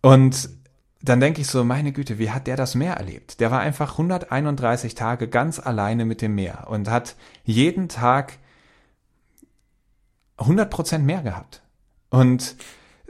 Und 0.01 0.49
dann 1.09 1.19
denke 1.19 1.41
ich 1.41 1.47
so, 1.47 1.63
meine 1.63 1.91
Güte, 1.91 2.17
wie 2.19 2.31
hat 2.31 2.47
der 2.47 2.57
das 2.57 2.73
Meer 2.73 2.95
erlebt? 2.95 3.39
Der 3.39 3.51
war 3.51 3.59
einfach 3.59 3.93
131 3.93 4.95
Tage 4.95 5.27
ganz 5.27 5.59
alleine 5.59 6.05
mit 6.05 6.21
dem 6.21 6.35
Meer 6.35 6.65
und 6.67 6.89
hat 6.89 7.15
jeden 7.43 7.89
Tag 7.89 8.39
100 10.37 10.69
Prozent 10.69 11.05
mehr 11.05 11.21
gehabt. 11.21 11.61
Und 12.09 12.55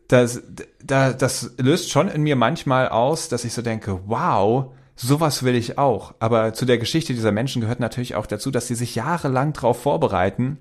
das, 0.08 0.44
das, 0.84 1.18
das 1.18 1.54
löst 1.58 1.90
schon 1.90 2.10
in 2.10 2.24
mir 2.24 2.36
manchmal 2.36 2.90
aus, 2.90 3.30
dass 3.30 3.46
ich 3.46 3.54
so 3.54 3.62
denke, 3.62 4.02
wow, 4.06 4.74
sowas 4.96 5.44
will 5.44 5.56
ich 5.56 5.78
auch. 5.78 6.14
Aber 6.20 6.54
zu 6.54 6.66
der 6.66 6.78
Geschichte 6.78 7.14
dieser 7.14 7.32
Menschen 7.32 7.62
gehört 7.62 7.80
natürlich 7.80 8.16
auch 8.16 8.28
dazu, 8.28 8.52
dass 8.52 8.68
sie 8.68 8.76
sich 8.76 8.96
jahrelang 8.96 9.54
darauf 9.54 9.82
vorbereiten 9.82 10.58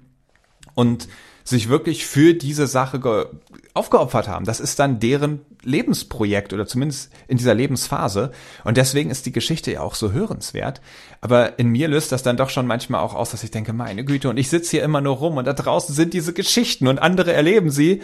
und 0.74 1.08
sich 1.44 1.68
wirklich 1.68 2.06
für 2.06 2.34
diese 2.34 2.66
Sache 2.66 3.00
aufgeopfert 3.74 4.28
haben. 4.28 4.44
Das 4.44 4.60
ist 4.60 4.78
dann 4.78 5.00
deren 5.00 5.40
Lebensprojekt 5.62 6.52
oder 6.52 6.66
zumindest 6.66 7.12
in 7.26 7.36
dieser 7.36 7.54
Lebensphase. 7.54 8.30
Und 8.62 8.76
deswegen 8.76 9.10
ist 9.10 9.26
die 9.26 9.32
Geschichte 9.32 9.72
ja 9.72 9.80
auch 9.80 9.96
so 9.96 10.12
hörenswert. 10.12 10.80
Aber 11.20 11.58
in 11.58 11.68
mir 11.68 11.88
löst 11.88 12.12
das 12.12 12.22
dann 12.22 12.36
doch 12.36 12.50
schon 12.50 12.68
manchmal 12.68 13.00
auch 13.00 13.14
aus, 13.14 13.32
dass 13.32 13.42
ich 13.42 13.50
denke, 13.50 13.72
meine 13.72 14.04
Güte, 14.04 14.28
und 14.28 14.36
ich 14.36 14.48
sitze 14.48 14.70
hier 14.70 14.84
immer 14.84 15.00
nur 15.00 15.16
rum 15.16 15.36
und 15.36 15.44
da 15.44 15.52
draußen 15.52 15.92
sind 15.92 16.14
diese 16.14 16.32
Geschichten 16.32 16.86
und 16.86 17.00
andere 17.00 17.32
erleben 17.32 17.70
sie. 17.70 18.00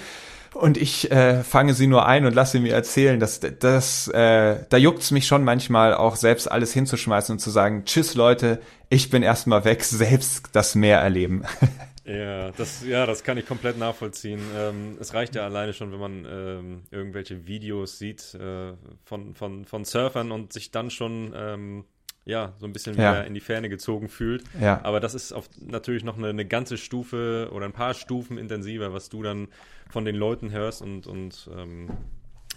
Und 0.54 0.76
ich 0.76 1.12
äh, 1.12 1.44
fange 1.44 1.74
sie 1.74 1.86
nur 1.86 2.06
ein 2.06 2.26
und 2.26 2.34
lasse 2.34 2.52
sie 2.52 2.60
mir 2.60 2.74
erzählen. 2.74 3.20
Das, 3.20 3.38
das, 3.60 4.08
äh, 4.08 4.56
da 4.68 4.76
juckt's 4.76 5.12
mich 5.12 5.28
schon 5.28 5.44
manchmal 5.44 5.94
auch 5.94 6.16
selbst 6.16 6.50
alles 6.50 6.72
hinzuschmeißen 6.72 7.34
und 7.34 7.38
zu 7.38 7.50
sagen, 7.50 7.84
tschüss 7.84 8.16
Leute, 8.16 8.60
ich 8.88 9.10
bin 9.10 9.22
erstmal 9.22 9.64
weg, 9.64 9.84
selbst 9.84 10.48
das 10.52 10.74
Meer 10.74 10.98
erleben. 10.98 11.44
Ja, 12.10 12.50
das, 12.50 12.84
ja, 12.84 13.06
das 13.06 13.22
kann 13.22 13.38
ich 13.38 13.46
komplett 13.46 13.78
nachvollziehen. 13.78 14.40
Ähm, 14.56 14.96
es 14.98 15.14
reicht 15.14 15.36
ja 15.36 15.44
alleine 15.44 15.72
schon, 15.72 15.92
wenn 15.92 16.00
man 16.00 16.26
ähm, 16.28 16.82
irgendwelche 16.90 17.46
Videos 17.46 17.98
sieht 17.98 18.34
äh, 18.34 18.72
von, 19.04 19.34
von, 19.34 19.64
von 19.64 19.84
Surfern 19.84 20.32
und 20.32 20.52
sich 20.52 20.72
dann 20.72 20.90
schon 20.90 21.32
ähm, 21.36 21.84
ja, 22.24 22.54
so 22.58 22.66
ein 22.66 22.72
bisschen 22.72 22.96
ja. 22.96 23.12
wieder 23.12 23.26
in 23.26 23.34
die 23.34 23.40
Ferne 23.40 23.68
gezogen 23.68 24.08
fühlt. 24.08 24.42
Ja. 24.60 24.80
Aber 24.82 24.98
das 24.98 25.14
ist 25.14 25.32
auf, 25.32 25.48
natürlich 25.60 26.02
noch 26.02 26.18
eine, 26.18 26.28
eine, 26.28 26.46
ganze 26.46 26.78
Stufe 26.78 27.48
oder 27.52 27.66
ein 27.66 27.72
paar 27.72 27.94
Stufen 27.94 28.38
intensiver, 28.38 28.92
was 28.92 29.08
du 29.08 29.22
dann 29.22 29.48
von 29.88 30.04
den 30.04 30.16
Leuten 30.16 30.50
hörst 30.50 30.82
und, 30.82 31.06
und 31.06 31.48
ähm, 31.56 31.90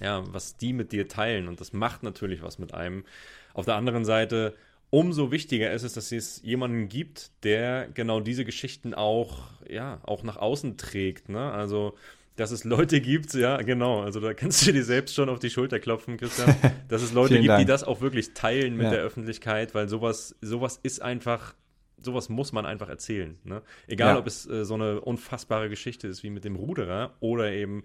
ja, 0.01 0.23
was 0.33 0.57
die 0.57 0.73
mit 0.73 0.91
dir 0.91 1.07
teilen. 1.07 1.47
Und 1.47 1.61
das 1.61 1.73
macht 1.73 2.01
natürlich 2.01 2.41
was 2.41 2.57
mit 2.57 2.73
einem. 2.73 3.05
Auf 3.53 3.65
der 3.65 3.75
anderen 3.75 4.03
Seite 4.03 4.55
umso 4.93 5.31
wichtiger 5.31 5.71
ist 5.71 5.81
es, 5.81 5.93
dass 5.93 6.11
es 6.11 6.39
jemanden 6.43 6.87
gibt, 6.87 7.31
der 7.43 7.87
genau 7.95 8.19
diese 8.19 8.45
Geschichten 8.45 8.93
auch, 8.93 9.49
ja, 9.67 9.99
auch 10.03 10.21
nach 10.21 10.37
außen 10.37 10.77
trägt. 10.77 11.29
Ne? 11.29 11.51
Also, 11.51 11.95
dass 12.35 12.51
es 12.51 12.63
Leute 12.63 13.01
gibt, 13.01 13.33
ja, 13.33 13.57
genau, 13.57 14.03
also 14.03 14.19
da 14.19 14.35
kannst 14.35 14.67
du 14.67 14.71
dir 14.71 14.83
selbst 14.83 15.15
schon 15.15 15.29
auf 15.29 15.39
die 15.39 15.49
Schulter 15.49 15.79
klopfen, 15.79 16.17
Christian, 16.17 16.55
dass 16.89 17.01
es 17.01 17.11
Leute 17.11 17.37
gibt, 17.37 17.49
Dank. 17.49 17.61
die 17.61 17.65
das 17.65 17.83
auch 17.83 18.01
wirklich 18.01 18.35
teilen 18.35 18.77
mit 18.77 18.85
ja. 18.85 18.91
der 18.91 18.99
Öffentlichkeit, 18.99 19.73
weil 19.73 19.89
sowas, 19.89 20.35
sowas 20.41 20.79
ist 20.83 21.01
einfach, 21.01 21.55
sowas 21.99 22.29
muss 22.29 22.51
man 22.51 22.67
einfach 22.67 22.89
erzählen. 22.89 23.39
Ne? 23.45 23.63
Egal, 23.87 24.13
ja. 24.13 24.19
ob 24.19 24.27
es 24.27 24.47
äh, 24.47 24.63
so 24.63 24.75
eine 24.75 25.01
unfassbare 25.01 25.69
Geschichte 25.69 26.07
ist 26.07 26.21
wie 26.21 26.29
mit 26.29 26.45
dem 26.45 26.55
Ruderer 26.55 27.15
oder 27.19 27.51
eben 27.51 27.83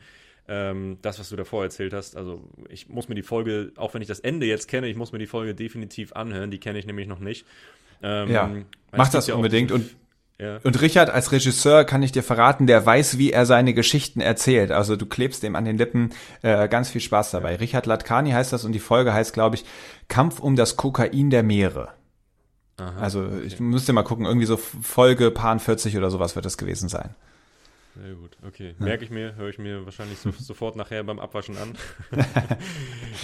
ähm, 0.49 0.99
das, 1.03 1.18
was 1.18 1.28
du 1.28 1.36
davor 1.36 1.62
erzählt 1.62 1.92
hast. 1.92 2.16
Also 2.16 2.42
ich 2.68 2.88
muss 2.88 3.09
mir 3.09 3.14
die 3.14 3.22
Folge, 3.22 3.72
auch 3.76 3.94
wenn 3.94 4.03
ich 4.03 4.09
das 4.09 4.20
Ende 4.20 4.46
jetzt 4.46 4.68
kenne, 4.68 4.88
ich 4.88 4.96
muss 4.96 5.12
mir 5.12 5.18
die 5.18 5.26
Folge 5.26 5.55
definitiv 5.55 6.12
anhören. 6.14 6.51
Die 6.51 6.59
kenne 6.59 6.78
ich 6.78 6.86
nämlich 6.86 7.07
noch 7.07 7.20
nicht. 7.20 7.46
Ähm, 8.03 8.30
ja, 8.30 8.51
mach 8.92 9.09
das 9.09 9.26
ja 9.26 9.34
unbedingt. 9.34 9.72
Und 9.72 9.90
Ja. 10.40 10.61
Und 10.62 10.80
Richard 10.80 11.11
als 11.11 11.32
Regisseur 11.32 11.84
kann 11.84 12.01
ich 12.05 12.12
dir 12.12 12.22
verraten, 12.22 12.68
der 12.68 12.86
weiß, 12.86 13.18
wie 13.18 13.32
er 13.32 13.44
seine 13.44 13.74
Geschichten 13.74 14.20
erzählt. 14.20 14.70
Also 14.70 14.94
du 14.94 15.05
klebst 15.05 15.42
dem 15.42 15.57
an 15.57 15.64
den 15.64 15.76
Lippen 15.76 16.11
äh, 16.42 16.68
ganz 16.68 16.90
viel 16.90 17.01
Spaß 17.01 17.32
dabei. 17.32 17.57
Richard 17.57 17.86
Latkani 17.86 18.30
heißt 18.30 18.53
das 18.53 18.64
und 18.64 18.70
die 18.70 18.78
Folge 18.78 19.12
heißt, 19.12 19.32
glaube 19.32 19.57
ich, 19.57 19.64
Kampf 20.07 20.38
um 20.38 20.55
das 20.55 20.76
Kokain 20.76 21.30
der 21.30 21.42
Meere. 21.42 21.88
Aha, 22.76 23.01
also 23.01 23.24
okay. 23.24 23.42
ich 23.46 23.59
müsste 23.59 23.92
mal 23.92 24.05
gucken, 24.05 24.26
irgendwie 24.26 24.46
so 24.46 24.57
Folge 24.57 25.32
Paar 25.32 25.59
40 25.59 25.96
oder 25.96 26.11
sowas 26.11 26.36
wird 26.36 26.46
das 26.46 26.57
gewesen 26.57 26.88
sein. 26.88 27.16
Sehr 28.01 28.14
gut, 28.14 28.36
okay. 28.46 28.74
Merke 28.78 29.05
ich 29.05 29.11
mir, 29.11 29.34
höre 29.34 29.49
ich 29.49 29.59
mir 29.59 29.84
wahrscheinlich 29.84 30.18
so, 30.18 30.30
sofort 30.30 30.76
nachher 30.76 31.03
beim 31.03 31.18
Abwaschen 31.18 31.57
an. 31.57 31.76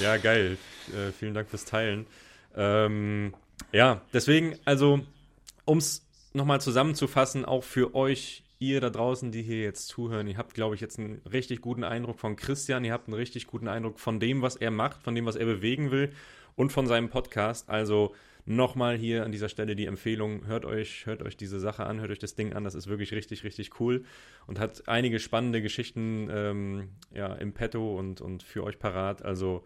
ja, 0.00 0.16
geil. 0.16 0.56
Äh, 0.92 1.12
vielen 1.12 1.34
Dank 1.34 1.48
fürs 1.48 1.64
Teilen. 1.64 2.06
Ähm, 2.56 3.34
ja, 3.72 4.00
deswegen, 4.12 4.58
also, 4.64 5.00
um 5.64 5.78
es 5.78 6.06
nochmal 6.32 6.60
zusammenzufassen, 6.60 7.44
auch 7.44 7.62
für 7.62 7.94
euch, 7.94 8.42
ihr 8.58 8.80
da 8.80 8.90
draußen, 8.90 9.30
die 9.30 9.42
hier 9.42 9.62
jetzt 9.62 9.88
zuhören, 9.88 10.26
ihr 10.26 10.38
habt, 10.38 10.54
glaube 10.54 10.74
ich, 10.74 10.80
jetzt 10.80 10.98
einen 10.98 11.20
richtig 11.30 11.60
guten 11.60 11.84
Eindruck 11.84 12.18
von 12.18 12.34
Christian, 12.34 12.84
ihr 12.84 12.92
habt 12.92 13.06
einen 13.06 13.14
richtig 13.14 13.46
guten 13.46 13.68
Eindruck 13.68 14.00
von 14.00 14.18
dem, 14.18 14.42
was 14.42 14.56
er 14.56 14.70
macht, 14.70 15.02
von 15.02 15.14
dem, 15.14 15.26
was 15.26 15.36
er 15.36 15.46
bewegen 15.46 15.92
will 15.92 16.12
und 16.56 16.72
von 16.72 16.86
seinem 16.86 17.10
Podcast. 17.10 17.68
Also, 17.68 18.14
Nochmal 18.46 18.98
hier 18.98 19.24
an 19.24 19.32
dieser 19.32 19.48
Stelle 19.48 19.74
die 19.74 19.86
Empfehlung, 19.86 20.46
hört 20.46 20.66
euch, 20.66 21.06
hört 21.06 21.22
euch 21.22 21.36
diese 21.36 21.58
Sache 21.58 21.86
an, 21.86 22.00
hört 22.00 22.10
euch 22.10 22.18
das 22.18 22.34
Ding 22.34 22.52
an, 22.52 22.62
das 22.62 22.74
ist 22.74 22.88
wirklich 22.88 23.12
richtig, 23.12 23.42
richtig 23.42 23.80
cool 23.80 24.04
und 24.46 24.58
hat 24.58 24.86
einige 24.86 25.18
spannende 25.18 25.62
Geschichten 25.62 26.28
ähm, 26.30 26.88
ja, 27.14 27.32
im 27.34 27.54
Petto 27.54 27.98
und, 27.98 28.20
und 28.20 28.42
für 28.42 28.62
euch 28.64 28.78
parat. 28.78 29.22
Also 29.22 29.64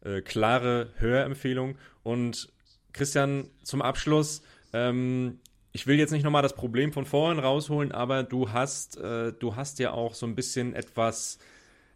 äh, 0.00 0.22
klare 0.22 0.90
Hörempfehlung. 0.96 1.78
Und 2.02 2.48
Christian, 2.92 3.48
zum 3.62 3.80
Abschluss, 3.80 4.42
ähm, 4.72 5.38
ich 5.72 5.86
will 5.86 5.98
jetzt 5.98 6.10
nicht 6.10 6.24
nochmal 6.24 6.42
das 6.42 6.54
Problem 6.54 6.92
von 6.92 7.04
vorhin 7.06 7.38
rausholen, 7.38 7.92
aber 7.92 8.24
du 8.24 8.50
hast, 8.50 8.96
äh, 8.96 9.34
du 9.34 9.54
hast 9.54 9.78
ja 9.78 9.92
auch 9.92 10.14
so 10.14 10.26
ein 10.26 10.34
bisschen 10.34 10.74
etwas 10.74 11.38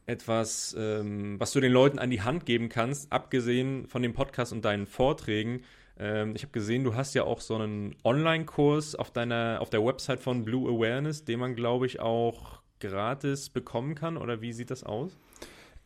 etwas, 0.07 0.75
ähm, 0.77 1.39
was 1.39 1.53
du 1.53 1.61
den 1.61 1.73
Leuten 1.73 1.99
an 1.99 2.11
die 2.11 2.23
Hand 2.23 2.45
geben 2.45 2.69
kannst, 2.69 3.13
abgesehen 3.13 3.87
von 3.87 4.03
dem 4.03 4.13
Podcast 4.13 4.53
und 4.53 4.65
deinen 4.65 4.87
Vorträgen, 4.87 5.63
ähm, 6.01 6.33
ich 6.35 6.43
habe 6.43 6.53
gesehen, 6.53 6.83
du 6.83 6.95
hast 6.95 7.15
ja 7.15 7.25
auch 7.25 7.41
so 7.41 7.57
einen 7.57 7.95
Online-Kurs 8.05 8.95
auf 8.95 9.11
deiner, 9.11 9.59
auf 9.61 9.69
der 9.69 9.85
Website 9.85 10.21
von 10.21 10.45
Blue 10.45 10.69
Awareness, 10.69 11.25
den 11.25 11.41
man, 11.41 11.55
glaube 11.55 11.87
ich, 11.87 12.01
auch 12.01 12.61
gratis 12.81 13.51
bekommen 13.51 13.95
kann. 13.95 14.17
Oder 14.17 14.41
wie 14.41 14.53
sieht 14.53 14.71
das 14.71 14.83
aus? 14.83 15.13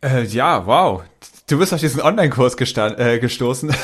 Äh, 0.02 0.22
ja, 0.24 0.66
wow. 0.66 1.02
Du 1.48 1.58
bist 1.58 1.74
auf 1.74 1.80
diesen 1.80 2.00
Online-Kurs 2.00 2.54
äh, 2.54 3.18
gestoßen. 3.18 3.74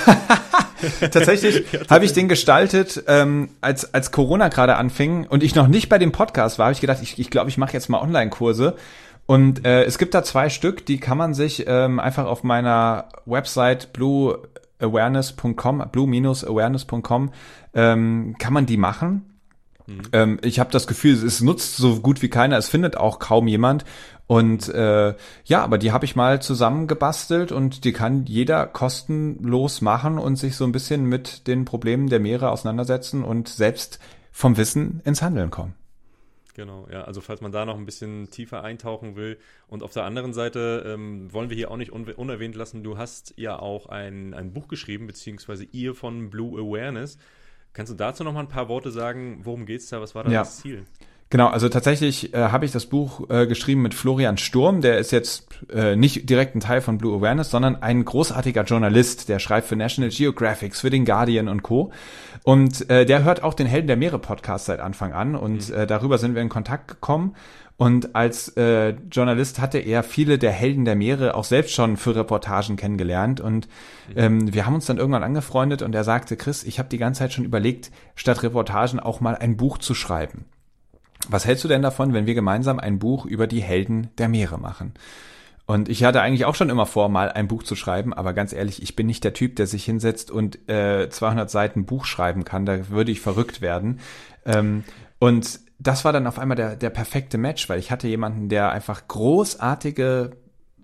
tatsächlich 1.11 1.64
ja, 1.72 1.81
habe 1.91 2.05
ich 2.05 2.12
den 2.12 2.28
gestaltet, 2.28 3.03
ähm, 3.09 3.51
als, 3.61 3.93
als 3.93 4.12
Corona 4.12 4.49
gerade 4.49 4.76
anfing 4.76 5.26
und 5.26 5.43
ich 5.43 5.55
noch 5.57 5.66
nicht 5.66 5.89
bei 5.89 5.99
dem 5.99 6.12
Podcast 6.12 6.59
war, 6.59 6.66
habe 6.66 6.74
ich 6.74 6.81
gedacht, 6.81 7.01
ich 7.03 7.11
glaube, 7.11 7.20
ich, 7.22 7.31
glaub, 7.31 7.49
ich 7.49 7.59
mache 7.59 7.72
jetzt 7.72 7.89
mal 7.89 8.01
Online-Kurse. 8.01 8.76
Und 9.26 9.64
äh, 9.64 9.85
es 9.85 9.99
gibt 9.99 10.14
da 10.14 10.24
zwei 10.24 10.49
Stück, 10.49 10.85
die 10.87 10.99
kann 10.99 11.16
man 11.16 11.35
sich 11.35 11.64
ähm, 11.66 12.01
einfach 12.01 12.26
auf 12.26 12.43
meiner 12.43 13.09
Website 13.26 13.93
Blue 13.93 14.41
awareness.com, 14.81 15.85
blue-awareness.com, 15.93 17.31
ähm, 17.74 18.37
kann 18.39 18.53
man 18.53 18.66
die 18.66 18.76
machen. 18.76 19.39
Mhm. 19.87 20.03
Ähm, 20.12 20.39
ich 20.43 20.61
habe 20.61 20.70
das 20.70 20.87
Gefühl, 20.87 21.14
es 21.14 21.41
nutzt 21.41 21.76
so 21.76 22.01
gut 22.01 22.22
wie 22.22 22.28
keiner, 22.28 22.57
es 22.57 22.68
findet 22.68 22.97
auch 22.97 23.18
kaum 23.18 23.47
jemand. 23.49 23.85
Und 24.26 24.68
äh, 24.68 25.14
ja, 25.45 25.64
aber 25.64 25.76
die 25.76 25.91
habe 25.91 26.05
ich 26.05 26.14
mal 26.14 26.41
zusammengebastelt 26.41 27.51
und 27.51 27.85
die 27.85 27.93
kann 27.93 28.26
jeder 28.26 28.66
kostenlos 28.66 29.81
machen 29.81 30.18
und 30.18 30.37
sich 30.37 30.55
so 30.55 30.64
ein 30.64 30.72
bisschen 30.72 31.05
mit 31.07 31.49
den 31.49 31.64
Problemen 31.64 32.09
der 32.09 32.20
Meere 32.20 32.51
auseinandersetzen 32.51 33.24
und 33.24 33.49
selbst 33.49 33.99
vom 34.31 34.57
Wissen 34.57 35.01
ins 35.05 35.20
Handeln 35.20 35.51
kommen. 35.51 35.74
Genau, 36.61 36.87
ja, 36.93 37.05
also 37.05 37.23
falls 37.23 37.41
man 37.41 37.53
da 37.53 37.65
noch 37.65 37.79
ein 37.79 37.87
bisschen 37.87 38.29
tiefer 38.29 38.63
eintauchen 38.63 39.17
will. 39.17 39.39
Und 39.67 39.83
auf 39.83 39.95
der 39.95 40.05
anderen 40.05 40.35
Seite 40.35 40.85
ähm, 40.87 41.33
wollen 41.33 41.49
wir 41.49 41.57
hier 41.57 41.71
auch 41.71 41.79
nicht 41.79 41.91
un 41.91 42.07
unerwähnt 42.07 42.55
lassen, 42.55 42.85
du 42.85 42.99
hast 42.99 43.33
ja 43.39 43.59
auch 43.59 43.87
ein, 43.87 44.35
ein 44.35 44.53
Buch 44.53 44.69
geschrieben, 44.69 45.07
beziehungsweise 45.07 45.65
ihr 45.65 45.95
von 45.95 46.29
Blue 46.29 46.61
Awareness. 46.61 47.17
Kannst 47.73 47.91
du 47.91 47.97
dazu 47.97 48.25
noch 48.25 48.35
mal 48.35 48.41
ein 48.41 48.49
paar 48.49 48.69
Worte 48.69 48.91
sagen? 48.91 49.41
Worum 49.43 49.65
geht 49.65 49.81
es 49.81 49.89
da? 49.89 50.03
Was 50.03 50.15
war 50.15 50.25
da 50.25 50.31
ja. 50.31 50.41
das 50.41 50.59
Ziel? 50.59 50.85
Genau, 51.31 51.47
also 51.47 51.68
tatsächlich 51.68 52.35
äh, 52.35 52.49
habe 52.49 52.64
ich 52.64 52.72
das 52.72 52.87
Buch 52.87 53.31
äh, 53.31 53.47
geschrieben 53.47 53.83
mit 53.83 53.95
Florian 53.95 54.37
Sturm, 54.37 54.81
der 54.81 54.99
ist 54.99 55.12
jetzt 55.12 55.47
äh, 55.72 55.95
nicht 55.95 56.28
direkt 56.28 56.57
ein 56.57 56.61
Teil 56.61 56.81
von 56.81 56.99
Blue 56.99 57.16
Awareness, 57.16 57.51
sondern 57.51 57.81
ein 57.81 58.05
großartiger 58.05 58.64
Journalist, 58.64 59.28
der 59.28 59.39
schreibt 59.39 59.68
für 59.68 59.76
National 59.76 60.11
Geographic, 60.11 60.74
für 60.74 60.91
den 60.91 61.05
Guardian 61.05 61.49
und 61.49 61.62
Co. 61.62 61.93
Und 62.43 62.91
äh, 62.91 63.07
der 63.07 63.22
hört 63.22 63.45
auch 63.45 63.55
den 63.55 63.68
Helden 63.68 63.87
der 63.87 63.97
Meere 63.97 64.18
Podcast 64.18 64.66
seit 64.66 64.81
Anfang 64.81 65.12
an 65.12 65.37
und 65.37 65.68
mhm. 65.68 65.74
äh, 65.76 65.87
darüber 65.87 66.18
sind 66.18 66.35
wir 66.35 66.43
in 66.43 66.49
Kontakt 66.49 66.89
gekommen. 66.89 67.37
Und 67.76 68.16
als 68.16 68.49
äh, 68.57 68.95
Journalist 69.11 69.61
hatte 69.61 69.78
er 69.78 70.03
viele 70.03 70.37
der 70.37 70.51
Helden 70.51 70.85
der 70.85 70.97
Meere 70.97 71.37
auch 71.37 71.45
selbst 71.45 71.74
schon 71.74 71.97
für 71.97 72.14
Reportagen 72.16 72.76
kennengelernt. 72.76 73.41
Und 73.41 73.68
mhm. 74.09 74.14
ähm, 74.16 74.53
wir 74.55 74.66
haben 74.66 74.74
uns 74.74 74.87
dann 74.87 74.99
irgendwann 74.99 75.22
angefreundet 75.22 75.81
und 75.81 75.95
er 75.95 76.05
sagte, 76.05 76.37
Chris, 76.37 76.64
ich 76.64 76.81
habe 76.81 76.89
die 76.89 76.99
ganze 76.99 77.20
Zeit 77.20 77.33
schon 77.33 77.45
überlegt, 77.45 77.93
statt 78.16 78.43
Reportagen 78.43 78.99
auch 78.99 79.20
mal 79.20 79.37
ein 79.37 79.57
Buch 79.57 79.78
zu 79.78 79.95
schreiben. 79.95 80.45
Was 81.29 81.45
hältst 81.45 81.64
du 81.64 81.68
denn 81.68 81.83
davon, 81.83 82.12
wenn 82.12 82.27
wir 82.27 82.35
gemeinsam 82.35 82.79
ein 82.79 82.99
Buch 82.99 83.27
über 83.27 83.47
die 83.47 83.62
Helden 83.62 84.09
der 84.18 84.29
Meere 84.29 84.59
machen? 84.59 84.95
Und 85.66 85.89
ich 85.89 86.03
hatte 86.03 86.21
eigentlich 86.21 86.47
auch 86.47 86.57
schon 86.57 86.68
immer 86.68 86.87
vor, 86.87 87.09
mal 87.09 87.31
ein 87.31 87.47
Buch 87.47 87.62
zu 87.62 87.77
schreiben, 87.77 88.12
aber 88.12 88.33
ganz 88.33 88.53
ehrlich, 88.53 88.83
ich 88.83 88.97
bin 88.97 89.07
nicht 89.07 89.23
der 89.23 89.35
Typ, 89.35 89.55
der 89.55 89.68
sich 89.68 89.85
hinsetzt 89.85 90.33
und 90.33 90.68
äh, 90.68 91.09
200 91.09 91.49
Seiten 91.49 91.87
Buch 91.87 92.07
schreiben 92.07 92.45
kann. 92.45 92.66
Da 92.66 92.89
würde 92.89 93.12
ich 93.12 93.21
verrückt 93.21 93.61
werden. 93.61 94.01
Ähm, 94.45 94.83
und 95.21 95.61
das 95.79 96.05
war 96.05 96.12
dann 96.12 96.27
auf 96.27 96.41
einmal 96.41 96.57
der, 96.57 96.75
der 96.75 96.91
perfekte 96.91 97.39
Match, 97.39 97.68
weil 97.68 97.79
ich 97.79 97.93
hatte 97.93 98.09
jemanden, 98.09 98.49
der 98.49 98.73
einfach 98.73 99.07
großartige 99.07 100.33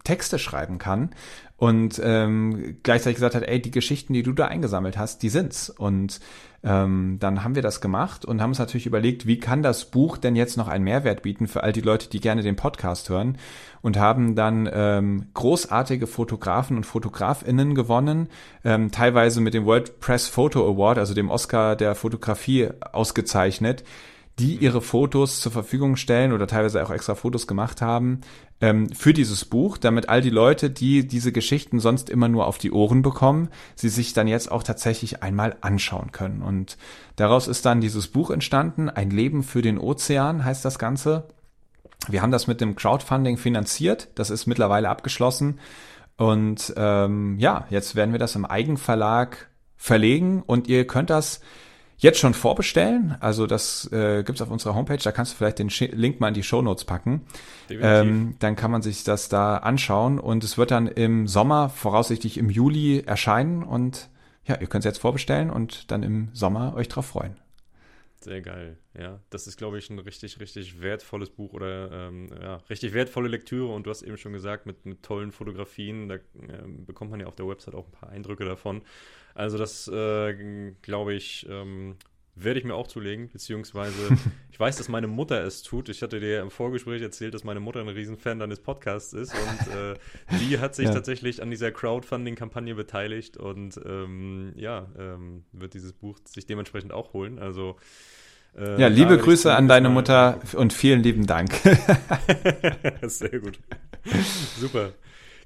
Texte 0.05 0.39
schreiben 0.39 0.79
kann 0.79 1.11
und 1.57 2.01
ähm, 2.05 2.79
gleichzeitig 2.83 3.17
gesagt 3.17 3.35
hat, 3.35 3.43
ey, 3.43 3.61
die 3.61 3.71
Geschichten, 3.71 4.13
die 4.13 4.23
du 4.23 4.33
da 4.33 4.47
eingesammelt 4.47 4.97
hast, 4.97 5.23
die 5.23 5.31
sind's. 5.31 5.71
Und 5.71 6.21
ähm, 6.63 7.19
dann 7.21 7.45
haben 7.45 7.55
wir 7.55 7.63
das 7.63 7.81
gemacht 7.81 8.25
und 8.25 8.41
haben 8.41 8.51
uns 8.51 8.59
natürlich 8.59 8.87
überlegt, 8.87 9.27
wie 9.27 9.39
kann 9.39 9.63
das 9.63 9.87
Buch 9.87 10.19
denn 10.19 10.37
jetzt 10.37 10.57
noch 10.57 10.69
einen 10.69 10.85
Mehrwert 10.85 11.23
bieten 11.23 11.47
für 11.47 11.63
all 11.63 11.73
die 11.73 11.81
Leute, 11.81 12.09
die 12.09 12.21
gerne 12.21 12.43
den 12.43 12.57
Podcast 12.57 13.09
hören 13.09 13.39
und 13.83 13.99
haben 13.99 14.35
dann 14.35 14.69
ähm, 14.73 15.27
großartige 15.35 16.07
Fotografen 16.07 16.77
und 16.77 16.85
Fotografinnen 16.85 17.75
gewonnen, 17.75 18.29
ähm, 18.65 18.91
teilweise 18.91 19.41
mit 19.41 19.55
dem 19.55 19.65
World 19.65 20.01
Press 20.01 20.29
Photo 20.29 20.69
Award, 20.69 20.99
also 20.99 21.15
dem 21.15 21.31
Oscar 21.31 21.77
der 21.77 21.95
Fotografie 21.95 22.69
ausgezeichnet 22.93 23.85
die 24.39 24.57
ihre 24.57 24.83
Fotos 24.83 25.41
zur 25.41 25.51
Verfügung 25.51 25.97
stellen 25.97 26.33
oder 26.33 26.47
teilweise 26.47 26.85
auch 26.85 26.91
extra 26.91 27.15
Fotos 27.15 27.47
gemacht 27.47 27.81
haben 27.81 28.21
ähm, 28.61 28.89
für 28.91 29.13
dieses 29.13 29.45
Buch, 29.45 29.77
damit 29.77 30.09
all 30.09 30.23
die 30.23 30.31
Leute, 30.31 30.71
die 30.71 31.07
diese 31.07 31.33
Geschichten 31.33 31.79
sonst 31.79 32.09
immer 32.09 32.29
nur 32.29 32.47
auf 32.47 32.59
die 32.59 32.73
Ohren 32.73 33.03
bekommen, 33.03 33.49
sie 33.75 33.89
sich 33.89 34.13
dann 34.15 34.29
jetzt 34.29 34.51
auch 34.51 34.63
tatsächlich 34.63 35.23
einmal 35.23 35.57
anschauen 35.61 36.13
können. 36.13 36.43
Und 36.43 36.79
daraus 37.17 37.49
ist 37.49 37.67
dann 37.67 37.81
dieses 37.81 38.09
Buch 38.09 38.31
entstanden, 38.31 38.89
Ein 38.89 39.11
Leben 39.11 39.43
für 39.43 39.63
den 39.63 39.79
Ozean 39.79 40.45
heißt 40.45 40.65
das 40.65 40.79
Ganze. 40.79 41.29
Wir 42.09 42.23
haben 42.23 42.31
das 42.31 42.47
mit 42.47 42.61
dem 42.61 42.77
Crowdfunding 42.77 43.37
finanziert, 43.37 44.09
das 44.15 44.31
ist 44.31 44.47
mittlerweile 44.47 44.89
abgeschlossen. 44.89 45.59
Und 46.17 46.73
ähm, 46.77 47.39
ja, 47.39 47.67
jetzt 47.69 47.95
werden 47.95 48.13
wir 48.13 48.19
das 48.19 48.37
im 48.37 48.47
Eigenverlag 48.47 49.51
verlegen 49.77 50.43
und 50.47 50.69
ihr 50.69 50.87
könnt 50.87 51.11
das 51.11 51.41
jetzt 51.99 52.19
schon 52.19 52.35
vorbestellen. 52.35 53.17
Also 53.21 53.47
das 53.47 53.91
äh, 53.93 54.23
gibt 54.23 54.41
auf 54.43 54.51
unserer 54.51 54.75
Homepage. 54.75 54.99
Da 54.99 55.13
kannst 55.13 55.33
du 55.33 55.37
vielleicht 55.37 55.59
den 55.59 55.69
Link 55.69 56.21
mal 56.21 56.29
in 56.29 56.35
die 56.35 56.43
Show 56.43 56.63
Notes 56.63 56.85
packen. 56.85 57.27
Ähm, 57.71 58.37
dann 58.39 58.57
kann 58.57 58.71
man 58.71 58.83
sich 58.83 59.05
das 59.05 59.29
da 59.29 59.59
anschauen 59.59 60.19
und 60.19 60.45
es 60.45 60.59
wird 60.59 60.71
dann 60.71 60.87
im 60.87 61.27
Sommer, 61.27 61.69
voraussichtlich 61.69 62.39
im 62.39 62.51
Juli 62.51 63.01
erscheinen 63.01 63.63
und 63.63 64.09
ja, 64.45 64.61
ihr 64.61 64.67
könnt 64.69 64.85
es 64.85 64.91
jetzt 64.91 64.99
vorbestellen 64.99 65.51
und 65.51 65.91
dann 65.91 66.03
im 66.03 66.29
Sommer 66.33 66.75
euch 66.75 66.89
drauf 66.89 67.07
freuen. 67.07 67.37
Sehr 68.21 68.41
geil, 68.41 68.79
ja. 68.99 69.21
Das 69.31 69.47
ist, 69.47 69.57
glaube 69.57 69.79
ich, 69.79 69.91
ein 69.91 69.99
richtig, 69.99 70.41
richtig 70.41 70.81
wertvolles 70.81 71.31
Buch 71.31 71.53
oder 71.53 71.93
ähm, 71.93 72.29
ja, 72.41 72.57
richtig 72.71 72.93
wertvolle 72.93 73.29
Lektüre 73.29 73.73
und 73.73 73.87
du 73.87 73.91
hast 73.91 74.03
eben 74.03 74.17
schon 74.17 74.33
gesagt, 74.33 74.67
mit, 74.67 74.85
mit 74.85 75.03
tollen 75.03 75.33
Fotografien, 75.33 76.09
da 76.09 76.15
äh, 76.15 76.21
bekommt 76.87 77.11
man 77.11 77.21
ja 77.21 77.27
auf 77.27 77.37
der 77.37 77.47
Website 77.47 77.75
auch 77.75 77.87
ein 77.87 77.93
paar 77.93 78.09
Eindrücke 78.09 78.45
davon. 78.45 78.83
Also 79.37 79.59
das, 79.59 79.87
äh, 79.89 80.73
glaube 80.81 81.15
ich, 81.15 81.47
ähm, 81.49 81.97
werde 82.37 82.59
ich 82.59 82.65
mir 82.65 82.75
auch 82.75 82.87
zulegen, 82.87 83.29
beziehungsweise 83.29 84.17
ich 84.51 84.59
weiß, 84.59 84.77
dass 84.77 84.89
meine 84.89 85.07
Mutter 85.07 85.43
es 85.45 85.63
tut. 85.63 85.89
Ich 85.91 86.03
hatte 86.03 86.21
dir 86.21 86.41
im 86.41 86.51
Vorgespräch 86.51 87.03
erzählt, 87.03 87.35
dass 87.35 87.45
meine 87.45 87.61
Mutter 87.61 87.81
ein 87.81 87.89
Riesenfan 87.89 88.39
deines 88.39 88.61
Podcasts 88.61 89.13
ist 89.13 89.35
und 89.35 89.75
äh, 89.75 89.95
die 90.41 90.59
hat 90.59 90.75
sich 90.75 90.87
ja. 90.87 90.93
tatsächlich 90.93 91.43
an 91.43 91.51
dieser 91.51 91.71
Crowdfunding-Kampagne 91.71 92.75
beteiligt 92.75 93.37
und 93.37 93.79
ähm, 93.85 94.53
ja, 94.57 94.89
ähm, 94.99 95.45
wird 95.53 95.75
dieses 95.75 95.93
Buch 95.93 96.19
sich 96.25 96.47
dementsprechend 96.47 96.93
auch 96.93 97.13
holen. 97.13 97.39
Also 97.39 97.77
äh, 98.57 98.81
ja, 98.81 98.89
liebe 98.89 99.19
Grüße 99.19 99.55
an 99.55 99.69
deine 99.69 99.91
Mutter 99.91 100.41
und 100.55 100.73
vielen 100.73 101.03
lieben 101.03 101.27
Dank. 101.27 101.53
Sehr 103.03 103.39
gut. 103.39 103.59
Super. 104.59 104.93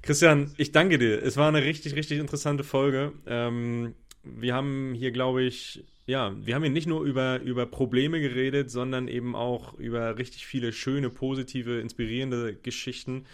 Christian, 0.01 0.51
ich 0.57 0.71
danke 0.71 0.97
dir. 0.97 1.21
Es 1.21 1.37
war 1.37 1.47
eine 1.47 1.63
richtig, 1.63 1.95
richtig 1.95 2.19
interessante 2.19 2.63
Folge. 2.63 3.13
Ähm, 3.27 3.93
wir 4.23 4.53
haben 4.55 4.93
hier, 4.95 5.11
glaube 5.11 5.43
ich, 5.43 5.83
ja, 6.07 6.35
wir 6.43 6.55
haben 6.55 6.63
hier 6.63 6.71
nicht 6.71 6.87
nur 6.87 7.03
über, 7.03 7.39
über 7.41 7.65
Probleme 7.65 8.19
geredet, 8.19 8.71
sondern 8.71 9.07
eben 9.07 9.35
auch 9.35 9.75
über 9.75 10.17
richtig 10.17 10.47
viele 10.47 10.73
schöne, 10.73 11.09
positive, 11.09 11.79
inspirierende 11.79 12.55
Geschichten. 12.55 13.25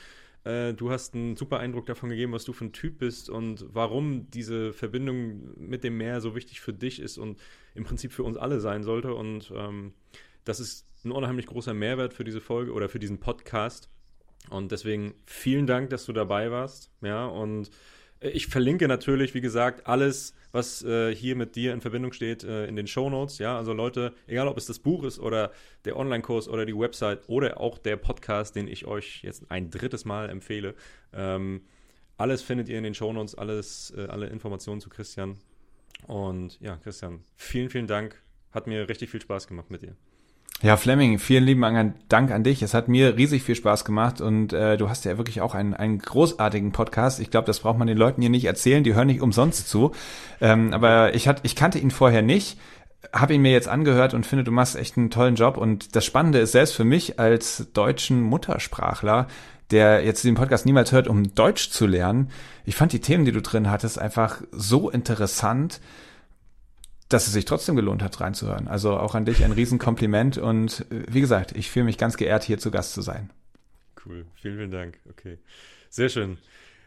Äh, 0.44 0.74
du 0.74 0.92
hast 0.92 1.16
einen 1.16 1.38
super 1.38 1.60
Eindruck 1.60 1.86
davon 1.86 2.10
gegeben, 2.10 2.34
was 2.34 2.44
du 2.44 2.54
für 2.54 2.66
ein 2.66 2.74
Typ 2.74 3.00
bist 3.00 3.30
und 3.30 3.66
warum 3.74 4.30
diese 4.32 4.74
Verbindung 4.74 5.56
mit 5.58 5.84
dem 5.84 5.98
Meer 5.98 6.22
so 6.22 6.36
wichtig 6.36 6.60
für 6.60 6.74
dich 6.74 7.00
ist 7.00 7.18
und 7.18 7.40
im 7.76 7.86
Prinzip 7.86 8.12
für 8.12 8.24
uns 8.24 8.38
alle 8.38 8.60
sein 8.60 8.84
sollte. 8.84 9.14
Und 9.14 9.52
ähm, 9.56 9.94
das 10.44 10.60
ist 10.60 10.86
ein 11.06 11.12
unheimlich 11.12 11.48
großer 11.48 11.74
Mehrwert 11.74 12.14
für 12.14 12.24
diese 12.26 12.42
Folge 12.42 12.74
oder 12.74 12.90
für 12.90 13.00
diesen 13.00 13.20
Podcast. 13.20 13.90
Und 14.50 14.72
deswegen 14.72 15.14
vielen 15.26 15.68
Dank, 15.68 15.90
dass 15.90 16.06
du 16.06 16.14
dabei 16.14 16.52
warst. 16.52 16.92
Ja, 17.02 17.26
und 17.26 17.70
äh, 18.20 18.30
ich 18.30 18.48
verlinke 18.48 18.88
natürlich, 18.88 19.34
wie 19.34 19.42
gesagt, 19.42 19.88
alles, 19.88 20.34
was 20.52 20.84
äh, 20.84 21.14
hier 21.14 21.36
mit 21.36 21.56
dir 21.56 21.74
in 21.74 21.82
Verbindung 21.82 22.14
steht, 22.14 22.44
äh, 22.44 22.66
in 22.68 22.76
den 22.76 22.88
Show 22.88 23.10
Notes. 23.10 23.40
Ja, 23.40 23.58
also 23.58 23.74
Leute, 23.74 24.14
egal 24.28 24.48
ob 24.48 24.58
es 24.58 24.66
das 24.66 24.80
Buch 24.80 25.04
ist 25.04 25.20
oder 25.20 25.52
der 25.86 25.98
Online-Kurs 25.98 26.48
oder 26.48 26.66
die 26.66 26.78
Website 26.78 27.28
oder 27.28 27.60
auch 27.60 27.78
der 27.78 27.98
Podcast, 27.98 28.56
den 28.56 28.68
ich 28.68 28.86
euch 28.86 29.22
jetzt 29.24 29.50
ein 29.52 29.70
drittes 29.70 30.06
Mal 30.06 30.30
empfehle. 30.30 30.76
Ähm, 31.14 31.62
alles 32.18 32.42
findet 32.42 32.70
ihr 32.70 32.78
in 32.78 32.84
den 32.84 32.96
Show 32.96 33.14
Notes, 33.14 33.36
alles, 33.36 33.94
äh, 33.96 34.06
alle 34.06 34.28
Informationen 34.28 34.82
zu 34.82 34.90
Christian. 34.90 35.38
Und 36.08 36.60
ja, 36.62 36.78
Christian, 36.78 37.24
vielen, 37.36 37.70
vielen 37.70 37.88
Dank. 37.88 38.22
Hat 38.52 38.66
mir 38.66 38.88
richtig 38.88 39.10
viel 39.10 39.22
Spaß 39.22 39.48
gemacht 39.48 39.70
mit 39.70 39.82
dir. 39.82 39.96
Ja, 40.64 40.76
Fleming, 40.76 41.20
vielen 41.20 41.44
lieben 41.44 41.94
Dank 42.10 42.32
an 42.32 42.44
dich. 42.44 42.64
Es 42.64 42.74
hat 42.74 42.88
mir 42.88 43.16
riesig 43.16 43.44
viel 43.44 43.54
Spaß 43.54 43.86
gemacht 43.86 44.22
und 44.22 44.54
äh, 44.54 44.76
du 44.76 44.90
hast 44.90 45.06
ja 45.06 45.20
wirklich 45.20 45.40
auch 45.40 45.54
einen, 45.54 45.76
einen 45.76 46.00
großartigen 46.00 46.72
Podcast. 46.72 47.20
Ich 47.20 47.30
glaube, 47.30 47.46
das 47.46 47.60
braucht 47.60 47.78
man 47.78 47.88
den 47.88 47.98
Leuten 47.98 48.22
hier 48.22 48.32
nicht 48.32 48.46
erzählen, 48.46 48.84
die 48.84 48.96
hören 48.96 49.06
nicht 49.06 49.22
umsonst 49.22 49.70
zu. 49.70 49.92
Ähm, 50.42 50.74
aber 50.74 51.14
ich, 51.14 51.28
hat, 51.28 51.42
ich 51.44 51.56
kannte 51.56 51.78
ihn 51.78 51.92
vorher 51.92 52.24
nicht, 52.24 52.58
habe 53.14 53.36
ihn 53.36 53.44
mir 53.44 53.52
jetzt 53.52 53.68
angehört 53.68 54.16
und 54.16 54.26
finde, 54.26 54.44
du 54.44 54.52
machst 54.52 54.76
echt 54.76 54.98
einen 54.98 55.12
tollen 55.12 55.36
Job. 55.36 55.58
Und 55.58 55.96
das 55.96 56.06
Spannende 56.06 56.40
ist 56.40 56.54
selbst 56.54 56.74
für 56.74 56.86
mich 56.86 57.20
als 57.20 57.68
deutschen 57.74 58.20
Muttersprachler, 58.24 59.28
der 59.70 60.04
jetzt 60.04 60.24
den 60.24 60.34
Podcast 60.34 60.66
niemals 60.66 60.92
hört, 60.92 61.08
um 61.08 61.36
Deutsch 61.36 61.70
zu 61.70 61.86
lernen. 61.86 62.32
Ich 62.66 62.76
fand 62.76 62.94
die 62.94 63.02
Themen, 63.02 63.26
die 63.26 63.32
du 63.32 63.44
drin 63.44 63.70
hattest, 63.70 64.00
einfach 64.00 64.42
so 64.52 64.90
interessant 64.90 65.82
dass 67.10 67.28
es 67.28 67.34
sich 67.34 67.46
trotzdem 67.46 67.76
gelohnt 67.76 68.04
hat, 68.04 68.20
reinzuhören. 68.20 68.68
Also 68.68 68.98
auch 68.98 69.16
an 69.16 69.26
dich 69.26 69.44
ein 69.44 69.52
Riesenkompliment 69.52 70.38
und 70.38 70.86
äh, 70.92 71.04
wie 71.10 71.22
gesagt, 71.22 71.54
ich 71.56 71.72
fühle 71.72 71.86
mich 71.86 71.98
ganz 71.98 72.18
geehrt, 72.18 72.44
hier 72.44 72.58
zu 72.58 72.72
Gast 72.72 72.94
zu 72.94 73.02
sein. 73.02 73.30
Cool, 74.06 74.26
vielen, 74.36 74.58
vielen 74.58 74.72
Dank. 74.72 75.00
Okay, 75.10 75.38
sehr 75.90 76.10
schön. 76.10 76.38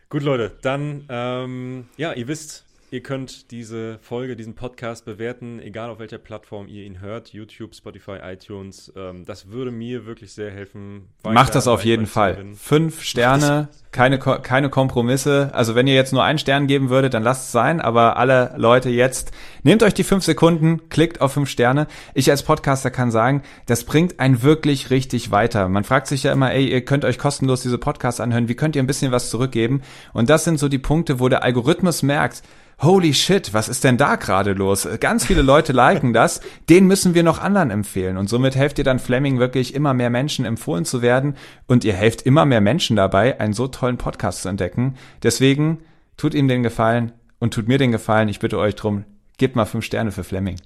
Gut, 0.09 0.23
Leute, 0.23 0.57
dann, 0.63 1.05
ähm, 1.09 1.89
ja, 1.97 2.13
ihr 2.13 2.27
wisst, 2.27 2.65
Ihr 2.93 3.05
könnt 3.05 3.53
diese 3.53 4.01
Folge, 4.03 4.35
diesen 4.35 4.57
Podcast 4.57 5.05
bewerten, 5.05 5.61
egal 5.61 5.91
auf 5.91 6.01
welcher 6.01 6.19
Plattform 6.19 6.67
ihr 6.67 6.85
ihn 6.85 7.01
hört, 7.01 7.29
YouTube, 7.33 7.77
Spotify, 7.77 8.17
iTunes. 8.21 8.93
Ähm, 8.97 9.25
das 9.25 9.49
würde 9.49 9.71
mir 9.71 10.07
wirklich 10.07 10.33
sehr 10.33 10.51
helfen. 10.51 11.07
Macht 11.23 11.55
das 11.55 11.69
auf 11.69 11.85
jeden 11.85 12.09
Fall. 12.09 12.45
Fünf 12.57 13.03
Sterne, 13.03 13.69
keine, 13.93 14.19
keine 14.19 14.71
Kompromisse. 14.71 15.51
Also 15.53 15.77
wenn 15.77 15.87
ihr 15.87 15.95
jetzt 15.95 16.13
nur 16.13 16.25
einen 16.25 16.41
Stern 16.41 16.67
geben 16.67 16.91
würdet, 16.91 17.15
dann 17.15 17.23
lasst 17.23 17.45
es 17.45 17.53
sein. 17.53 17.81
Aber 17.81 18.17
alle 18.17 18.55
Leute 18.57 18.91
jetzt, 18.91 19.31
nehmt 19.63 19.85
euch 19.85 19.95
die 19.95 20.03
fünf 20.03 20.25
Sekunden, 20.25 20.89
klickt 20.89 21.21
auf 21.21 21.35
fünf 21.35 21.49
Sterne. 21.49 21.87
Ich 22.15 22.29
als 22.29 22.43
Podcaster 22.43 22.91
kann 22.91 23.13
sagen, 23.13 23.45
das 23.67 23.85
bringt 23.85 24.19
einen 24.19 24.43
wirklich 24.43 24.91
richtig 24.91 25.31
weiter. 25.31 25.69
Man 25.69 25.85
fragt 25.85 26.09
sich 26.09 26.25
ja 26.25 26.33
immer, 26.33 26.53
ey, 26.53 26.69
ihr 26.69 26.85
könnt 26.85 27.05
euch 27.05 27.19
kostenlos 27.19 27.63
diese 27.63 27.79
Podcasts 27.79 28.21
anhören. 28.21 28.49
Wie 28.49 28.57
könnt 28.57 28.75
ihr 28.75 28.83
ein 28.83 28.89
bisschen 28.89 29.13
was 29.13 29.31
zurückgeben? 29.31 29.83
Und 30.13 30.29
das 30.29 30.43
sind 30.43 30.59
so 30.59 30.69
die 30.69 30.79
Punkte, 30.79 31.21
wo 31.21 31.29
der 31.29 31.45
Algorithmus 31.45 32.03
merkt, 32.03 32.43
holy 32.83 33.13
shit, 33.13 33.53
was 33.53 33.69
ist 33.69 33.85
denn 33.85 33.97
da 33.97 34.17
gerade 34.17 34.53
los? 34.53 34.89
Ganz 35.01 35.27
viele 35.27 35.43
Leute 35.43 35.73
liken 35.73 36.13
das, 36.13 36.41
den 36.69 36.87
müssen 36.87 37.15
wir 37.15 37.23
noch 37.23 37.41
anderen 37.41 37.71
empfehlen. 37.71 38.17
Und 38.17 38.29
somit 38.29 38.57
helft 38.57 38.79
ihr 38.79 38.85
dann 38.85 38.99
Fleming 38.99 39.39
wirklich 39.39 39.75
immer 39.75 39.95
mehr 39.95 40.11
Menschen 40.11 40.45
empfohlen 40.45 40.85
zu 40.85 41.03
werden 41.03 41.37
und 41.67 41.85
ihr 41.85 41.93
helft 41.93 42.23
immer 42.23 42.45
mehr 42.45 42.61
Menschen 42.61 42.97
dabei, 42.97 43.39
einen 43.41 43.53
so 43.53 43.69
tollen 43.69 43.99
Podcast 43.99 44.43
zu 44.43 44.49
entdecken. 44.49 44.97
Deswegen 45.23 45.79
tut 46.17 46.35
ihm 46.35 46.49
den 46.49 46.63
Gefallen 46.63 47.13
und 47.39 47.55
tut 47.55 47.69
mir 47.69 47.79
den 47.79 47.93
Gefallen. 47.93 48.29
Ich 48.29 48.41
bitte 48.41 48.59
euch 48.59 48.75
drum, 48.75 49.05
gebt 49.39 49.57
mal 49.57 49.67
fünf 49.67 49.85
Sterne 49.85 50.13
für 50.13 50.25
Fleming. 50.25 50.57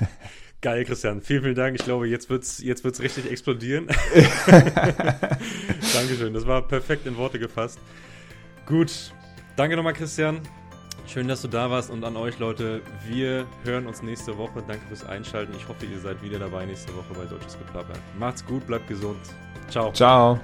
Geil, 0.60 0.84
Christian. 0.84 1.20
Vielen, 1.20 1.42
vielen 1.42 1.54
Dank. 1.54 1.76
Ich 1.78 1.84
glaube, 1.84 2.08
jetzt 2.08 2.30
wird's, 2.30 2.60
jetzt 2.60 2.82
wird's 2.82 3.00
richtig 3.00 3.30
explodieren. 3.30 3.86
Dankeschön. 5.94 6.34
Das 6.34 6.48
war 6.48 6.66
perfekt 6.66 7.06
in 7.06 7.16
Worte 7.16 7.38
gefasst. 7.38 7.78
Gut. 8.66 9.12
Danke 9.54 9.76
nochmal, 9.76 9.92
Christian. 9.92 10.40
Schön, 11.08 11.26
dass 11.26 11.40
du 11.40 11.48
da 11.48 11.70
warst 11.70 11.90
und 11.90 12.04
an 12.04 12.18
euch 12.18 12.38
Leute, 12.38 12.82
wir 13.06 13.46
hören 13.64 13.86
uns 13.86 14.02
nächste 14.02 14.36
Woche. 14.36 14.62
Danke 14.68 14.86
fürs 14.88 15.06
Einschalten. 15.06 15.54
Ich 15.56 15.66
hoffe, 15.66 15.86
ihr 15.86 15.98
seid 15.98 16.22
wieder 16.22 16.38
dabei 16.38 16.66
nächste 16.66 16.94
Woche 16.94 17.14
bei 17.16 17.24
Deutsches 17.24 17.58
Geplapper. 17.58 17.94
Macht's 18.18 18.44
gut, 18.44 18.66
bleibt 18.66 18.88
gesund. 18.88 19.16
Ciao. 19.70 19.90
Ciao. 19.92 20.38